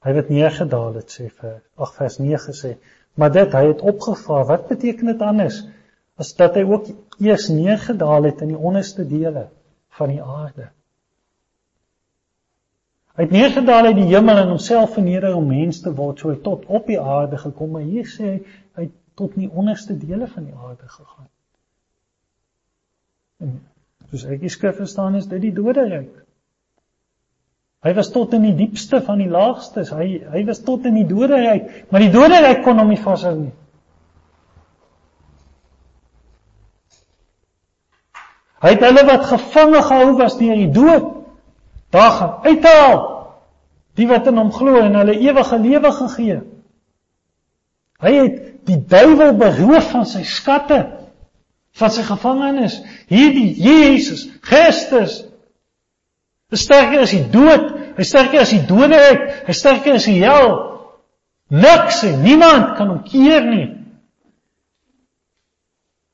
Hy 0.01 0.15
het 0.17 0.29
neergedaal 0.33 0.95
het 0.97 1.13
sê 1.13 1.27
vir 1.29 1.59
8 1.77 1.99
vers 1.99 2.17
9 2.19 2.57
sê, 2.57 2.75
maar 3.15 3.31
dit 3.31 3.53
hy 3.53 3.67
het 3.67 3.81
opgevaar. 3.81 4.47
Wat 4.49 4.67
beteken 4.71 5.11
dit 5.13 5.21
anders? 5.21 5.61
as 6.21 6.35
dat 6.37 6.59
hy 6.59 6.65
ook 6.67 6.91
eers 7.21 7.47
neergedaal 7.53 8.29
het 8.29 8.43
in 8.45 8.53
die 8.53 8.61
onderste 8.69 9.05
dele 9.07 9.47
van 9.97 10.13
die 10.13 10.21
aarde. 10.21 10.69
Hy 13.17 13.27
het 13.27 13.33
neergedaal 13.35 13.89
uit 13.89 13.97
die 13.97 14.07
hemel 14.13 14.39
en 14.39 14.53
homself 14.53 14.95
verneder 14.95 15.35
om 15.35 15.49
mens 15.49 15.81
te 15.83 15.91
word, 15.93 16.21
so 16.21 16.31
hy 16.31 16.37
tot 16.45 16.67
op 16.71 16.87
die 16.87 16.99
aarde 16.99 17.39
gekom, 17.41 17.75
maar 17.75 17.85
hier 17.85 18.07
sê 18.07 18.27
hy 18.27 18.37
hy 18.77 18.85
het 18.87 18.95
tot 19.19 19.35
in 19.35 19.47
die 19.47 19.61
onderste 19.61 19.97
dele 19.99 20.29
van 20.31 20.47
die 20.47 20.55
aarde 20.55 20.87
gegaan. 20.87 21.27
En 23.43 23.57
soos 24.09 24.23
ek 24.31 24.39
die 24.45 24.53
skrif 24.53 24.77
verstaan 24.79 25.17
is 25.19 25.27
dit 25.29 25.43
die 25.43 25.53
doderyk. 25.55 26.13
Hy 27.81 27.95
was 27.97 28.11
tot 28.13 28.33
in 28.37 28.43
die 28.45 28.55
diepste 28.55 28.99
van 29.01 29.17
die 29.17 29.29
laagstes. 29.29 29.89
Hy 29.89 30.21
hy 30.29 30.43
was 30.45 30.61
tot 30.61 30.85
in 30.85 30.99
die 30.99 31.07
doderyk, 31.09 31.87
maar 31.89 32.03
die 32.03 32.13
doderyk 32.13 32.61
kon 32.65 32.77
hom 32.77 32.91
nie 32.93 33.01
vashou 33.01 33.33
nie. 33.39 33.53
Hy 38.61 38.75
het 38.75 38.85
hulle 38.85 39.05
wat 39.07 39.25
gevange 39.31 39.81
gehou 39.87 40.11
was 40.19 40.37
deur 40.37 40.59
die 40.59 40.69
dood 40.69 41.07
daar 41.91 42.13
gaan 42.19 42.45
uithaal. 42.45 42.99
Die 43.97 44.07
wat 44.07 44.29
in 44.29 44.37
hom 44.37 44.51
glo 44.53 44.77
en 44.79 44.95
hulle 44.95 45.17
ewige 45.17 45.57
lewe 45.59 45.91
gegee. 45.97 46.37
Hy 48.01 48.13
het 48.15 48.37
die 48.69 48.77
duiwel 48.77 49.33
beroof 49.41 49.89
van 49.91 50.05
sy 50.05 50.21
skatte, 50.25 50.79
van 51.81 51.91
sy 51.91 52.05
gevangenes. 52.05 52.77
Hierdie 53.09 53.49
Jesus 53.57 54.27
Christus 54.45 55.23
is 56.51 56.65
sterker 56.65 57.05
as 57.05 57.13
die 57.15 57.27
dood, 57.31 57.69
hy 57.95 58.05
sterker 58.07 58.43
as 58.43 58.51
die 58.51 58.65
doderyk, 58.67 59.23
hy 59.47 59.55
sterker 59.55 59.95
as 59.95 60.07
die 60.09 60.19
hel. 60.19 60.51
Niks 61.51 62.03
en 62.07 62.21
niemand 62.23 62.75
kan 62.77 62.91
hom 62.91 63.01
keer 63.07 63.47
nie. 63.47 63.69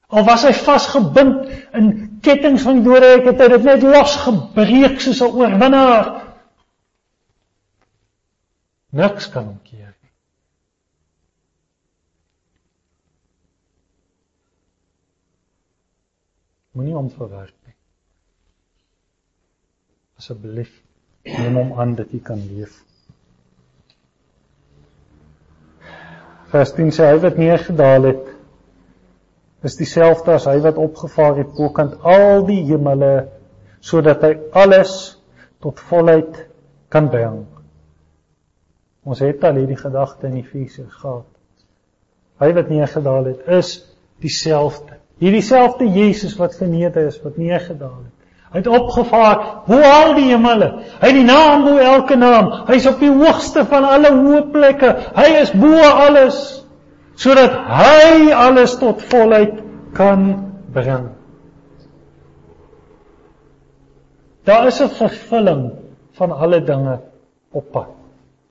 Al 0.08 0.24
was 0.24 0.46
hy 0.48 0.54
vasgebind 0.56 1.50
in 1.76 1.90
kettinge 2.24 2.62
van 2.64 2.80
die 2.80 2.86
dode, 2.86 3.12
ek 3.20 3.28
het 3.32 3.44
dit 3.58 3.68
net 3.68 3.84
losgebreek 3.84 5.02
soos 5.04 5.22
'n 5.22 5.36
oorwinnaar. 5.42 6.08
Niks 8.98 9.30
kan 9.30 9.46
hom 9.46 9.60
keer 9.64 9.92
nie. 9.92 10.14
Moenie 16.72 16.96
hom 16.96 17.10
verwerp. 17.12 17.57
Asseblief, 20.18 20.72
neem 21.28 21.58
hom 21.60 21.76
aan 21.80 21.94
dat 21.98 22.14
jy 22.14 22.20
kan 22.26 22.40
leef. 22.42 22.74
Vers 26.50 26.72
10 26.74 26.94
sê 26.96 27.10
hy 27.12 27.20
wat 27.22 27.38
neergedaal 27.38 28.08
het 28.08 28.34
is 29.68 29.76
dieselfde 29.78 30.38
as 30.38 30.46
hy 30.48 30.58
wat 30.64 30.80
opgevaar 30.80 31.42
het 31.42 31.50
bokant 31.58 31.98
al 32.08 32.46
die 32.48 32.62
hemele 32.70 33.28
sodat 33.84 34.24
hy 34.24 34.34
alles 34.58 34.94
tot 35.64 35.82
volheid 35.90 36.40
kan 36.94 37.10
bring. 37.12 37.44
Ons 39.08 39.22
het 39.24 39.44
al 39.48 39.60
hierdie 39.60 39.80
gedagte 39.80 40.28
in 40.30 40.40
Efesiërs 40.42 40.98
gehad. 41.02 41.28
Hy 42.42 42.52
wat 42.58 42.70
neergedaal 42.72 43.32
het 43.32 43.48
is 43.60 43.72
dieselfde. 44.24 44.98
Hierdie 45.22 45.46
selfde 45.46 45.88
Jesus 45.90 46.36
wat 46.38 46.58
verneder 46.58 47.10
is, 47.10 47.18
wat 47.24 47.40
neergedaal 47.42 48.02
het. 48.04 48.17
Hy 48.52 48.62
het 48.62 48.68
opgevaar 48.72 49.64
bo 49.68 49.80
al 49.84 50.14
die 50.16 50.30
hemele. 50.30 50.70
Hy 51.02 51.10
het 51.10 51.18
die 51.18 51.26
naam 51.28 51.66
bo 51.66 51.76
elke 51.84 52.16
naam. 52.16 52.52
Hy 52.70 52.78
is 52.80 52.88
op 52.88 53.02
die 53.04 53.12
hoogste 53.12 53.66
van 53.68 53.88
alle 53.88 54.14
hoë 54.16 54.46
plekke. 54.54 54.94
Hy 55.18 55.28
is 55.42 55.52
bo 55.52 55.74
alles 55.84 56.40
sodat 57.18 57.56
hy 57.66 58.30
alles 58.32 58.76
tot 58.78 59.02
volheid 59.10 59.58
kan 59.98 60.28
bring. 60.74 61.10
Daar 64.46 64.68
is 64.68 64.80
'n 64.82 64.90
vervulling 64.90 65.72
van 66.12 66.32
alle 66.32 66.64
dinge 66.64 67.00
op 67.52 67.72
pad. 67.72 67.90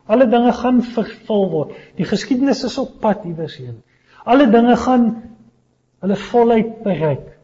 Alle 0.06 0.28
dinge 0.28 0.52
gaan 0.52 0.82
vervul 0.82 1.50
word. 1.50 1.70
Die 1.96 2.04
geskiedenis 2.04 2.64
is 2.64 2.78
op 2.78 3.00
pad 3.00 3.24
iewers 3.24 3.56
heen. 3.56 3.82
Alle 4.24 4.50
dinge 4.50 4.76
gaan 4.76 5.22
hulle 6.00 6.16
volheid 6.16 6.82
bereik. 6.82 7.35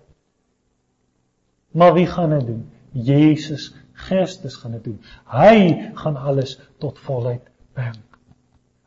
Maar 1.72 1.94
wie 1.94 2.06
gaan 2.06 2.30
dit 2.30 2.46
doen? 2.46 2.70
Jesus 2.92 3.72
Christus 3.92 4.54
gaan 4.54 4.76
dit 4.76 4.84
doen. 4.84 5.00
Hy 5.30 5.90
gaan 5.94 6.16
alles 6.16 6.58
tot 6.78 6.98
volheid 6.98 7.44
bring. 7.72 7.96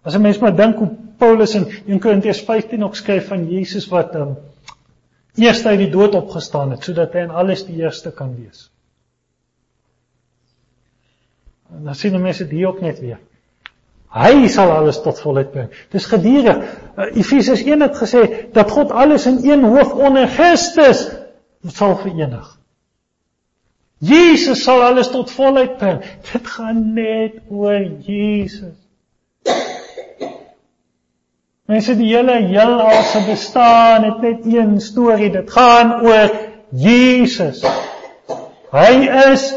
As 0.06 0.16
'n 0.16 0.22
mens 0.22 0.38
maar 0.40 0.56
dink 0.56 0.78
hoe 0.78 0.92
Paulus 1.18 1.56
in 1.56 1.66
1 1.86 2.00
Korintiërs 2.00 2.42
15 2.42 2.84
ook 2.84 2.96
skryf 2.96 3.28
van 3.28 3.50
Jesus 3.50 3.88
wat 3.88 4.16
um, 4.16 4.38
eers 5.36 5.66
uit 5.66 5.80
die 5.80 5.90
dood 5.90 6.16
opgestaan 6.16 6.72
het 6.72 6.84
sodat 6.84 7.14
hy 7.14 7.26
in 7.26 7.30
alles 7.30 7.66
die 7.66 7.76
eerste 7.82 8.12
kan 8.12 8.36
wees. 8.36 8.70
En 11.74 11.84
dan 11.84 11.96
sien 11.96 12.22
mense 12.22 12.44
dit 12.44 12.52
hier 12.52 12.68
ook 12.68 12.82
net 12.82 13.00
weer. 13.00 13.20
Hy 14.16 14.48
sal 14.48 14.72
alles 14.72 15.02
tot 15.04 15.20
volheid 15.20 15.52
bring. 15.52 15.72
Dis 15.92 16.06
gedurig. 16.06 16.62
Uh, 16.96 17.10
Efesiërs 17.18 17.66
1 17.66 17.82
het 17.82 17.98
gesê 18.00 18.22
dat 18.54 18.72
God 18.72 18.92
alles 18.92 19.26
in 19.26 19.42
een 19.44 19.64
hoof 19.64 19.92
onder 19.94 20.28
Christus 20.28 21.10
sal 21.68 21.98
verenig. 21.98 22.54
Jesus 24.06 24.64
sal 24.64 24.84
alles 24.86 25.10
tot 25.14 25.32
volheid 25.32 25.78
bring. 25.82 26.02
Dit 26.32 26.48
gaan 26.48 26.82
net 26.94 27.40
oor 27.50 27.86
Jesus. 28.06 28.76
Mense 31.66 31.96
die 31.98 32.12
hele 32.12 32.36
heelal 32.46 33.02
se 33.10 33.24
bestaan 33.26 34.04
het 34.06 34.22
net 34.22 34.46
een 34.46 34.78
storie. 34.82 35.32
Dit 35.34 35.50
gaan 35.52 35.96
oor 36.06 36.30
Jesus. 36.70 37.64
Hy 38.76 38.92
is 39.32 39.48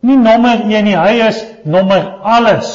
nie 0.00 0.16
nommer 0.16 0.62
1 0.64 0.86
nie, 0.86 0.96
hy 0.96 1.18
is 1.26 1.42
nommer 1.68 2.06
alles. 2.24 2.70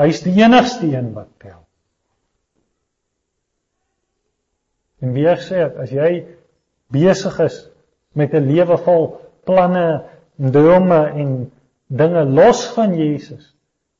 Hy 0.00 0.08
is 0.10 0.24
die 0.24 0.34
enigste 0.40 0.88
een 0.88 1.12
wat 1.14 1.28
tel. 1.38 1.63
En 5.04 5.12
weer 5.12 5.36
sê 5.44 5.60
as 5.84 5.92
jy 5.92 6.24
besig 6.94 7.38
is 7.44 7.60
met 8.16 8.32
'n 8.34 8.46
lewe 8.48 8.76
vol 8.86 9.06
planne, 9.44 9.88
drome 10.56 11.00
en 11.22 11.30
dinge 11.86 12.22
los 12.38 12.60
van 12.76 12.94
Jesus, 12.96 13.44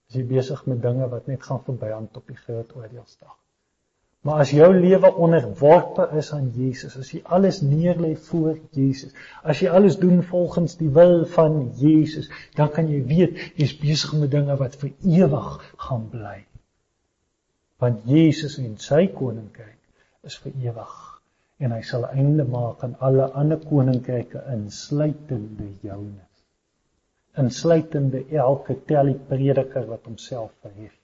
is 0.09 0.21
jy 0.21 0.25
besig 0.35 0.67
met 0.71 0.83
dinge 0.83 1.09
wat 1.13 1.27
net 1.27 1.43
gaan 1.43 1.61
verbyhand 1.67 2.17
op 2.17 2.27
die 2.33 2.39
groot 2.45 2.71
oordeelsdag. 2.77 3.35
Maar 4.25 4.41
as 4.41 4.55
jou 4.57 4.71
lewe 4.73 5.11
onderworpe 5.27 6.09
is 6.17 6.33
aan 6.33 6.49
Jesus, 6.57 6.97
as 6.97 7.11
jy 7.13 7.21
alles 7.37 7.61
neerlê 7.61 8.15
voor 8.31 8.57
Jesus, 8.73 9.13
as 9.43 9.61
jy 9.61 9.69
alles 9.69 9.99
doen 10.01 10.23
volgens 10.23 10.79
die 10.81 10.89
wil 10.89 11.27
van 11.37 11.59
Jesus, 11.77 12.31
dan 12.57 12.73
kan 12.73 12.89
jy 12.89 13.03
weet 13.11 13.37
jy's 13.61 13.77
besig 13.83 14.17
met 14.17 14.33
dinge 14.33 14.57
wat 14.57 14.81
vir 14.81 14.95
ewig 15.19 15.51
gaan 15.77 16.09
bly. 16.11 16.39
Want 17.85 18.09
Jesus 18.09 18.57
en 18.63 18.79
sy 18.81 19.05
koninkryk 19.13 19.74
is 20.31 20.37
vir 20.45 20.53
ewig 20.69 20.95
en 21.65 21.73
hy 21.73 21.81
sal 21.87 22.07
einde 22.11 22.45
maak 22.45 22.85
aan 22.85 22.97
alle 23.09 23.31
ander 23.43 23.61
koninkryke 23.71 24.45
insluitende 24.55 25.71
joune 25.83 26.25
insluitende 27.37 28.25
elke 28.31 28.77
tellie 28.87 29.19
prediker 29.29 29.87
wat 29.87 30.05
homself 30.05 30.53
verhef. 30.63 30.95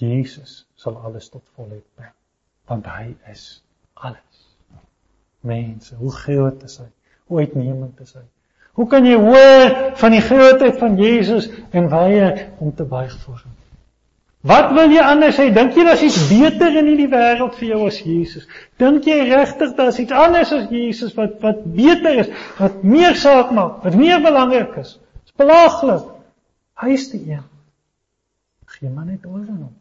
Jesus 0.00 0.64
sal 0.74 0.96
alles 0.96 1.28
tot 1.28 1.44
volheid 1.56 1.84
bring 1.94 2.14
want 2.70 2.86
hy 2.86 3.12
is 3.28 3.62
alles. 3.94 4.44
Mense, 5.44 5.96
hoe 5.98 6.12
groot 6.14 6.62
is 6.64 6.78
hy? 6.80 6.86
Hoe 7.28 7.42
uitnemend 7.42 7.98
is 8.00 8.14
hy? 8.16 8.22
Hoe 8.78 8.86
kan 8.88 9.04
jy 9.04 9.18
hoor 9.20 9.74
van 10.00 10.14
die 10.14 10.22
grootheid 10.24 10.78
van 10.80 10.94
Jesus 10.96 11.50
en 11.74 11.90
weier 11.92 12.46
om 12.62 12.70
te 12.74 12.86
buig 12.88 13.12
voor 13.24 13.42
hom? 13.42 13.58
Wat 14.42 14.72
wil 14.74 14.90
jy 14.90 15.02
anders 15.06 15.36
hê? 15.38 15.52
Dink 15.54 15.76
jy 15.78 15.84
daar's 15.86 16.02
iets 16.02 16.18
beter 16.26 16.74
in 16.80 16.88
hierdie 16.90 17.10
wêreld 17.12 17.54
vir 17.60 17.68
jou 17.68 17.84
as 17.86 18.00
Jesus? 18.02 18.48
Dink 18.82 19.06
jy 19.06 19.20
regtig 19.28 19.76
daar's 19.78 20.00
iets 20.02 20.14
anders 20.18 20.50
as 20.56 20.64
Jesus 20.72 21.14
wat 21.14 21.36
wat 21.44 21.60
beter 21.76 22.24
is, 22.24 22.32
wat 22.58 22.82
meer 22.82 23.14
saak 23.14 23.52
maak, 23.54 23.84
wat 23.86 23.94
meer 23.98 24.18
belangrik 24.24 24.74
is? 24.82 24.96
Dis 25.22 25.36
belaglik. 25.38 26.08
Hy 26.82 26.90
is 26.96 27.06
die 27.12 27.22
een. 27.30 27.46
Geen 28.80 28.96
man 28.96 29.12
net 29.12 29.22
oor 29.30 29.44
aan 29.46 29.62
hom. 29.68 29.76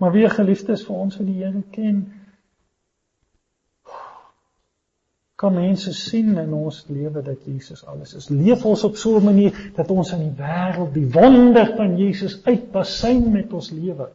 Maar 0.00 0.16
wie 0.16 0.28
geliefdes 0.32 0.86
vir 0.88 1.04
ons 1.04 1.20
wat 1.20 1.28
die 1.28 1.42
Here 1.42 1.60
ken, 1.74 2.00
kan 5.42 5.54
mense 5.54 5.90
sien 5.98 6.36
in 6.38 6.52
ons 6.54 6.84
lewe 6.86 7.22
dat 7.26 7.46
Jesus 7.48 7.82
alles 7.90 8.14
is. 8.14 8.28
Leef 8.30 8.62
ons 8.68 8.84
op 8.86 8.96
so 8.96 9.18
'n 9.18 9.24
manier 9.24 9.72
dat 9.74 9.90
ons 9.90 10.12
in 10.14 10.22
die 10.28 10.36
wêreld 10.38 10.92
die 10.94 11.08
wonder 11.10 11.72
van 11.76 11.96
Jesus 11.98 12.38
uitbasyn 12.44 13.30
met 13.32 13.52
ons 13.52 13.70
lewe. 13.70 14.12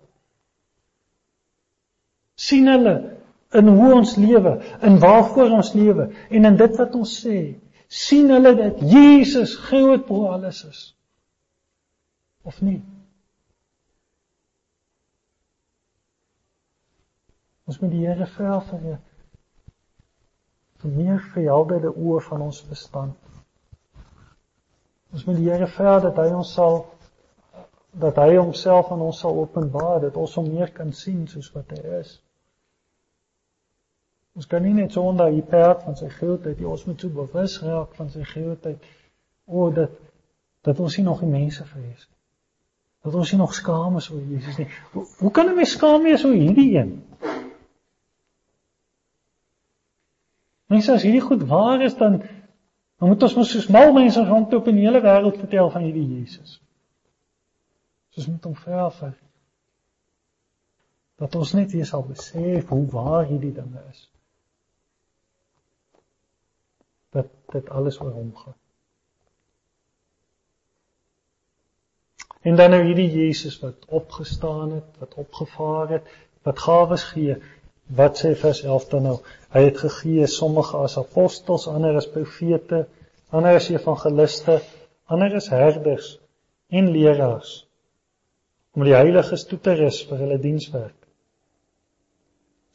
sien 2.37 2.67
hulle 2.67 3.17
in 3.57 3.67
hoe 3.67 3.93
ons 3.93 4.15
lewe, 4.15 4.51
in 4.81 4.99
waarvoor 4.99 5.55
ons 5.57 5.73
lewe 5.73 6.11
en 6.29 6.45
in 6.45 6.57
dit 6.59 6.75
wat 6.77 6.95
ons 6.95 7.13
sê, 7.25 7.55
sien 7.87 8.29
hulle 8.29 8.53
dat 8.55 8.81
Jesus 8.81 9.55
groot 9.55 10.05
bo 10.05 10.27
alles 10.27 10.63
is. 10.67 10.81
Of 12.43 12.61
nie? 12.61 12.81
Ons 17.67 17.79
moet 17.79 17.91
die 17.91 18.05
Here 18.05 18.27
vra 18.37 18.59
vir 18.59 18.79
'n 18.79 18.99
meer 20.83 21.19
verhelderde 21.33 21.93
oë 21.93 22.21
van 22.29 22.41
ons 22.41 22.61
verstand. 22.61 23.15
Ons 25.13 25.25
moet 25.25 25.39
die 25.39 25.49
Here 25.49 25.67
vra 25.67 25.99
dat 26.03 26.17
hy 26.21 26.29
ons 26.35 26.53
sal 26.53 26.85
dat 27.97 28.19
hy 28.21 28.35
homself 28.35 28.91
aan 28.91 29.01
ons 29.01 29.19
sal 29.19 29.39
openbaar, 29.41 30.01
dat 30.03 30.17
ons 30.21 30.35
hom 30.37 30.51
meer 30.53 30.69
kan 30.73 30.91
sien 30.93 31.23
soos 31.27 31.49
wat 31.55 31.71
hy 31.73 31.97
is. 31.97 32.11
Ons 34.37 34.45
kan 34.45 34.61
nie 34.61 34.75
net 34.77 34.93
sonder 34.93 35.31
hy 35.33 35.41
praat 35.41 35.81
van 35.81 35.97
sy 35.97 36.11
grootheid, 36.13 36.61
ons 36.61 36.85
moet 36.85 37.01
so 37.01 37.09
bewus 37.09 37.57
raak 37.65 37.95
van 37.97 38.11
sy 38.13 38.21
grootheid. 38.27 38.83
O 39.47 39.71
dat 39.73 39.95
dat 40.67 40.79
ons 40.83 40.97
nie 40.99 41.05
nog 41.05 41.21
die 41.23 41.31
mense 41.31 41.63
vrees 41.63 42.03
nie. 42.03 42.15
Dat 43.07 43.15
ons 43.15 43.29
nie 43.31 43.39
nog 43.39 43.53
skaam 43.55 43.95
is 43.97 44.09
oor 44.11 44.19
Jesus 44.19 44.57
nie. 44.59 44.67
Hoe, 44.91 45.05
hoe 45.21 45.31
kan 45.31 45.47
'n 45.47 45.55
mens 45.55 45.71
skaam 45.77 46.03
wees 46.03 46.25
oor 46.25 46.35
hierdie 46.35 46.73
een? 46.75 46.91
Mense 50.77 50.93
as 50.93 51.05
hierdie 51.05 51.23
goed 51.25 51.47
waar 51.49 51.81
is 51.81 51.97
dan 51.97 52.21
dan 52.97 53.11
moet 53.11 53.23
ons 53.23 53.35
mos 53.37 53.51
soos 53.53 53.67
mal 53.69 53.91
mense 53.93 54.21
rondloop 54.25 54.67
in 54.71 54.79
die 54.79 54.85
hele 54.87 55.01
wêreld 55.05 55.37
vertel 55.37 55.69
van 55.69 55.83
hierdie 55.85 56.05
Jesus. 56.05 56.57
Soos 58.13 58.29
moet 58.29 58.45
hom 58.49 58.55
vra 58.57 58.87
vir 58.99 59.15
dat 61.17 61.35
ons 61.37 61.51
net 61.57 61.73
weer 61.73 61.85
sal 61.89 62.05
besef 62.05 62.69
hoe 62.69 62.85
waar 62.93 63.25
hierdie 63.25 63.53
dinge 63.53 63.81
is. 63.89 64.01
Dat 67.13 67.29
dit 67.53 67.69
alles 67.73 67.97
oor 68.01 68.13
hom 68.13 68.33
gaan. 68.37 68.57
En 72.45 72.55
dan 72.55 72.69
nou 72.73 72.83
hierdie 72.85 73.09
Jesus 73.09 73.57
wat 73.61 73.85
opgestaan 74.01 74.75
het, 74.77 74.97
wat 75.01 75.17
opgevaar 75.25 75.89
het, 75.97 76.13
wat 76.45 76.61
gawes 76.65 77.03
gee, 77.13 77.37
Wat 77.95 78.19
sê 78.19 78.33
vers 78.35 78.63
11 78.63 78.87
dan 78.91 79.03
nou? 79.07 79.17
Hy 79.55 79.63
het 79.69 79.77
gegee 79.79 80.27
sommige 80.27 80.77
as 80.77 80.97
apostels, 80.99 81.67
ander 81.71 81.95
as 81.95 82.09
profete, 82.11 82.87
ander 83.31 83.55
as 83.55 83.69
evangeliste, 83.71 84.59
ander 85.07 85.35
as 85.35 85.47
herders 85.49 86.17
en 86.67 86.91
leraars 86.91 87.63
om 88.77 88.83
die 88.85 88.93
heiliges 88.93 89.47
toe 89.49 89.57
te 89.63 89.73
rus 89.79 90.03
vir 90.05 90.19
hulle 90.21 90.37
dienswerk. 90.37 91.07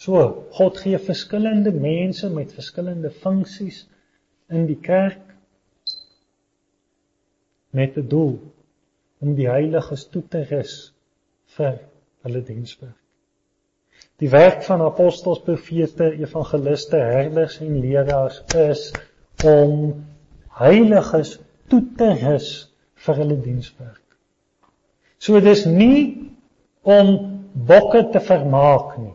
So, 0.03 0.23
God 0.57 0.81
gee 0.83 0.99
verskillende 0.99 1.71
mense 1.71 2.31
met 2.33 2.55
verskillende 2.57 3.13
funksies 3.23 3.85
in 4.51 4.65
die 4.67 4.81
kerk 4.83 5.29
met 7.71 7.97
'n 7.97 8.09
doel 8.09 8.35
om 9.21 9.37
die 9.39 9.47
heiliges 9.49 10.09
toe 10.11 10.25
te 10.29 10.43
rus 10.51 10.75
vir 11.55 11.79
hulle 12.25 12.43
dienswerk. 12.43 13.02
Die 14.21 14.31
werk 14.31 14.63
van 14.63 14.83
apostels, 14.83 15.41
profete, 15.43 16.13
evangeliste, 16.19 16.97
herders 16.97 17.59
en 17.61 17.81
leraars 17.81 18.43
is 18.55 18.93
om 19.45 20.05
heiliges 20.59 21.39
toe 21.69 21.81
te 21.97 22.13
rus 22.21 22.51
vir 23.07 23.19
hulle 23.23 23.39
dienswerk. 23.43 24.03
So 25.19 25.41
dis 25.41 25.65
nie 25.67 26.31
om 26.83 27.13
bokke 27.53 28.05
te 28.13 28.21
vermaak 28.23 28.97
nie. 28.99 29.15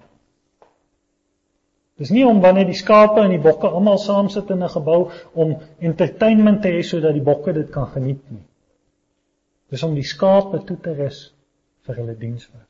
Dis 1.98 2.12
nie 2.14 2.26
om 2.30 2.42
wanneer 2.44 2.68
die 2.70 2.78
skape 2.78 3.24
en 3.24 3.34
die 3.34 3.42
bokke 3.42 3.70
almal 3.74 3.98
saam 4.02 4.30
sit 4.30 4.50
in 4.54 4.64
'n 4.64 4.70
gebou 4.70 5.10
om 5.34 5.56
entertainment 5.80 6.62
te 6.62 6.70
hê 6.76 6.84
sodat 6.84 7.14
die 7.14 7.26
bokke 7.30 7.54
dit 7.54 7.70
kan 7.72 7.88
geniet 7.88 8.22
nie. 8.32 8.46
Dis 9.70 9.84
om 9.84 9.96
die 9.96 10.04
skape 10.04 10.64
toe 10.66 10.78
te 10.78 10.94
rus 10.94 11.34
vir 11.86 11.96
hulle 11.96 12.16
dienswerk. 12.16 12.70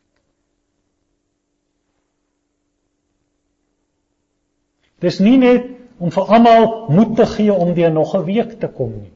Dis 5.00 5.20
nie 5.20 5.38
net 5.38 5.70
om 5.98 6.12
vir 6.14 6.34
almal 6.34 6.68
moed 6.94 7.16
te 7.18 7.26
gee 7.26 7.54
om 7.54 7.74
weer 7.74 7.92
nog 7.92 8.16
'n 8.16 8.26
week 8.26 8.60
te 8.60 8.68
kom 8.68 8.94
nie. 9.02 9.14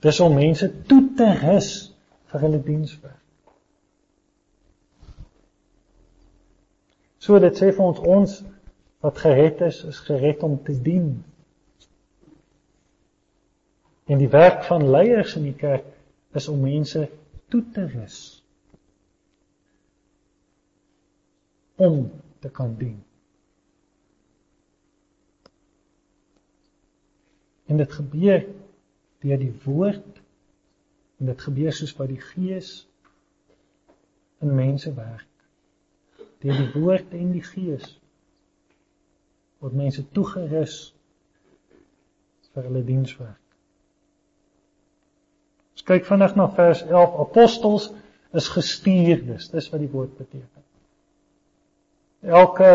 Dis 0.00 0.20
om 0.20 0.34
mense 0.34 0.82
toe 0.88 1.14
te 1.16 1.32
rus 1.40 1.70
vir 2.26 2.40
hulle 2.40 2.62
dienswerk. 2.62 3.20
So 7.18 7.38
dit 7.38 7.56
sê 7.56 7.70
vir 7.72 7.84
ons 7.84 7.98
ons 7.98 8.42
wat 9.00 9.18
gered 9.18 9.60
is, 9.60 9.84
is 9.84 9.98
gered 9.98 10.42
om 10.42 10.58
te 10.64 10.82
dien. 10.82 11.24
En 14.04 14.18
die 14.18 14.28
werk 14.28 14.64
van 14.64 14.90
leiers 14.90 15.36
in 15.36 15.42
die 15.42 15.56
kerk 15.56 15.86
is 16.32 16.48
om 16.48 16.60
mense 16.60 17.08
toe 17.48 17.62
te 17.72 17.86
rus 17.86 18.42
om 21.76 22.10
te 22.40 22.50
kan 22.50 22.76
dien. 22.78 23.00
En 27.66 27.80
dit 27.80 27.92
gebeur 27.92 28.44
deur 29.24 29.40
die 29.40 29.54
woord 29.64 30.20
en 31.20 31.30
dit 31.30 31.46
gebeur 31.46 31.72
soos 31.72 31.94
wat 31.96 32.10
die 32.12 32.20
Gees 32.20 32.72
in 34.44 34.52
mense 34.54 34.92
werk. 34.94 35.30
Deur 36.44 36.58
die 36.60 36.72
woord 36.74 37.14
en 37.16 37.32
die 37.32 37.44
Gees 37.44 37.86
word 39.64 39.76
mense 39.78 40.04
toegerus 40.12 40.76
vir 42.54 42.68
hulle 42.68 42.84
dienswerk. 42.86 43.40
Ons 45.74 45.86
kyk 45.88 46.04
vinnig 46.06 46.36
na 46.38 46.50
vers 46.54 46.84
11. 46.84 47.16
Apostels 47.24 47.88
is 48.36 48.50
gestuurdes. 48.52 49.48
Dis 49.54 49.70
wat 49.72 49.82
die 49.82 49.90
woord 49.90 50.12
beteken. 50.18 50.62
Elke 52.24 52.68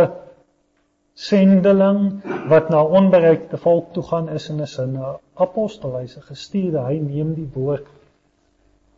sendeling 1.19 2.21
wat 2.47 2.69
na 2.71 2.79
onbereikte 2.83 3.57
volk 3.59 3.93
toe 3.93 4.03
gaan 4.07 4.29
is 4.31 4.49
in 4.49 4.61
'n 4.61 4.67
sin 4.73 4.93
'n 4.97 5.17
apostel, 5.45 5.95
hy's 5.99 6.15
'n 6.17 6.27
gestuurde, 6.27 6.79
hy 6.79 6.99
neem 6.99 7.33
die 7.33 7.49
woord. 7.55 7.87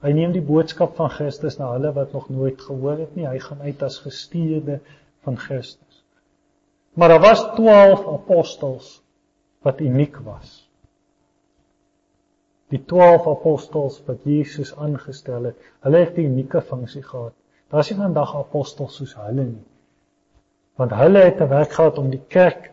Hy 0.01 0.11
neem 0.13 0.31
die 0.31 0.45
boodskap 0.51 0.95
van 0.95 1.09
Christus 1.09 1.57
na 1.57 1.71
hulle 1.71 1.93
wat 1.93 2.13
nog 2.13 2.29
nooit 2.29 2.61
gehoor 2.61 2.97
het 2.97 3.15
nie. 3.15 3.27
Hy 3.27 3.39
gaan 3.39 3.61
uit 3.61 3.83
as 3.83 3.97
gestuurde 3.97 4.79
van 5.23 5.37
Christus. 5.37 6.03
Maar 6.93 7.09
daar 7.09 7.21
was 7.21 7.41
12 7.55 8.07
apostels 8.07 9.01
wat 9.61 9.79
uniek 9.79 10.17
was. 10.17 10.69
Die 12.69 12.85
12 12.85 13.27
apostels 13.27 14.01
wat 14.05 14.23
Jesus 14.23 14.75
aangestel 14.75 15.43
het, 15.43 15.57
hulle 15.79 15.97
het 15.97 16.17
'n 16.17 16.29
unieke 16.33 16.61
funksie 16.61 17.03
gehad. 17.03 17.33
Daar's 17.69 17.89
nie 17.89 17.99
vandag 17.99 18.35
apostels 18.35 18.95
soos 18.95 19.15
hulle 19.15 19.43
nie 19.43 19.70
want 20.81 20.97
hulle 20.97 21.23
het 21.27 21.41
'n 21.41 21.49
werk 21.53 21.71
gehad 21.77 21.97
om 22.01 22.09
die 22.09 22.23
kerk 22.27 22.71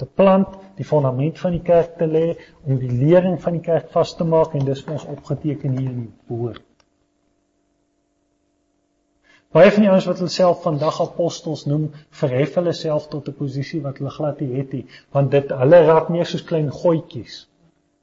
te 0.00 0.06
plant, 0.06 0.56
die 0.76 0.84
fondament 0.84 1.38
van 1.38 1.52
die 1.52 1.62
kerk 1.62 1.96
te 1.98 2.06
lê, 2.06 2.26
om 2.64 2.78
die 2.80 2.92
lering 2.92 3.36
van 3.42 3.58
die 3.58 3.66
kerk 3.66 3.90
vas 3.92 4.14
te 4.16 4.24
maak 4.24 4.54
en 4.54 4.64
dis 4.64 4.84
ons 4.84 5.04
opgeteken 5.04 5.76
hier 5.78 5.90
in 5.90 6.00
die 6.06 6.36
woord. 6.36 6.64
Baie 9.52 9.70
van 9.74 9.82
die 9.82 9.90
ouens 9.90 10.06
wat 10.06 10.20
hulle 10.22 10.32
self 10.32 10.62
vandag 10.62 11.00
apostels 11.02 11.66
noem, 11.66 11.88
verhef 12.22 12.54
hulle 12.54 12.72
self 12.72 13.08
tot 13.12 13.28
'n 13.28 13.38
posisie 13.42 13.82
wat 13.82 13.98
hulle 13.98 14.10
glad 14.16 14.40
nie 14.40 14.56
het 14.56 14.72
nie, 14.72 14.84
want 15.12 15.30
dit 15.30 15.50
hulle 15.62 15.80
raak 15.86 16.08
meer 16.08 16.26
soos 16.26 16.44
klein 16.44 16.70
goetjies 16.70 17.46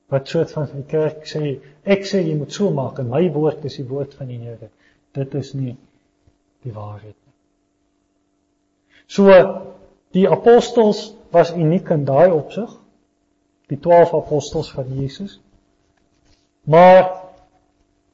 wat 0.07 0.27
soort 0.27 0.51
van 0.51 0.67
die 0.71 0.85
kerk 0.87 1.25
sê 1.27 1.59
ek 1.83 2.05
sê 2.07 2.21
jy 2.23 2.35
moet 2.39 2.51
so 2.51 2.69
maak 2.71 2.99
en 2.99 3.09
my 3.09 3.23
woord 3.33 3.65
is 3.65 3.75
die 3.79 3.87
woord 3.87 4.13
van 4.13 4.27
die 4.27 4.39
Here. 4.43 4.69
Dit 5.13 5.35
is 5.35 5.53
nie 5.53 5.77
die 6.63 6.73
waarheid. 6.73 7.26
So 9.07 9.31
die 10.15 10.27
apostels 10.29 11.15
was 11.31 11.53
uniek 11.55 11.89
in 11.95 12.05
daai 12.07 12.31
opsig, 12.31 12.71
die 13.71 13.79
12 13.79 14.13
apostels 14.13 14.71
van 14.71 14.91
Jesus. 14.95 15.39
Maar 16.67 17.03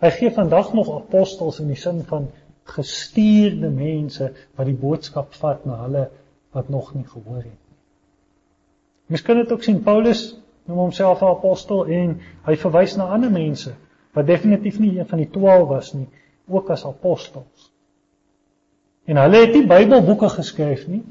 hy 0.03 0.11
gee 0.13 0.31
vandag 0.33 0.73
nog 0.73 0.91
apostels 0.93 1.59
in 1.63 1.71
die 1.73 1.79
sin 1.79 2.03
van 2.09 2.29
gestuurde 2.69 3.69
mense 3.73 4.29
wat 4.55 4.69
die 4.69 4.77
boodskap 4.77 5.33
vat 5.41 5.65
na 5.65 5.81
hulle 5.83 6.07
wat 6.53 6.69
nog 6.69 6.93
nie 6.93 7.05
gehoor 7.07 7.41
het 7.41 7.49
nie. 7.49 7.77
Miskien 9.13 9.41
het 9.41 9.51
ook 9.51 9.65
sien 9.65 9.81
Paulus 9.83 10.23
noem 10.65 10.77
homself 10.85 11.21
'n 11.21 11.33
apostel 11.33 11.85
en 11.85 12.19
hy 12.45 12.55
verwys 12.55 12.95
na 12.95 13.09
ander 13.15 13.31
mense 13.31 13.73
wat 14.13 14.27
definitief 14.27 14.79
nie 14.79 14.97
een 14.99 15.09
van 15.09 15.17
die 15.17 15.29
12 15.29 15.67
was 15.67 15.93
nie, 15.93 16.07
ook 16.47 16.69
as 16.69 16.85
apostels. 16.85 17.72
En 19.04 19.20
hulle 19.20 19.38
het 19.43 19.54
nie 19.54 19.68
Bybelboeke 19.68 20.30
geskryf 20.30 20.88
nie, 20.88 21.04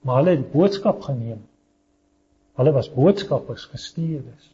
maar 0.00 0.22
hulle 0.22 0.36
het 0.38 0.52
boodskap 0.52 1.02
geneem. 1.04 1.42
Hulle 2.56 2.72
was 2.72 2.92
boodskappers, 2.92 3.64
gestuurdes. 3.72 4.52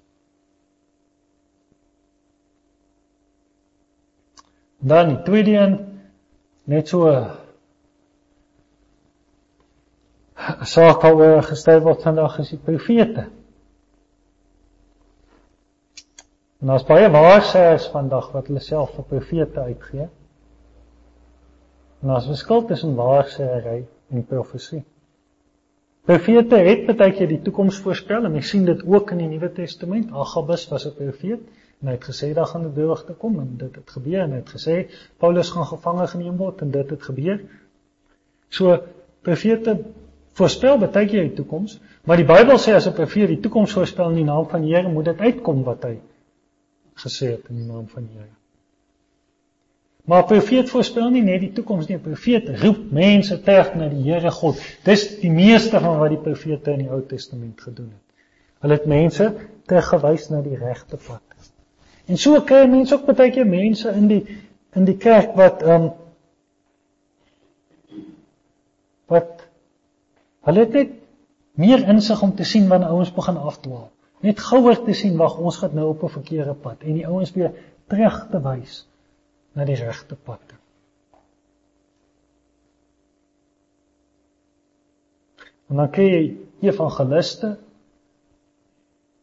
Dan 4.83 5.09
die 5.09 5.23
tweede 5.23 5.51
een 5.51 5.77
net 6.65 6.89
so 6.89 7.07
'n 7.11 7.31
saak 10.67 11.03
wat 11.03 11.45
gestel 11.47 11.81
word 11.81 12.03
vandag 12.03 12.39
is 12.39 12.49
die 12.49 12.59
profete. 12.59 13.29
En 16.61 16.67
daar's 16.67 16.87
baie 16.87 17.11
waarsêers 17.11 17.91
vandag 17.91 18.33
wat 18.33 18.47
hulle 18.47 18.61
self 18.61 18.95
vir 18.95 19.05
profete 19.05 19.61
uitgee. 19.61 20.09
En 22.03 22.09
daar's 22.09 22.27
verskil 22.27 22.65
tussen 22.67 22.97
waarsêery 22.99 23.85
en 24.11 24.25
profesie. 24.27 24.83
Profete 26.03 26.59
het 26.67 26.89
baie 26.99 27.15
keer 27.15 27.29
die 27.31 27.43
toekoms 27.47 27.77
voorspel 27.85 28.25
en 28.27 28.35
jy 28.35 28.43
sien 28.43 28.65
dit 28.67 28.81
ook 28.83 29.13
in 29.15 29.21
die 29.23 29.29
Nuwe 29.31 29.53
Testament. 29.55 30.11
Agabus 30.11 30.65
was 30.73 30.87
'n 30.89 30.97
profeet 30.97 31.45
en 31.81 31.89
hy 31.89 31.95
het 31.95 32.09
gesê 32.11 32.33
daar 32.35 32.51
gaan 32.51 32.67
'n 32.67 32.75
droogte 32.75 33.13
kom 33.13 33.39
en 33.41 33.55
dit 33.57 33.75
het 33.77 33.91
gebeur 33.91 34.21
en 34.25 34.31
hy 34.31 34.41
het 34.43 34.51
gesê 34.51 34.91
Paulus 35.19 35.51
gaan 35.51 35.67
gevange 35.67 36.07
geneem 36.07 36.37
word 36.37 36.61
en 36.61 36.71
dit 36.71 36.91
het 36.91 37.03
gebeur. 37.03 37.41
So 38.49 38.83
profete 39.23 39.79
voorspel 40.33 40.79
baie 40.79 41.07
keer 41.07 41.23
die 41.23 41.35
toekoms, 41.39 41.81
maar 42.05 42.17
die 42.17 42.27
Bybel 42.27 42.59
sê 42.59 42.75
as 42.75 42.87
'n 42.87 42.99
profeet 42.99 43.29
die 43.29 43.41
toekoms 43.41 43.73
voorspel 43.73 44.09
in 44.09 44.17
die 44.17 44.25
naam 44.25 44.49
van 44.49 44.63
die 44.63 44.75
Here, 44.75 44.89
moet 44.89 45.05
dit 45.05 45.19
uitkom 45.19 45.63
wat 45.63 45.83
hy 45.83 46.01
gesê 46.95 47.27
het 47.27 47.49
in 47.49 47.57
die 47.57 47.67
naam 47.67 47.89
van 47.89 48.07
die 48.07 48.19
Here. 48.19 48.42
Maar 50.11 50.25
profeet 50.27 50.71
voorspel 50.71 51.11
nie 51.15 51.23
net 51.23 51.41
die 51.45 51.53
toekoms 51.55 51.87
nie, 51.87 51.99
profeet 52.03 52.49
roep 52.63 52.91
mense 52.91 53.39
terug 53.47 53.75
na 53.79 53.87
die 53.89 54.03
Here 54.03 54.31
God. 54.35 54.59
Dis 54.85 55.05
die 55.21 55.31
meeste 55.31 55.79
van 55.81 56.01
wat 56.01 56.11
die 56.11 56.23
profete 56.23 56.75
in 56.75 56.85
die 56.85 56.91
Ou 56.91 57.03
Testament 57.07 57.61
gedoen 57.61 57.93
het. 57.93 58.27
Hulle 58.65 58.79
het 58.81 58.89
mense 58.91 59.29
teruggewys 59.71 60.29
na 60.31 60.43
die 60.43 60.59
regte 60.59 60.99
pad. 60.99 61.23
En 62.11 62.19
so 62.19 62.41
kry 62.47 62.65
mense 62.67 62.97
ook 62.99 63.07
baie 63.15 63.31
keer 63.31 63.47
mense 63.47 63.95
in 63.95 64.09
die 64.11 64.23
in 64.75 64.89
die 64.89 64.97
kerk 64.97 65.37
wat 65.39 65.63
ehm 65.63 65.89
um, 65.89 65.91
wat 69.13 69.43
hulle 70.49 70.65
het 70.65 70.77
net 70.79 70.95
meer 71.61 71.83
insig 71.93 72.23
om 72.25 72.33
te 72.37 72.47
sien 72.49 72.69
wanneer 72.71 72.95
ouens 72.95 73.13
begin 73.13 73.37
afdwaal 73.37 73.91
net 74.25 74.41
gouer 74.41 74.79
te 74.87 74.95
sien 74.97 75.19
wag 75.21 75.37
ons 75.37 75.59
gaan 75.61 75.75
nou 75.77 75.91
op 75.91 76.03
'n 76.03 76.15
verkeerde 76.17 76.55
pad 76.55 76.83
en 76.83 76.95
die 76.95 77.07
ouens 77.07 77.33
weer 77.37 77.53
terug 77.93 78.17
te 78.31 78.41
wys 78.41 78.79
na 79.53 79.65
die 79.69 79.77
regte 79.77 80.17
pad. 80.17 80.55
En 85.73 85.81
dan 85.81 85.91
kry 85.93 86.09
jy 86.09 86.25
evangeliste 86.69 87.55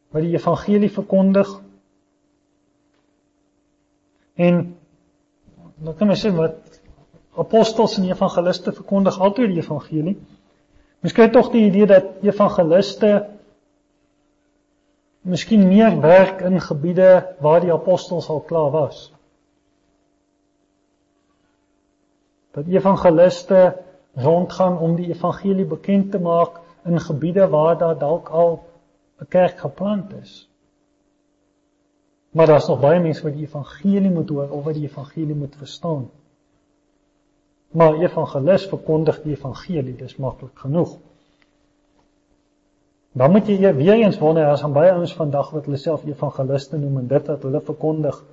wat 0.10 0.26
die 0.26 0.34
evangelie 0.34 0.90
verkondig. 0.90 1.50
En 4.34 4.64
dan 5.80 5.96
kan 5.96 6.10
mens 6.10 6.24
sê 6.26 6.32
wat 6.34 6.80
apostels 7.40 8.00
en 8.00 8.08
evangeliste 8.10 8.74
verkondig 8.74 9.20
altyd 9.20 9.54
die 9.54 9.62
evangelie. 9.62 10.16
Mens 11.00 11.16
kry 11.16 11.30
tog 11.32 11.52
die 11.54 11.68
idee 11.70 11.88
dat 11.88 12.26
evangeliste 12.26 13.14
miskien 15.22 15.68
meer 15.68 16.00
werk 16.02 16.42
in 16.42 16.58
gebiede 16.64 17.12
waar 17.40 17.62
die 17.62 17.74
apostels 17.74 18.30
al 18.30 18.42
klaar 18.50 18.72
was. 18.74 19.10
Dat 22.60 22.68
evangeliste 22.68 23.78
rondgaan 24.14 24.78
om 24.78 24.96
die 24.96 25.08
evangelie 25.08 25.66
bekend 25.66 26.12
te 26.12 26.20
maak 26.20 26.58
in 26.84 27.00
gebiede 27.00 27.48
waar 27.48 27.78
daar 27.78 27.98
dalk 27.98 28.28
al 28.30 28.64
'n 29.22 29.28
kerk 29.28 29.60
geplant 29.60 30.14
is. 30.14 30.50
Maar 32.30 32.48
daar's 32.48 32.68
nog 32.68 32.80
baie 32.80 33.00
mense 33.00 33.24
wat 33.24 33.34
die 33.34 33.46
evangelie 33.46 34.12
moet 34.12 34.30
hoor 34.30 34.50
of 34.50 34.64
wat 34.64 34.74
die 34.74 34.84
evangelie 34.84 35.36
moet 35.36 35.56
verstaan. 35.56 36.10
Maar 37.72 37.94
evangelis 37.94 38.68
verkondig 38.68 39.22
die 39.22 39.32
evangelie, 39.32 39.96
dis 39.96 40.18
maklik 40.18 40.60
genoeg. 40.60 40.98
Dan 43.12 43.32
moet 43.32 43.48
jy 43.48 43.76
weer 43.76 43.94
eens 43.94 44.20
wonder 44.20 44.46
as 44.46 44.64
aan 44.64 44.74
baie 44.74 44.92
ouens 44.92 45.14
vandag 45.14 45.50
wat 45.52 45.66
hulle 45.66 45.78
self 45.78 46.06
evangeliste 46.06 46.78
noem 46.78 46.98
en 46.98 47.08
dit 47.08 47.28
wat 47.28 47.44
hulle 47.44 47.62
verkondig 47.62 48.26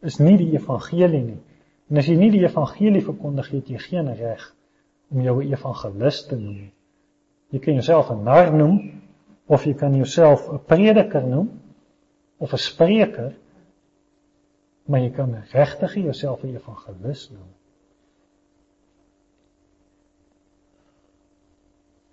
is 0.00 0.18
nie 0.18 0.36
die 0.36 0.52
evangelie 0.52 1.22
nie. 1.22 1.42
En 1.90 1.96
as 1.96 2.06
jy 2.06 2.16
nie 2.18 2.30
die 2.30 2.44
evangelie 2.44 3.04
verkondig 3.04 3.50
het 3.54 3.68
jy 3.70 3.78
geen 3.78 4.14
reg 4.14 4.54
om 5.10 5.20
jou 5.22 5.42
'n 5.42 5.52
evangelis 5.52 6.26
te 6.26 6.36
noem 6.36 6.54
nie. 6.54 6.72
Jy 7.50 7.58
kan 7.58 7.74
jouself 7.74 8.10
'n 8.10 8.24
nar 8.24 8.52
noem 8.52 9.02
of 9.46 9.64
jy 9.64 9.74
kan 9.74 9.94
jouself 9.94 10.48
'n 10.52 10.64
prediker 10.66 11.26
noem 11.26 11.60
of 12.38 12.52
'n 12.52 12.58
spreker 12.58 13.36
maar 14.86 15.00
jy 15.00 15.10
kan 15.10 15.34
regtig 15.52 15.94
jouself 15.94 16.42
'n 16.42 16.54
evangelis 16.54 17.30
noem. 17.30 17.54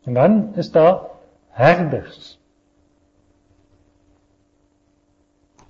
En 0.04 0.14
dan 0.14 0.56
is 0.56 0.72
daar 0.72 1.10
herders. 1.48 2.40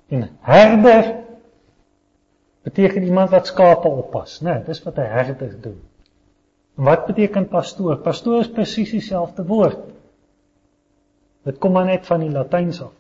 En 0.08 0.38
herder 0.39 1.22
beteken 2.64 3.03
iemand 3.03 3.30
wat 3.30 3.47
skape 3.47 3.88
oppas, 3.88 4.39
né? 4.41 4.53
Nee, 4.53 4.64
dis 4.64 4.84
wat 4.84 4.97
'n 4.97 5.01
herder 5.01 5.61
doen. 5.61 5.82
En 6.78 6.84
wat 6.84 7.05
beteken 7.05 7.47
pastoor? 7.47 7.97
Pastoor 7.97 8.39
is 8.39 8.51
presies 8.51 8.91
dieselfde 8.91 9.45
woord. 9.45 9.80
Dit 11.43 11.57
kom 11.57 11.72
maar 11.72 11.86
net 11.86 12.05
van 12.05 12.20
die 12.20 12.32
Latyns 12.32 12.82
af. 12.82 12.91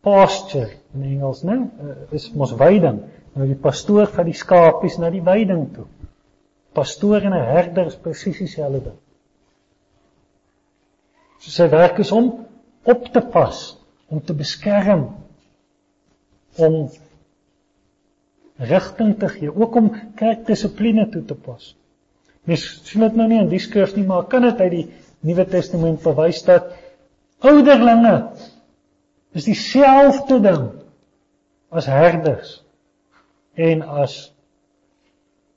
Pasture 0.00 0.70
in 0.94 1.02
Engels, 1.02 1.42
né? 1.42 1.56
Nee, 1.56 1.94
is 2.10 2.32
mos 2.32 2.54
weiding. 2.54 3.00
Nou 3.32 3.46
die 3.46 3.58
pastoor 3.58 4.06
vat 4.06 4.24
die 4.24 4.34
skapies 4.34 4.98
na 4.98 5.10
die 5.10 5.22
weiding 5.22 5.74
toe. 5.74 5.86
Pastoor 6.72 7.20
en 7.20 7.32
'n 7.32 7.48
herder 7.54 7.86
is 7.86 7.96
presies 7.96 8.38
dieselfde 8.38 8.82
ding. 8.82 8.98
So 11.38 11.50
sy 11.50 11.68
werk 11.68 11.98
is 11.98 12.12
om 12.12 12.46
op 12.82 13.04
te 13.12 13.20
pas, 13.20 13.78
om 14.08 14.24
te 14.24 14.34
beskerm, 14.34 15.08
om 16.62 16.86
rigting 18.56 19.18
te 19.18 19.28
gee, 19.28 19.52
ook 19.52 19.74
om 19.76 19.90
kerkdissipline 20.16 21.08
toe 21.12 21.24
te 21.24 21.34
pas. 21.34 21.74
Mens 22.46 22.64
sien 22.86 23.02
dit 23.04 23.16
nou 23.18 23.26
nie 23.28 23.40
in 23.42 23.50
die 23.50 23.60
skrif 23.60 23.96
nie, 23.96 24.06
maar 24.06 24.28
kan 24.30 24.46
dit 24.46 24.60
uit 24.60 24.72
die 24.72 24.86
Nuwe 25.26 25.46
Testament 25.50 26.02
bewys 26.04 26.42
dat 26.46 26.70
ouderlinge 27.44 28.14
is 29.36 29.48
dieselfde 29.48 30.38
ding 30.40 30.68
as 31.74 31.88
herders 31.90 32.60
en 33.58 33.82
as 33.82 34.14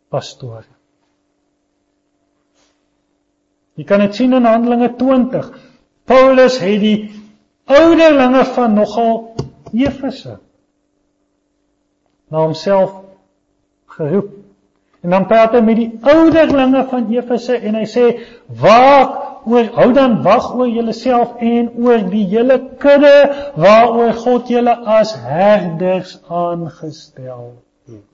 pastore. 0.09 0.65
Jy 3.79 3.85
kan 3.87 4.01
dit 4.03 4.17
sien 4.17 4.35
in 4.35 4.47
Handelinge 4.49 4.89
20. 4.99 5.53
Paulus 6.09 6.57
het 6.59 6.81
die 6.81 6.97
ouderlinge 7.69 8.43
van 8.57 8.75
nogal 8.75 9.19
Efese 9.71 10.39
na 12.29 12.37
homself 12.45 12.91
geroep. 13.85 14.29
En 15.01 15.09
dan 15.09 15.25
praat 15.27 15.55
hy 15.55 15.61
met 15.63 15.79
die 15.79 15.91
ouderlinge 16.03 16.83
van 16.91 17.07
Efese 17.13 17.55
en 17.55 17.77
hy 17.79 17.85
sê: 17.87 18.05
"Waak 18.61 19.47
oor 19.47 19.69
hou 19.77 19.87
dan 19.95 20.19
wag 20.23 20.51
oor 20.55 20.67
julleself 20.67 21.39
en 21.39 21.71
oor 21.79 22.03
die 22.11 22.25
hele 22.27 22.59
kudde 22.83 23.15
waaroor 23.55 24.13
God 24.13 24.51
julle 24.51 24.75
as 24.99 25.15
herders 25.23 26.17
aangestel 26.27 27.53
het." 27.87 28.07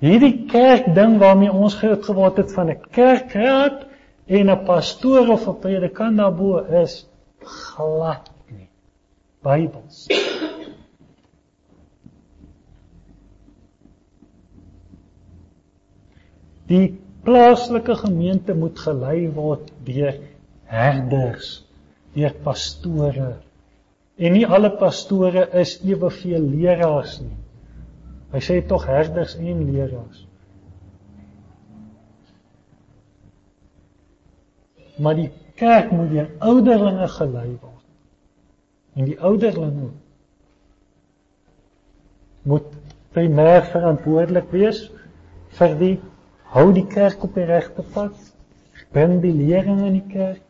Hierdie 0.00 0.46
kerk 0.48 0.94
ding 0.94 1.18
waarmee 1.20 1.52
ons 1.52 1.74
groot 1.74 2.04
geword 2.04 2.36
het 2.36 2.52
van 2.54 2.70
'n 2.70 2.80
kerkraad 2.90 3.86
en 4.26 4.50
'n 4.50 4.64
pastoor 4.64 5.28
of 5.28 5.48
'n 5.48 5.58
predikant 5.58 6.16
daarbo 6.16 6.64
is 6.82 7.06
glad 7.42 8.30
nie 8.46 8.68
Bybels. 9.42 10.06
Die 16.70 17.00
plaaslike 17.26 17.96
gemeente 18.04 18.54
moet 18.54 18.78
gelei 18.78 19.28
word 19.34 19.72
deur 19.84 20.16
herders, 20.70 21.52
deur 22.14 22.34
pastore. 22.44 23.32
En 24.20 24.36
nie 24.36 24.46
alle 24.46 24.70
pastore 24.78 25.48
is 25.58 25.78
eweveel 25.82 26.46
leraars 26.52 27.18
nie. 27.24 27.36
Hy 28.30 28.42
sê 28.46 28.60
tog 28.66 28.86
herders 28.86 29.34
en 29.40 29.64
leraars. 29.66 30.26
Maar 35.00 35.16
die 35.18 35.30
kerk 35.58 35.90
moet 35.96 36.12
deur 36.12 36.30
ouderlinge 36.52 37.08
gelei 37.16 37.48
word. 37.56 37.82
En 38.94 39.08
die 39.08 39.18
ouderlinge 39.18 39.90
moet 42.50 42.70
primêr 43.14 43.64
verantwoordelik 43.72 44.52
wees 44.54 44.84
vir 45.58 45.74
die 45.80 45.94
hou 46.54 46.70
die 46.74 46.86
kerk 46.90 47.22
op 47.26 47.34
die 47.38 47.46
regte 47.48 47.84
pad, 47.94 48.16
bring 48.94 49.20
die 49.22 49.34
lering 49.34 49.84
in 49.86 49.98
die 50.00 50.08
kerk, 50.10 50.42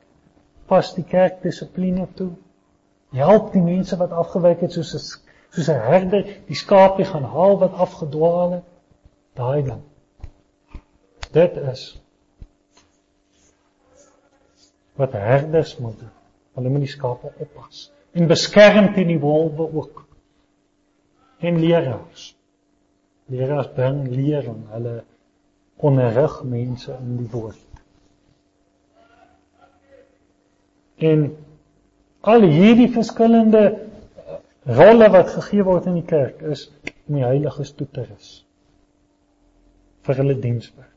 pas 0.71 0.95
die 0.97 1.05
kerk 1.05 1.43
dissipline 1.43 2.07
toe, 2.17 2.31
help 3.17 3.53
die 3.53 3.63
mense 3.65 3.99
wat 4.01 4.15
afgewyk 4.15 4.63
het 4.65 4.77
soos 4.77 4.95
'n 4.95 5.03
soos 5.51 5.69
'n 5.69 5.81
herder 5.91 6.23
die 6.47 6.57
skaapie 6.57 7.05
gaan 7.05 7.25
haal 7.25 7.59
wat 7.59 7.75
afgedwaal 7.75 8.53
het, 8.53 8.69
daai 9.35 9.63
ding. 9.63 9.83
Dit 11.33 11.57
is 11.57 12.01
wat 14.97 15.13
herders 15.13 15.77
moet 15.79 15.99
doen. 15.99 16.15
Hulle 16.55 16.69
moet 16.69 16.87
die 16.87 16.95
skape 16.97 17.33
oppas 17.39 17.91
en 18.13 18.27
beskerm 18.27 18.93
teen 18.95 19.07
die 19.13 19.21
wolwe 19.23 19.69
ook. 19.73 20.05
En 21.39 21.59
leraars. 21.61 22.35
Leraars 23.31 23.71
bring 23.75 24.09
lering, 24.11 24.65
hulle 24.75 25.05
onderrig 25.81 26.43
mense 26.45 26.97
in 27.01 27.17
die 27.17 27.29
woord. 27.31 27.67
En 31.01 31.25
al 32.21 32.45
hierdie 32.45 32.91
verskillende 32.93 33.63
eh, 33.65 34.39
rolle 34.77 35.09
wat 35.11 35.33
gegee 35.39 35.65
word 35.65 35.89
in 35.89 35.97
die 36.03 36.07
kerk 36.07 36.43
is 36.45 36.67
om 37.07 37.17
die 37.17 37.25
heiliges 37.25 37.73
toe 37.77 37.89
te 37.89 38.05
rus 38.05 38.33
vir 40.05 40.21
hulle 40.21 40.37
dienswerk 40.41 40.89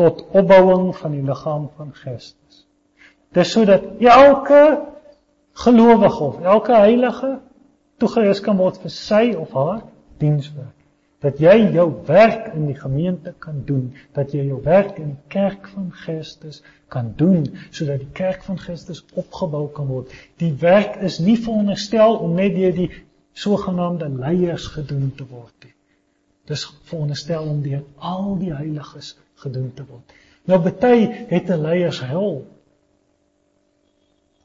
tot 0.00 0.22
opbouing 0.32 0.94
van 0.96 1.12
die 1.12 1.20
liggaam 1.20 1.66
van 1.76 1.90
Christus. 1.92 2.62
Dis 3.36 3.50
sodat 3.52 3.84
elke 4.00 4.62
gelowige 5.64 6.24
of 6.24 6.40
elke 6.40 6.72
heilige 6.72 7.34
toegerus 8.00 8.40
kan 8.40 8.56
word 8.56 8.80
vir 8.80 8.94
sy 8.94 9.24
of 9.36 9.52
haar 9.52 9.82
dienswerk 10.22 10.81
dat 11.22 11.38
jy 11.38 11.54
jou 11.74 11.86
werk 12.06 12.48
in 12.56 12.66
die 12.66 12.78
gemeente 12.78 13.34
kan 13.38 13.62
doen, 13.66 13.92
dat 14.16 14.32
jy 14.34 14.42
jou 14.48 14.58
werk 14.64 14.98
in 14.98 15.12
die 15.14 15.28
kerk 15.30 15.68
van 15.70 15.90
Christus 16.02 16.62
kan 16.90 17.12
doen 17.16 17.46
sodat 17.70 18.02
die 18.02 18.10
kerk 18.16 18.42
van 18.42 18.58
Christus 18.58 19.04
opgebou 19.14 19.68
kan 19.72 19.86
word. 19.86 20.10
Die 20.42 20.52
werk 20.60 20.98
is 21.06 21.20
nie 21.22 21.38
veronderstel 21.38 22.18
om 22.18 22.34
net 22.34 22.56
deur 22.58 22.74
die 22.74 22.90
sogenaamde 23.38 24.10
leiers 24.10 24.66
gedoen 24.74 25.12
te 25.16 25.26
word 25.30 25.54
nie. 25.64 25.74
Dis 26.50 26.66
veronderstel 26.90 27.46
om 27.46 27.62
deur 27.62 27.84
al 27.96 28.34
die 28.40 28.52
heiliges 28.52 29.14
gedoen 29.44 29.70
te 29.78 29.86
word. 29.86 30.18
Nou 30.50 30.58
baie 30.58 31.06
het 31.30 31.50
'n 31.50 31.62
leiershul. 31.62 32.44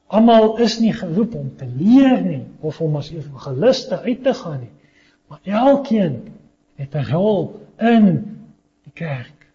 Almal 0.07 0.57
is 0.63 0.80
nie 0.80 0.93
geroep 0.93 1.34
om 1.36 1.55
te 1.57 1.65
leer 1.65 2.21
nie 2.21 2.45
of 2.61 2.82
om 2.82 2.95
as 2.95 3.11
evangeliste 3.11 3.99
uit 3.99 4.23
te 4.23 4.34
gaan 4.34 4.59
nie. 4.59 4.71
Maar 5.28 5.39
elkeen 5.43 6.36
het 6.78 6.95
'n 6.95 7.09
rol 7.11 7.67
in 7.78 8.07
die 8.84 8.93
kerk 8.93 9.47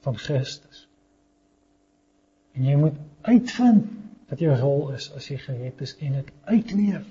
van 0.00 0.16
Christus. 0.16 0.88
En 2.56 2.64
jy 2.64 2.76
moet 2.76 2.96
uitvind 3.20 3.86
wat 4.28 4.38
jou 4.38 4.56
rol 4.56 4.92
is 4.96 5.10
as 5.16 5.28
jy 5.28 5.36
gered 5.36 5.80
is 5.80 5.96
en 6.00 6.12
dit 6.12 6.30
uitleef. 6.44 7.06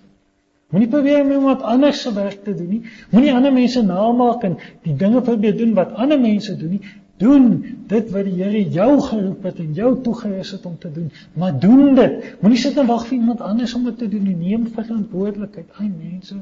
Moenie 0.70 0.90
probeer 0.90 1.24
om 1.24 1.32
iemand 1.32 1.62
anders 1.66 2.02
se 2.02 2.14
werk 2.14 2.44
te 2.44 2.54
doen 2.56 2.68
nie. 2.70 2.82
Moenie 3.10 3.34
ander 3.34 3.54
mense 3.54 3.82
namaak 3.86 4.44
en 4.46 4.58
die 4.86 4.96
dinge 4.96 5.22
probeer 5.22 5.58
doen 5.58 5.74
wat 5.74 5.94
ander 5.94 6.20
mense 6.22 6.56
doen 6.58 6.76
nie. 6.78 6.82
Doen 7.20 7.48
dit 7.88 8.12
wat 8.14 8.30
die 8.30 8.36
Here 8.38 8.62
jou 8.72 8.92
geroep 9.02 9.44
het 9.50 9.58
en 9.60 9.74
jou 9.74 9.90
toegerus 10.04 10.52
het 10.56 10.66
om 10.66 10.78
te 10.80 10.92
doen, 10.92 11.10
maar 11.34 11.58
doen 11.60 11.96
dit. 11.96 12.30
Moenie 12.42 12.60
sit 12.62 12.78
en 12.78 12.88
wag 12.88 13.08
vir 13.08 13.18
iemand 13.18 13.42
anders 13.42 13.74
om 13.74 13.84
dit 13.90 13.98
te 13.98 14.08
doen 14.08 14.24
nie. 14.24 14.36
Neem 14.36 14.70
verantwoordelikheid. 14.76 15.74
Ai 15.82 15.90
mense, 15.90 16.38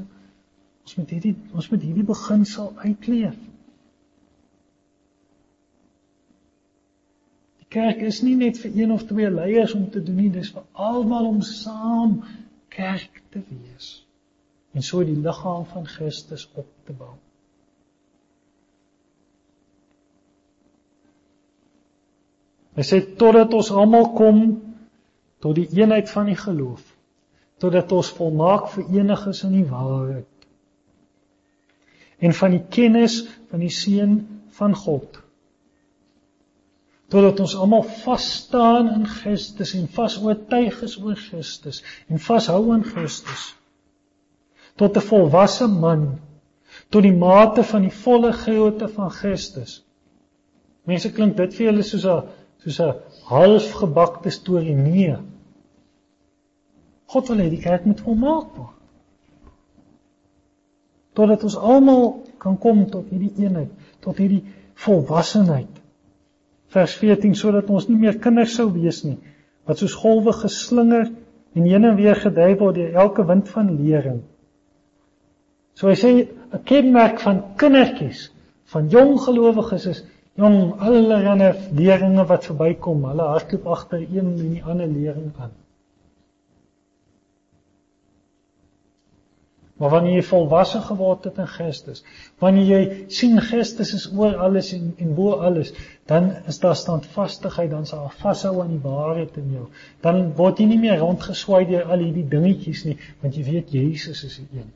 Ons 0.88 0.96
moet 0.96 1.10
hierdie 1.12 1.34
ons 1.52 1.66
moet 1.68 1.82
hierdie 1.84 2.06
beginsel 2.08 2.68
uitleef. 2.80 3.36
Die 7.60 7.66
kerk 7.76 8.00
is 8.08 8.22
nie 8.24 8.32
net 8.40 8.56
vir 8.62 8.78
een 8.78 8.94
of 8.94 9.04
twee 9.10 9.28
leiers 9.28 9.74
om 9.76 9.82
te 9.92 10.00
doen 10.00 10.16
nie, 10.16 10.30
dis 10.32 10.48
vir 10.54 10.64
almal 10.72 11.28
om 11.28 11.42
saam 11.44 12.14
kerk 12.72 13.18
te 13.34 13.42
wees 13.50 13.90
en 14.72 14.86
so 14.86 15.02
die 15.04 15.18
liggaam 15.26 15.66
van 15.68 15.84
Christus 15.90 16.46
op 16.54 16.70
te 16.88 16.96
bou. 16.96 17.12
Hy 22.78 22.86
sê 22.86 23.02
totdat 23.20 23.52
ons 23.60 23.72
almal 23.74 24.08
kom 24.16 24.40
tot 25.44 25.60
die 25.60 25.68
eenheid 25.76 26.08
van 26.16 26.32
die 26.32 26.40
geloof, 26.46 26.80
totdat 27.60 27.92
ons 27.92 28.14
volmaak 28.16 28.72
verenig 28.78 29.28
is 29.34 29.44
in 29.50 29.56
die 29.58 29.68
waarheid 29.68 30.37
en 32.18 32.34
van 32.34 32.54
die 32.54 32.64
kennis 32.70 33.22
van 33.50 33.62
die 33.62 33.72
seun 33.72 34.20
van 34.58 34.74
God. 34.76 35.20
Totdat 37.08 37.40
ons 37.40 37.54
almal 37.56 37.86
vas 38.02 38.24
staan 38.42 38.90
in 38.92 39.06
Christus 39.08 39.72
en 39.78 39.86
vas 39.94 40.18
oortuig 40.20 40.82
is 40.84 40.98
oor 41.00 41.16
Christus 41.16 41.80
en 42.08 42.20
vashou 42.20 42.60
aan 42.74 42.84
Christus. 42.84 43.54
Tot 44.76 44.96
'n 44.96 45.06
volwasse 45.10 45.66
man, 45.66 46.20
tot 46.90 47.02
die 47.02 47.16
mate 47.16 47.64
van 47.64 47.82
die 47.82 47.96
volle 48.04 48.32
grootte 48.32 48.88
van 48.88 49.10
Christus. 49.10 49.84
Mense 50.84 51.12
klink 51.12 51.36
dit 51.36 51.54
vir 51.54 51.66
julle 51.66 51.82
soos 51.82 52.04
'n 52.04 52.22
soos 52.58 52.80
'n 52.80 52.94
halfgebakte 53.24 54.30
storie 54.30 54.74
nee. 54.74 55.16
God 57.06 57.28
wil 57.28 57.38
hê 57.38 57.48
die 57.50 57.62
kerk 57.62 57.84
moet 57.84 58.00
volmaak 58.00 58.56
word 58.56 58.77
totdat 61.18 61.42
ons 61.48 61.58
almal 61.58 62.04
kan 62.38 62.58
kom 62.62 62.84
tot 62.90 63.10
hierdie 63.10 63.34
eenheid, 63.42 63.70
tot 64.04 64.20
hierdie 64.22 64.44
volwassenheid. 64.84 65.70
Vers 66.70 66.94
14 67.00 67.34
sodat 67.34 67.70
ons 67.74 67.88
nie 67.90 67.98
meer 67.98 68.20
kinders 68.22 68.54
sou 68.54 68.68
wees 68.70 69.02
nie, 69.02 69.16
wat 69.66 69.82
soos 69.82 69.96
golwe 69.98 70.34
geslinger 70.36 71.08
en 71.56 71.66
heen 71.66 71.88
en 71.88 71.96
weer 71.98 72.18
gedryf 72.22 72.58
word 72.60 72.78
deur 72.78 73.00
elke 73.02 73.24
wind 73.26 73.50
van 73.50 73.72
lering. 73.80 74.20
So 75.74 75.90
hy 75.90 75.96
sê 75.98 76.10
'n 76.54 76.62
kenmerk 76.64 77.20
van 77.20 77.42
kindertjies, 77.56 78.30
van 78.72 78.88
jong 78.88 79.18
gelowiges 79.18 79.86
is 79.86 80.04
jong 80.36 80.78
allerlei 80.78 81.52
leringe 81.74 82.24
wat 82.26 82.46
verbykom, 82.46 83.04
hulle 83.10 83.26
hardloop 83.32 83.66
agter 83.66 84.00
een 84.00 84.26
en 84.26 84.36
die 84.54 84.64
ander 84.64 84.86
lering 84.86 85.32
aan. 85.38 85.54
Maar 89.78 89.90
wanneer 89.90 90.16
jy 90.18 90.22
volwasse 90.26 90.80
geword 90.82 91.28
het 91.28 91.36
in 91.38 91.46
Christus, 91.46 92.02
wanneer 92.42 92.66
jy 92.66 92.80
sien 93.14 93.38
Christus 93.40 93.92
is 93.94 94.06
oor 94.10 94.34
alles 94.42 94.72
en 94.74 94.88
en 94.98 95.12
bo 95.14 95.36
alles, 95.48 95.70
dan 96.10 96.32
is 96.50 96.58
daar 96.58 96.74
standvastigheid, 96.76 97.70
dan 97.70 97.86
sal 97.86 98.08
vashou 98.18 98.56
aan 98.62 98.74
die 98.74 98.82
waarheid 98.82 99.36
in 99.38 99.52
jou. 99.54 99.68
Dan 100.02 100.32
word 100.40 100.58
jy 100.58 100.66
nie 100.72 100.80
meer 100.82 100.98
rondgeswaai 100.98 101.62
deur 101.70 101.86
al 101.86 102.02
hierdie 102.02 102.26
dingetjies 102.34 102.82
nie, 102.88 102.96
want 103.22 103.38
jy 103.38 103.46
weet 103.52 103.70
Jesus 103.78 104.24
is 104.26 104.40
die 104.42 104.60
een. 104.60 104.74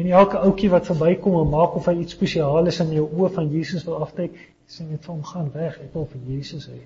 En 0.00 0.08
elke 0.22 0.40
ouetjie 0.40 0.72
wat 0.72 0.88
verbykom 0.88 1.36
en 1.42 1.52
maak 1.52 1.76
of 1.76 1.90
hy 1.90 1.98
iets 2.00 2.16
spesiaal 2.16 2.72
is 2.72 2.80
in 2.80 2.96
jou 2.96 3.04
oë 3.10 3.34
van 3.36 3.52
Jesus 3.52 3.84
wil 3.84 4.00
aftrek, 4.00 4.38
sê 4.64 4.88
net 4.88 5.04
vir 5.04 5.12
hom 5.12 5.24
gaan 5.28 5.52
weg, 5.52 5.76
ek 5.84 5.92
wil 5.92 6.08
vir 6.08 6.24
Jesus 6.32 6.70
hê. 6.72 6.80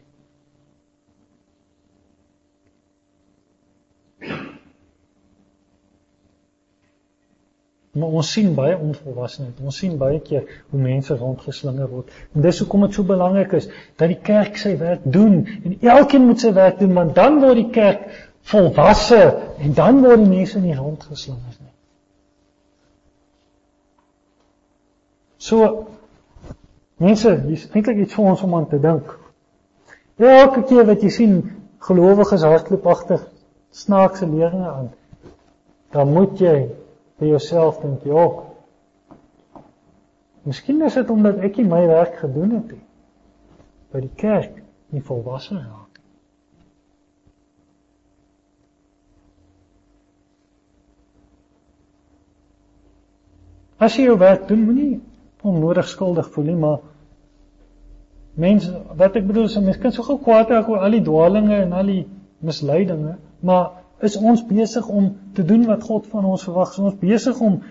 Maar 7.96 8.08
ons 8.20 8.30
sien 8.32 8.50
baie 8.54 8.76
onvolwassenheid. 8.76 9.60
Ons 9.64 9.78
sien 9.80 9.94
baie 9.96 10.18
keer 10.20 10.44
hoe 10.70 10.80
mense 10.80 11.16
rondgeslinger 11.16 11.88
word. 11.88 12.10
En 12.36 12.44
dis 12.44 12.58
hoekom 12.60 12.84
dit 12.84 12.98
so 12.98 13.08
belangrik 13.08 13.54
is 13.56 13.70
dat 13.96 14.10
die 14.12 14.18
kerk 14.20 14.60
sy 14.60 14.74
werk 14.80 15.06
doen 15.16 15.38
en 15.46 15.78
elkeen 15.80 16.26
moet 16.28 16.44
sy 16.44 16.52
werk 16.56 16.76
doen, 16.82 16.92
want 16.98 17.14
dan 17.16 17.40
word 17.40 17.62
die 17.62 17.70
kerk 17.72 18.04
volwasse 18.52 19.22
en 19.64 19.72
dan 19.78 20.02
word 20.04 20.20
die 20.26 20.28
mense 20.28 20.60
nie 20.60 20.76
rondgeslinger 20.76 21.56
nie. 21.56 21.72
So 25.40 25.86
mense, 27.00 27.32
dis 27.48 27.68
eintlik 27.72 28.04
iets 28.04 28.16
vir 28.18 28.32
ons 28.34 28.44
om 28.44 28.60
aan 28.60 28.68
te 28.68 28.80
dink. 28.82 29.08
Elke 30.20 30.66
keer 30.68 30.84
wat 30.88 31.04
jy 31.04 31.16
sien 31.16 31.36
gelowiges 31.86 32.44
hardloop 32.44 32.86
agter 32.92 33.24
snaakse 33.72 34.28
leringe 34.28 34.68
aan, 34.68 34.90
dan 35.96 36.12
moet 36.12 36.40
jy 36.40 36.58
vir 37.20 37.28
jouself 37.28 37.80
dink 37.82 38.04
jy 38.04 38.12
ook. 38.12 38.42
Miskien 40.46 40.82
is 40.86 40.94
dit 40.94 41.10
omdat 41.10 41.40
ek 41.44 41.56
nie 41.58 41.68
my 41.68 41.86
werk 41.88 42.20
gedoen 42.22 42.58
het 42.58 42.74
nie. 42.76 42.86
by 43.96 44.02
die 44.04 44.12
kerk 44.20 44.60
nie 44.92 45.02
volwasse 45.04 45.56
raak. 45.56 46.00
As 53.80 53.96
jy 53.96 54.06
jou 54.08 54.18
werk 54.20 54.46
doen, 54.48 54.64
moenie 54.66 55.00
onnodig 55.46 55.88
skuldig 55.88 56.28
voel 56.34 56.50
nie, 56.50 56.58
maar 56.60 56.78
mense, 58.40 58.72
wat 58.98 59.16
ek 59.16 59.26
bedoel 59.28 59.48
is, 59.48 59.56
mense 59.62 59.80
kan 59.80 59.94
so 59.94 60.04
gou 60.04 60.16
kwaad 60.20 60.52
raak 60.52 60.68
oor 60.72 60.84
al 60.84 60.96
die 60.96 61.04
dwaalinge 61.04 61.60
en 61.62 61.74
al 61.76 61.92
die 61.92 62.02
misleidinge, 62.44 63.16
maar 63.46 63.84
is 64.04 64.16
ons 64.16 64.44
besig 64.46 64.88
om 64.88 65.12
te 65.32 65.44
doen 65.44 65.64
wat 65.66 65.82
God 65.82 66.06
van 66.12 66.24
ons 66.24 66.44
verwag? 66.44 66.72
Is 66.72 66.78
ons 66.78 66.98
besig 67.00 67.40
om 67.40 67.62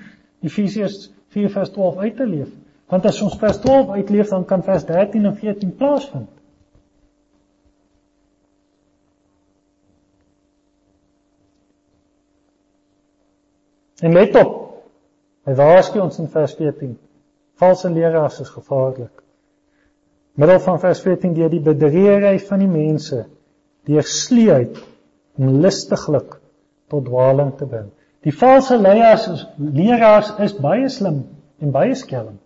Efesiërs 0.45 1.11
4:12 1.35 1.97
uit 1.97 2.15
te 2.15 2.25
leef? 2.25 2.49
Want 2.89 3.05
as 3.05 3.21
ons 3.21 3.37
vers 3.37 3.57
12 3.57 3.89
uitleef, 3.89 4.29
dan 4.29 4.45
kan 4.45 4.63
vers 4.63 4.85
13 4.85 5.25
en 5.25 5.35
14 5.35 5.75
plaasvind. 5.75 6.29
En 13.99 14.13
let 14.13 14.35
op. 14.35 14.53
Hy 15.45 15.53
waarsku 15.53 15.99
ons 15.99 16.19
in 16.19 16.27
vers 16.29 16.53
14. 16.57 16.97
Valse 17.55 17.89
leraars 17.89 18.39
is 18.39 18.49
gevaarlik. 18.49 19.23
Middel 20.35 20.59
van 20.59 20.79
vers 20.79 20.99
14 21.01 21.33
deur 21.33 21.49
die 21.49 21.63
bedreiging 21.63 22.41
van 22.41 22.59
die 22.59 22.69
mense, 22.69 23.21
deur 23.87 24.03
sleeheid 24.03 24.81
om 25.37 25.61
lustiglik 25.61 26.37
tot 26.87 27.05
dwaling 27.05 27.53
te 27.57 27.65
bring. 27.65 27.89
Die 28.25 28.33
valse 28.33 28.77
leiers 28.81 29.27
is 29.29 29.45
leraars 29.57 30.31
is 30.41 30.55
baie 30.57 30.89
slim 30.89 31.23
en 31.61 31.73
baie 31.75 31.95
skelm. 31.95 32.39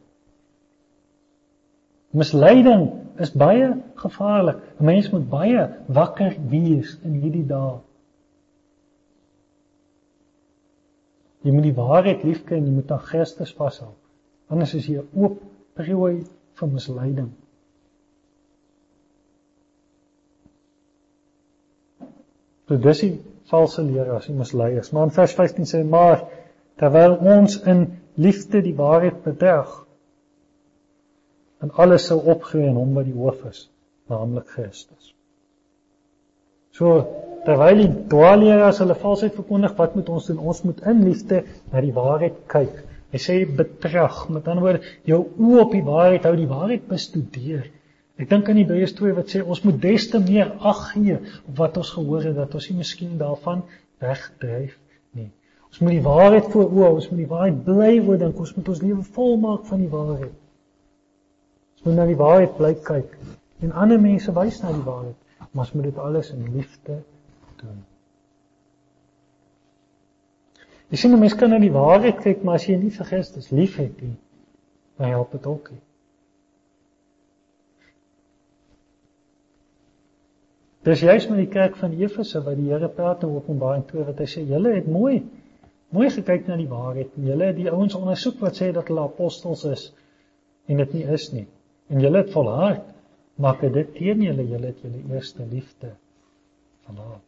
Misleiding 2.12 2.88
is 3.22 3.32
baie 3.32 3.70
gevaarlik. 3.96 4.58
'n 4.80 4.86
Mens 4.86 5.10
moet 5.12 5.30
baie 5.30 5.68
wakker 5.88 6.36
wees 6.50 6.98
in 7.04 7.14
hierdie 7.22 7.46
dae. 7.46 7.80
Jy 11.42 11.52
moet 11.56 11.64
die 11.70 11.76
waarheid 11.76 12.24
liefkry 12.24 12.58
en 12.58 12.66
jy 12.66 12.74
moet 12.76 12.92
aan 12.92 13.06
Christus 13.12 13.54
vashou. 13.56 13.94
Anders 14.50 14.74
is 14.74 14.88
jy 14.90 15.04
oop 15.16 15.40
prooi 15.78 16.26
vir 16.60 16.68
misleiding. 16.68 17.30
So 22.70 22.78
dis 22.78 23.00
die 23.02 23.16
valse 23.50 23.82
leraars, 23.82 24.28
die 24.30 24.38
misleiers. 24.38 24.92
Maar 24.94 25.10
in 25.10 25.16
vers 25.16 25.34
15 25.34 25.66
sê 25.66 25.80
maar 25.82 26.28
terwyl 26.78 27.16
ons 27.34 27.56
in 27.66 27.88
liefde 28.22 28.62
die 28.62 28.76
waarheid 28.78 29.24
bederg 29.26 29.72
en 31.66 31.74
alles 31.82 32.06
sou 32.12 32.20
opgroei 32.32 32.68
in 32.70 32.78
hom 32.78 32.94
wat 32.96 33.10
die 33.10 33.18
hoof 33.18 33.42
is, 33.50 33.64
naamlik 34.12 34.54
Christus. 34.54 35.10
So 36.78 37.02
terwyl 37.48 37.82
die 37.82 37.90
dwaalleraars 38.14 38.84
hulle 38.84 38.96
valsheid 39.02 39.34
verkondig, 39.36 39.74
wat 39.82 39.98
moet 39.98 40.14
ons 40.14 40.30
doen? 40.30 40.40
Ons 40.54 40.62
moet 40.68 40.86
in 40.94 41.02
liefde 41.08 41.42
na 41.74 41.82
die 41.84 41.96
waarheid 41.96 42.38
kyk. 42.54 42.78
Hy 43.10 43.24
sê 43.24 43.40
betrag, 43.50 44.22
met 44.30 44.48
ander 44.48 44.68
woorde, 44.68 44.96
jou 45.10 45.24
oë 45.42 45.64
op 45.66 45.74
die 45.74 45.86
waarheid 45.90 46.30
hou, 46.30 46.36
die 46.38 46.52
waarheid 46.54 46.86
bestudeer. 46.92 47.66
Ek 48.20 48.28
dink 48.28 48.50
aan 48.52 48.60
Hebreërs 48.60 48.98
2 48.98 49.16
wat 49.16 49.32
sê 49.32 49.40
ons 49.40 49.62
moet 49.64 49.78
des 49.80 50.06
te 50.12 50.20
meer 50.20 50.52
ag 50.60 50.82
gee 50.92 51.16
op 51.22 51.54
wat 51.62 51.78
ons 51.80 51.92
gehoor 51.96 52.26
het 52.28 52.36
dat 52.36 52.56
ons 52.60 52.68
nie 52.70 52.82
miskien 52.82 53.14
daarvan 53.22 53.64
wegdryf 54.04 54.76
nie. 55.16 55.30
Ons 55.70 55.80
moet 55.80 55.96
die 55.96 56.04
waarheid 56.04 56.50
voor 56.52 56.68
oë, 56.68 56.90
ons 56.98 57.08
moet 57.12 57.22
die 57.24 57.30
waarheid 57.32 57.64
bly 57.64 57.94
oordink, 58.02 58.42
ons 58.44 58.52
moet 58.58 58.72
ons 58.74 58.84
lewe 58.84 59.06
volmaak 59.16 59.64
van 59.72 59.86
die 59.86 59.92
waarheid. 59.94 60.36
Ons 61.78 61.88
moet 61.88 61.96
na 61.96 62.10
die 62.10 62.20
waarheid 62.20 62.58
bly 62.60 62.74
kyk. 62.92 63.16
En 63.64 63.76
ander 63.86 64.02
mense 64.04 64.36
wys 64.36 64.60
na 64.64 64.76
die 64.76 64.84
waarheid, 64.84 65.16
maar 65.52 65.66
ons 65.70 65.76
moet 65.78 65.88
dit 65.88 66.04
alles 66.04 66.36
in 66.36 66.48
liefde 66.58 67.00
doen. 67.62 67.84
Jy 70.90 70.98
sien 70.98 71.14
'n 71.14 71.20
mens 71.20 71.36
kan 71.40 71.50
na 71.54 71.60
die 71.60 71.72
waarheid 71.72 72.20
kyk, 72.20 72.44
maar 72.44 72.56
as 72.56 72.68
jy 72.68 72.76
nie 72.76 72.92
vir 72.92 73.06
Christus 73.06 73.50
liefhet 73.50 74.02
nie, 74.02 74.18
dan 74.98 75.08
help 75.08 75.32
dit 75.32 75.46
ook 75.46 75.72
nie. 75.72 75.84
Dis 80.88 81.02
juist 81.04 81.30
met 81.30 81.42
die 81.42 81.52
kerk 81.52 81.76
van 81.76 81.92
Efese 81.92 82.40
wat 82.46 82.56
die 82.56 82.70
Here 82.72 82.88
praat 82.88 83.24
in 83.28 83.36
Openbaring 83.36 83.84
2 83.90 84.06
wat 84.08 84.22
hy 84.24 84.28
sê 84.32 84.46
julle 84.48 84.78
het 84.78 84.88
mooi 84.88 85.22
mooi 85.92 86.10
gekyk 86.14 86.46
na 86.48 86.56
die 86.60 86.70
waarheid 86.70 87.16
en 87.18 87.26
julle 87.32 87.50
het 87.50 87.58
die 87.58 87.72
ouens 87.72 87.98
ondersoek 87.98 88.40
wat 88.46 88.60
sê 88.62 88.70
dat 88.72 88.88
hulle 88.88 89.08
apostels 89.10 89.66
is 89.68 89.88
en 90.70 90.78
dit 90.80 90.94
nie 91.00 91.06
is 91.18 91.32
nie. 91.34 91.48
En 91.90 92.04
julle 92.04 92.22
het 92.22 92.32
volhard 92.32 92.86
maak 93.42 93.64
dit 93.64 93.96
teen 93.98 94.22
julle 94.24 94.46
julle 94.46 94.70
het 94.70 94.86
julle 94.86 95.02
eerste 95.16 95.48
liefde 95.50 95.96
verlaat. 96.86 97.26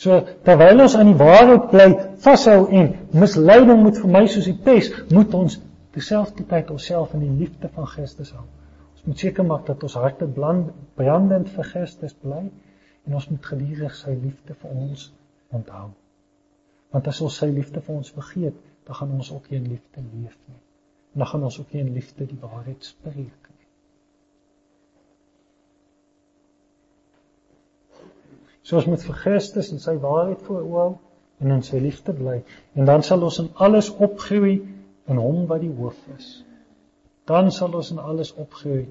So 0.00 0.16
terwyl 0.46 0.80
ons 0.86 0.96
aan 0.96 1.12
die 1.12 1.20
waarheid 1.20 1.66
bly 1.70 1.88
vashou 2.24 2.60
en 2.72 2.94
misleiding 3.12 3.82
moet 3.84 4.00
vermy 4.00 4.24
soos 4.32 4.48
die 4.48 4.56
pes, 4.64 4.88
moet 5.12 5.34
ons 5.36 5.58
terselfdertyd 5.94 6.70
onsself 6.72 7.12
in 7.18 7.26
die 7.26 7.36
liefde 7.44 7.68
van 7.74 7.86
Christus 7.90 8.32
hou. 8.32 8.46
Ons 9.00 9.06
moet 9.08 9.22
seker 9.24 9.44
maak 9.48 9.62
dat 9.64 9.80
ons 9.86 9.94
harte 9.96 10.26
brandend 10.28 11.46
vir 11.48 11.64
Christus 11.64 12.12
bly 12.20 12.40
en 13.08 13.14
ons 13.16 13.28
moet 13.30 13.46
gedurig 13.48 13.94
sy 13.96 14.12
liefde 14.12 14.52
vir 14.60 14.74
ons 14.76 15.04
onthou. 15.56 15.86
Want 16.92 17.08
as 17.08 17.20
ons 17.24 17.38
sy 17.40 17.48
liefde 17.48 17.80
vir 17.86 17.94
ons 17.94 18.10
vergeet, 18.12 18.58
dan 18.84 18.98
gaan 18.98 19.14
ons 19.16 19.30
ook 19.32 19.48
nie 19.48 19.56
in 19.56 19.70
liefde 19.70 20.02
leef 20.02 20.34
nie. 20.50 20.58
En 21.14 21.24
dan 21.24 21.30
gaan 21.30 21.46
ons 21.48 21.56
ook 21.62 21.72
nie 21.72 21.80
in 21.80 21.94
liefde 21.94 22.26
die 22.28 22.36
waarheid 22.42 22.90
spreek 22.90 23.48
nie. 23.54 23.70
So 28.60 28.76
ons 28.82 28.90
moet 28.92 29.08
vir 29.08 29.18
Christus 29.22 29.72
en 29.72 29.80
sy 29.80 29.96
waarheid 30.04 30.44
voorhou 30.44 30.90
en 31.40 31.56
in 31.56 31.64
sy 31.64 31.80
liefde 31.80 32.12
bly 32.20 32.42
en 32.76 32.92
dan 32.92 33.08
sal 33.08 33.24
ons 33.24 33.40
in 33.46 33.48
alles 33.64 33.88
opgroei 33.96 34.58
in 35.08 35.24
hom 35.24 35.46
wat 35.48 35.64
die 35.64 35.72
hoof 35.72 36.04
is 36.18 36.34
dan 37.30 37.52
sal 37.54 37.76
ons 37.78 37.92
in 37.94 37.98
alles 38.02 38.32
opgroei 38.34 38.88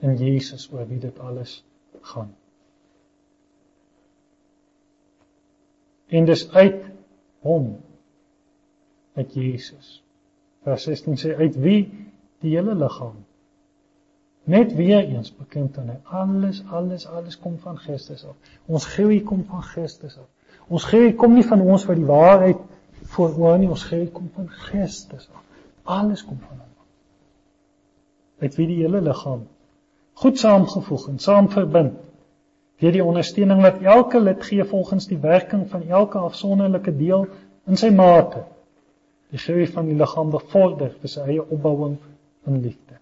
in 0.00 0.16
Jesus 0.16 0.70
oor 0.72 0.86
wie 0.88 1.00
dit 1.00 1.18
alles 1.20 1.58
gaan. 2.12 2.30
En 6.08 6.24
dis 6.24 6.46
uit 6.56 6.86
hom 7.44 7.74
uit 9.18 9.34
Jesus. 9.36 9.98
Vers 10.64 10.86
16 10.88 11.20
sê 11.20 11.34
uit 11.36 11.58
wie 11.60 11.82
die 12.40 12.54
hele 12.54 12.74
liggaam 12.74 13.18
net 14.50 14.72
weer 14.74 15.04
eens 15.04 15.28
bekend 15.36 15.76
aan 15.78 15.92
hy 15.92 15.98
alles 16.22 16.62
alles 16.80 17.04
alles 17.06 17.36
kom 17.44 17.60
van 17.60 17.76
Christus 17.78 18.24
af. 18.24 18.56
Ons 18.66 18.88
groei 18.94 19.20
kom 19.22 19.44
van 19.52 19.62
Christus 19.62 20.16
af. 20.18 20.56
Ons 20.72 20.88
groei 20.88 21.12
kom 21.12 21.36
nie 21.36 21.44
van 21.44 21.60
ons 21.60 21.84
wat 21.86 22.00
die 22.00 22.08
waarheid 22.08 22.64
voorhoor 23.12 23.60
nie, 23.60 23.68
ons 23.68 23.84
groei 23.84 24.08
kom 24.08 24.32
van 24.34 24.48
Christus 24.64 25.28
af. 25.28 25.44
Alles 26.00 26.24
kom 26.24 26.40
van 26.48 26.56
hom 26.56 26.69
uit 28.40 28.54
wie 28.56 28.66
die 28.66 28.82
hele 28.82 29.00
liggaam 29.00 29.46
goed 30.22 30.38
saamgevoeg 30.38 31.08
en 31.08 31.18
saamverbind 31.18 31.98
deur 32.80 32.92
die 32.96 33.04
ondersteuning 33.04 33.60
wat 33.64 33.82
elke 33.82 34.20
lid 34.20 34.42
gee 34.44 34.64
volgens 34.64 35.06
die 35.08 35.20
werking 35.20 35.66
van 35.70 35.88
elke 35.88 36.18
afsonderlike 36.18 36.96
deel 36.96 37.26
in 37.68 37.76
sy 37.80 37.90
mate 37.94 38.44
die 39.30 39.38
groei 39.38 39.66
van 39.70 39.86
die 39.86 39.96
liggaam 39.96 40.32
bevorder 40.34 40.92
vir 41.00 41.12
sy 41.12 41.26
eie 41.28 41.42
opbouing 41.42 41.96
in 42.48 42.62
liefde. 42.64 42.96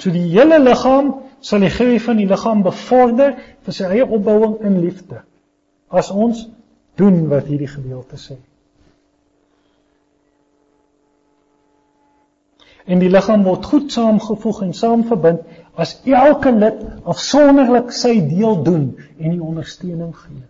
So 0.00 0.12
die 0.12 0.24
hele 0.32 0.58
liggaam 0.62 1.12
sal 1.44 1.64
die 1.64 1.72
groei 1.72 1.98
van 2.00 2.20
die 2.20 2.28
liggaam 2.28 2.62
bevorder 2.64 3.34
vir 3.66 3.76
sy 3.76 3.90
eie 3.90 4.06
opbouing 4.06 4.58
in 4.64 4.80
liefde 4.84 5.22
as 5.88 6.10
ons 6.10 6.46
doen 6.96 7.26
wat 7.30 7.50
hierdie 7.50 7.70
gedeelte 7.70 8.18
sê. 8.20 8.38
En 12.86 13.02
die 13.02 13.10
liggaam 13.10 13.44
word 13.46 13.66
goed 13.66 13.92
saamgevoeg 13.92 14.62
en 14.66 14.74
saamverbind 14.80 15.46
as 15.84 15.96
elke 16.06 16.52
lid 16.54 16.82
afsonderlik 17.14 17.90
sy 17.92 18.14
deel 18.28 18.62
doen 18.66 18.86
en 19.18 19.34
die 19.34 19.42
ondersteuning 19.42 20.14
gee. 20.16 20.44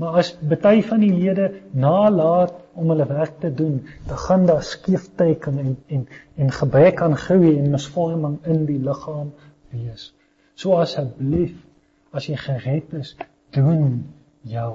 Maar 0.00 0.22
as 0.22 0.32
baie 0.40 0.82
van 0.86 1.02
die 1.04 1.12
lede 1.12 1.50
nalat 1.76 2.54
om 2.78 2.88
hulle 2.94 3.06
werk 3.10 3.36
te 3.42 3.50
doen, 3.54 3.82
dan 4.08 4.18
gaan 4.24 4.46
daar 4.48 4.64
skeefteken 4.64 5.58
en 5.58 5.76
en 5.86 6.06
en 6.36 6.50
gebrek 6.50 7.02
aan 7.02 7.16
groei 7.16 7.58
en 7.58 7.70
misvorming 7.70 8.38
in 8.54 8.64
die 8.66 8.80
liggaam 8.80 9.30
wees. 9.70 10.12
So 10.54 10.78
asseblief, 10.80 11.54
as 12.12 12.26
jy 12.28 12.36
gered 12.40 12.92
is, 12.98 13.16
doen 13.50 14.04
jou 14.48 14.72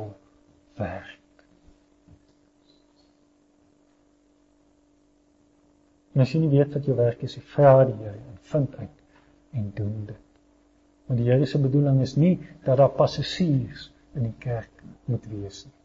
werk. 0.78 1.17
En 6.18 6.24
as 6.24 6.32
jy 6.34 6.40
nie 6.42 6.50
weet 6.50 6.74
wat 6.74 6.88
jou 6.90 6.96
werk 6.98 7.20
is, 7.28 7.36
vra 7.54 7.84
die 7.86 7.94
Here 8.00 8.18
en 8.18 8.40
vind 8.50 8.72
uit 8.80 9.58
en 9.60 9.68
doen 9.78 9.92
dit. 10.08 10.24
Want 11.06 11.20
die 11.22 11.28
Here 11.30 11.46
se 11.46 11.62
bedoeling 11.62 12.00
is 12.02 12.16
nie 12.18 12.40
dat 12.66 12.80
daar 12.82 12.96
passasiers 12.98 13.92
in 14.18 14.26
die 14.26 14.34
kerk 14.42 14.82
moet 15.06 15.28
wees 15.30 15.60
nie. 15.68 15.76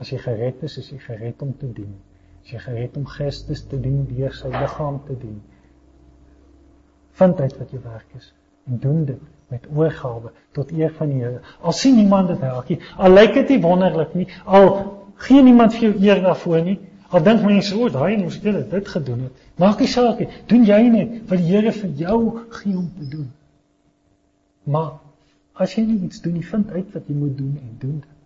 As 0.00 0.08
jy 0.14 0.22
gered 0.24 0.64
is, 0.64 0.78
is 0.80 0.88
jy 0.88 1.02
gered 1.04 1.44
om 1.44 1.52
te 1.60 1.68
dien. 1.68 1.92
As 2.40 2.54
jy 2.54 2.64
gered 2.64 2.96
om 2.96 3.04
Christus 3.12 3.66
te 3.68 3.76
dien 3.76 4.06
deur 4.08 4.32
sy 4.32 4.48
liggaam 4.48 5.02
te 5.04 5.20
dien. 5.20 5.38
Vind 7.20 7.44
uit 7.44 7.60
wat 7.60 7.76
jou 7.76 7.84
werk 7.84 8.16
is 8.16 8.32
en 8.68 8.80
doen 8.80 9.04
dit 9.04 9.30
met 9.52 9.68
oorgawe 9.76 10.32
tot 10.56 10.72
eer 10.72 10.96
van 10.96 11.12
die 11.12 11.20
Here. 11.20 11.44
Al 11.60 11.76
sien 11.76 12.00
niemand 12.00 12.32
dit 12.32 12.40
help 12.40 12.72
nie. 12.72 12.80
Al 12.96 13.20
lyk 13.20 13.36
dit 13.42 13.52
nie 13.52 13.62
wonderlik 13.68 14.16
nie. 14.16 14.30
Al 14.48 14.70
gee 15.28 15.44
niemand 15.44 15.76
vir 15.76 15.90
jou 15.90 15.96
eer 16.08 16.24
daarvoor 16.24 16.64
nie. 16.64 16.80
Al 17.08 17.22
dink 17.24 17.42
mense, 17.42 17.76
"O, 17.76 17.88
daai 17.88 18.16
moes 18.20 18.36
jy 18.42 18.52
dit 18.70 18.88
gedoen 18.88 19.20
het." 19.20 19.32
Maak 19.56 19.78
nie 19.80 19.88
saak 19.88 20.18
nie. 20.18 20.28
Doen 20.46 20.64
jy 20.64 20.80
net 20.88 21.28
wat 21.28 21.38
die 21.38 21.46
Here 21.46 21.72
vir 21.72 21.90
jou 21.90 22.40
gee 22.48 22.76
om 22.76 22.92
te 22.98 23.08
doen. 23.08 23.30
Maar 24.64 24.98
as 25.54 25.74
jy 25.74 25.84
nie 25.86 26.00
iets 26.04 26.20
doen 26.20 26.32
nie, 26.32 26.44
vind 26.44 26.70
uit 26.70 26.92
wat 26.92 27.06
jy 27.08 27.14
moet 27.14 27.36
doen 27.38 27.58
en 27.62 27.76
doen 27.78 28.00
dit. 28.00 28.16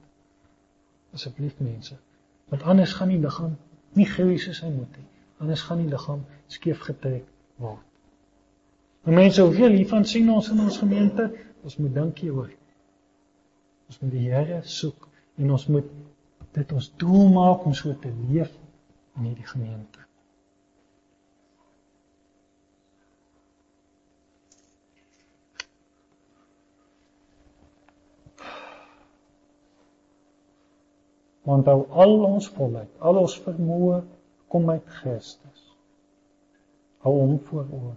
Asseblief 1.13 1.55
mense. 1.59 1.97
Want 2.49 2.63
anders 2.63 2.93
gaan 2.93 3.09
die 3.09 3.21
liggaam 3.21 3.57
nie 3.93 4.07
groei 4.07 4.39
soos 4.39 4.61
hy 4.61 4.71
moet 4.71 4.97
nie. 4.97 5.07
Anders 5.39 5.63
gaan 5.63 5.79
die 5.79 5.89
liggaam 5.89 6.25
skeef 6.47 6.81
getrek 6.81 7.25
word. 7.57 7.87
Maar 9.03 9.15
mense, 9.15 9.43
hoeveel 9.43 9.71
hiervan 9.71 10.05
sien 10.05 10.31
ons 10.31 10.49
in 10.49 10.61
ons 10.61 10.79
gemeente? 10.79 11.31
Ons 11.63 11.77
moet 11.77 11.95
dink 11.95 12.19
hieroor. 12.19 12.51
Ons 13.87 14.01
moet 14.01 14.11
die 14.11 14.27
Here 14.31 14.61
soek 14.65 15.09
en 15.39 15.51
ons 15.51 15.67
moet 15.67 15.89
dit 16.53 16.73
ons 16.73 16.93
doel 16.97 17.33
maak 17.33 17.65
om 17.67 17.75
so 17.75 17.95
te 18.01 18.11
leef 18.29 18.51
in 19.17 19.29
hierdie 19.29 19.47
gemeente. 19.47 19.99
Want 31.43 31.69
al 31.69 32.13
ons 32.25 32.49
volheid, 32.55 32.91
al 32.99 33.19
ons 33.19 33.35
vermoë 33.43 34.03
kom 34.53 34.71
uit 34.71 34.85
Christus. 35.01 35.65
Hou 37.03 37.15
hom 37.17 37.35
voor 37.49 37.67
oë. 37.67 37.97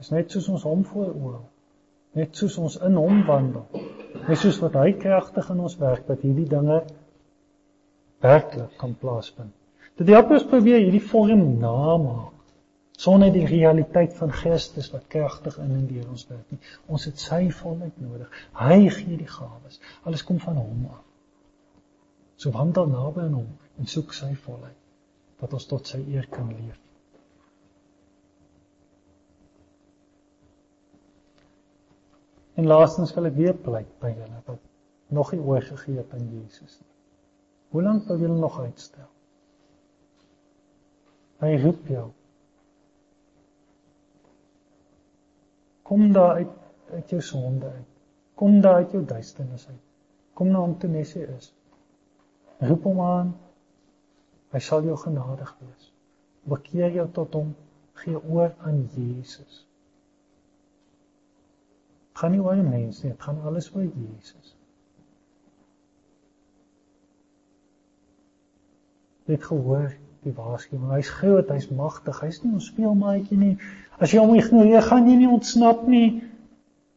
Is 0.00 0.08
net 0.12 0.32
soos 0.32 0.48
ons 0.48 0.64
hom 0.64 0.84
voor 0.88 1.12
oë. 1.12 1.42
Net 2.16 2.38
soos 2.40 2.56
ons 2.62 2.78
in 2.88 2.96
hom 2.96 3.20
wandel. 3.28 3.66
Net 4.24 4.40
soos 4.40 4.58
wat 4.62 4.78
hy 4.80 4.94
kragtig 4.96 5.50
in 5.52 5.60
ons 5.68 5.76
werk 5.80 6.08
dat 6.08 6.24
hierdie 6.24 6.48
dinge 6.48 6.80
werklik 8.24 8.72
kan 8.80 8.96
plaasvind. 8.96 9.52
Dit 9.96 10.12
help 10.12 10.32
ons 10.36 10.48
probeer 10.48 10.82
hierdie 10.84 11.04
vorm 11.04 11.44
namaak 11.60 12.34
sonder 12.96 13.32
die 13.32 13.44
realiteit 13.48 14.14
van 14.16 14.32
Christus 14.32 14.88
wat 14.92 15.08
kragtig 15.12 15.58
in 15.60 15.74
en 15.76 15.84
deur 15.88 16.08
ons 16.08 16.24
werk 16.30 16.52
nie. 16.52 16.60
Ons 16.88 17.04
het 17.08 17.20
sy 17.20 17.42
volheid 17.52 17.96
nodig. 18.00 18.30
Hy 18.56 18.88
gee 18.88 19.18
die 19.20 19.28
gawes. 19.28 19.80
Alles 20.08 20.24
kom 20.24 20.40
van 20.40 20.56
hom 20.56 20.86
af. 20.88 21.02
So 22.40 22.52
wandel 22.56 22.88
naby 22.92 23.26
aan 23.26 23.36
hom 23.36 23.52
en 23.76 23.88
soek 23.88 24.16
sy 24.16 24.32
volheid 24.46 24.76
dat 25.40 25.52
ons 25.52 25.68
tot 25.68 25.88
sy 25.88 26.00
eer 26.08 26.28
kan 26.32 26.48
leef. 26.48 26.78
En 32.56 32.68
laastens 32.68 33.12
wil 33.16 33.28
ek 33.28 33.36
weer 33.36 33.56
pleit 33.60 33.90
by 34.00 34.14
julle 34.14 34.40
wat 34.46 34.62
nog 35.12 35.34
nie 35.34 35.44
oorgegee 35.44 36.00
het 36.00 36.16
aan 36.16 36.24
Jesus 36.32 36.80
nie. 36.80 36.94
Hoe 37.74 37.84
lank 37.84 38.08
wil 38.08 38.24
julle 38.24 38.38
nog 38.40 38.56
uitstel? 38.64 39.10
Hy 41.42 41.56
roep 41.62 41.88
jou. 41.92 42.06
Kom 45.86 46.12
daar 46.12 46.40
uit 46.40 46.54
uit 46.86 47.10
jou 47.10 47.20
sonde 47.22 47.66
uit. 47.66 47.86
Kom 48.34 48.60
daar 48.60 48.74
uit 48.74 48.90
jou 48.90 49.04
duisternis 49.04 49.66
uit. 49.68 49.82
Kom 50.32 50.48
na 50.52 50.60
hom 50.62 50.78
toe 50.78 50.90
nes 50.90 51.12
jy 51.16 51.24
is. 51.34 51.50
Roep 52.62 52.84
hom 52.86 53.00
aan. 53.02 53.32
Hy 54.54 54.60
sal 54.62 54.84
jou 54.86 54.96
genadig 55.00 55.50
wees. 55.60 55.88
Bekeer 56.46 56.94
jou 56.94 57.06
tot 57.12 57.34
hom, 57.34 57.54
gee 57.98 58.20
oor 58.22 58.52
aan 58.68 58.84
Jesus. 58.94 59.64
Gaan 62.16 62.32
nie 62.32 62.40
oor 62.44 62.60
mense 62.62 63.04
nie, 63.04 63.12
dit 63.12 63.24
gaan 63.26 63.42
alles 63.44 63.68
oor 63.74 63.84
Jesus. 63.84 64.54
Dit 69.26 69.42
gehoor 69.44 69.90
die 70.26 70.34
waarskuwing. 70.36 70.92
Hy's 70.92 71.10
groot, 71.20 71.50
hy's 71.54 71.68
magtig. 71.70 72.20
Hy's 72.20 72.42
nie 72.44 72.52
'n 72.54 72.60
speelmaatjie 72.60 73.38
nie. 73.38 73.56
As 73.98 74.12
jy 74.12 74.20
hom 74.20 74.34
ignoreer, 74.34 74.82
gaan 74.82 75.08
jy 75.08 75.16
nie 75.16 75.30
ontsnap 75.30 75.86
nie. 75.88 76.22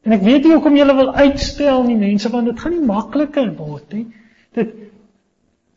En 0.04 0.12
ek 0.16 0.22
weet 0.22 0.44
nie 0.44 0.54
hoekom 0.54 0.76
jy 0.76 0.86
wil 0.86 1.14
uitstel 1.14 1.84
nie, 1.84 1.98
mense, 1.98 2.30
want 2.30 2.48
dit 2.48 2.60
gaan 2.60 2.72
nie 2.72 2.86
makliker 2.86 3.56
word 3.56 3.94
nie. 3.94 4.08
Dit 4.54 4.74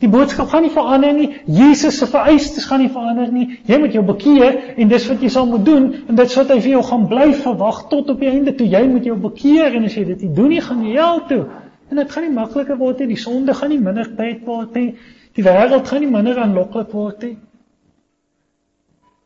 Die 0.03 0.11
boodskap 0.11 0.49
gaan 0.51 0.65
nie 0.66 0.73
verander 0.74 1.12
nie. 1.15 1.29
Jesus 1.47 2.01
se 2.01 2.09
vereistes 2.11 2.65
gaan 2.66 2.81
nie 2.83 2.91
verander 2.91 3.29
nie. 3.31 3.59
Jy 3.70 3.77
moet 3.79 3.93
jou 3.95 4.03
bekeer 4.03 4.57
en 4.74 4.89
dis 4.91 5.05
wat 5.07 5.20
jy 5.23 5.29
sal 5.31 5.47
moet 5.47 5.62
doen 5.66 5.85
en 6.11 6.19
dit 6.19 6.33
sal 6.33 6.49
hy 6.49 6.57
vir 6.59 6.73
jou 6.73 6.81
gaan 6.89 7.05
bly 7.11 7.29
verwag 7.45 7.85
tot 7.93 8.11
op 8.11 8.19
die 8.19 8.31
einde 8.33 8.55
toe 8.59 8.66
jy 8.66 8.81
moet 8.91 9.07
jou 9.07 9.15
bekeer 9.23 9.77
en 9.79 9.87
as 9.87 9.95
jy 9.95 10.03
dit 10.09 10.24
nie 10.27 10.33
doen 10.35 10.51
nie, 10.51 10.59
gaan 10.65 10.83
jy 10.83 10.97
hel 10.97 11.23
toe. 11.31 11.45
En 11.93 12.03
dit 12.03 12.11
gaan 12.16 12.27
nie 12.27 12.35
makliker 12.35 12.81
word 12.81 12.99
nie. 12.99 13.12
Die 13.12 13.20
sonde 13.20 13.55
gaan 13.55 13.70
nie 13.70 13.79
minder 13.79 14.11
pret 14.19 14.43
word 14.49 14.74
nie. 14.74 14.89
Die 15.37 15.45
wêreld 15.45 15.89
gaan 15.89 16.05
nie 16.05 16.11
minder 16.13 16.39
aanloklik 16.43 16.93
word 16.93 17.23
nie. 17.25 17.37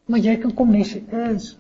Maar 0.07 0.23
jy 0.23 0.37
kan 0.43 0.55
kom 0.55 0.71
net 0.71 1.13
is. 1.35 1.57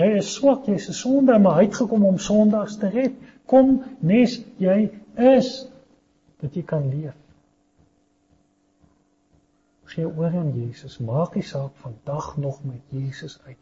Jy 0.00 0.08
is 0.18 0.32
swak, 0.34 0.66
jy 0.66 0.74
is 0.80 0.88
'n 0.88 0.98
sondaar, 0.98 1.40
maar 1.40 1.58
hy 1.60 1.64
het 1.68 1.76
gekom 1.76 2.04
om 2.04 2.18
sondaars 2.18 2.78
te 2.78 2.88
red. 2.88 3.12
Kom 3.46 3.84
nes 4.00 4.40
jy 4.58 4.90
is 5.16 5.68
dat 6.40 6.54
jy 6.54 6.62
kan 6.62 6.88
leef. 6.88 7.14
Gee 9.84 10.06
oor 10.08 10.32
aan 10.32 10.54
Jesus, 10.56 10.98
maak 10.98 11.34
die 11.34 11.42
saak 11.42 11.74
vandag 11.76 12.36
nog 12.36 12.64
met 12.64 12.80
Jesus 12.88 13.38
uit. 13.44 13.58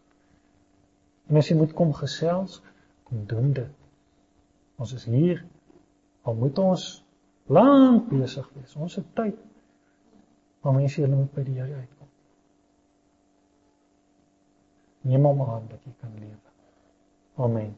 En 1.28 1.36
as 1.36 1.48
jy 1.48 1.56
moet 1.56 1.72
kom 1.72 1.92
gesels, 1.92 2.62
kom 3.04 3.26
doen 3.26 3.52
dit. 3.52 3.70
Ons 4.78 4.92
is 4.92 5.04
hier. 5.04 5.44
Al 6.22 6.34
moet 6.34 6.58
ons 6.58 6.99
lank 7.50 8.08
besig 8.12 8.46
wees. 8.54 8.76
Ons 8.76 8.98
het 9.00 9.08
tyd. 9.18 9.38
Maar 10.60 10.76
mense 10.76 11.00
hulle 11.00 11.16
moet 11.16 11.32
by 11.34 11.44
die 11.46 11.56
Here 11.58 11.74
uitkom. 11.82 12.08
Neem 15.08 15.24
hom 15.24 15.42
aan 15.46 15.68
dat 15.70 15.84
jy 15.88 15.94
kan 16.02 16.12
lewe. 16.20 16.36
Amen. 17.40 17.72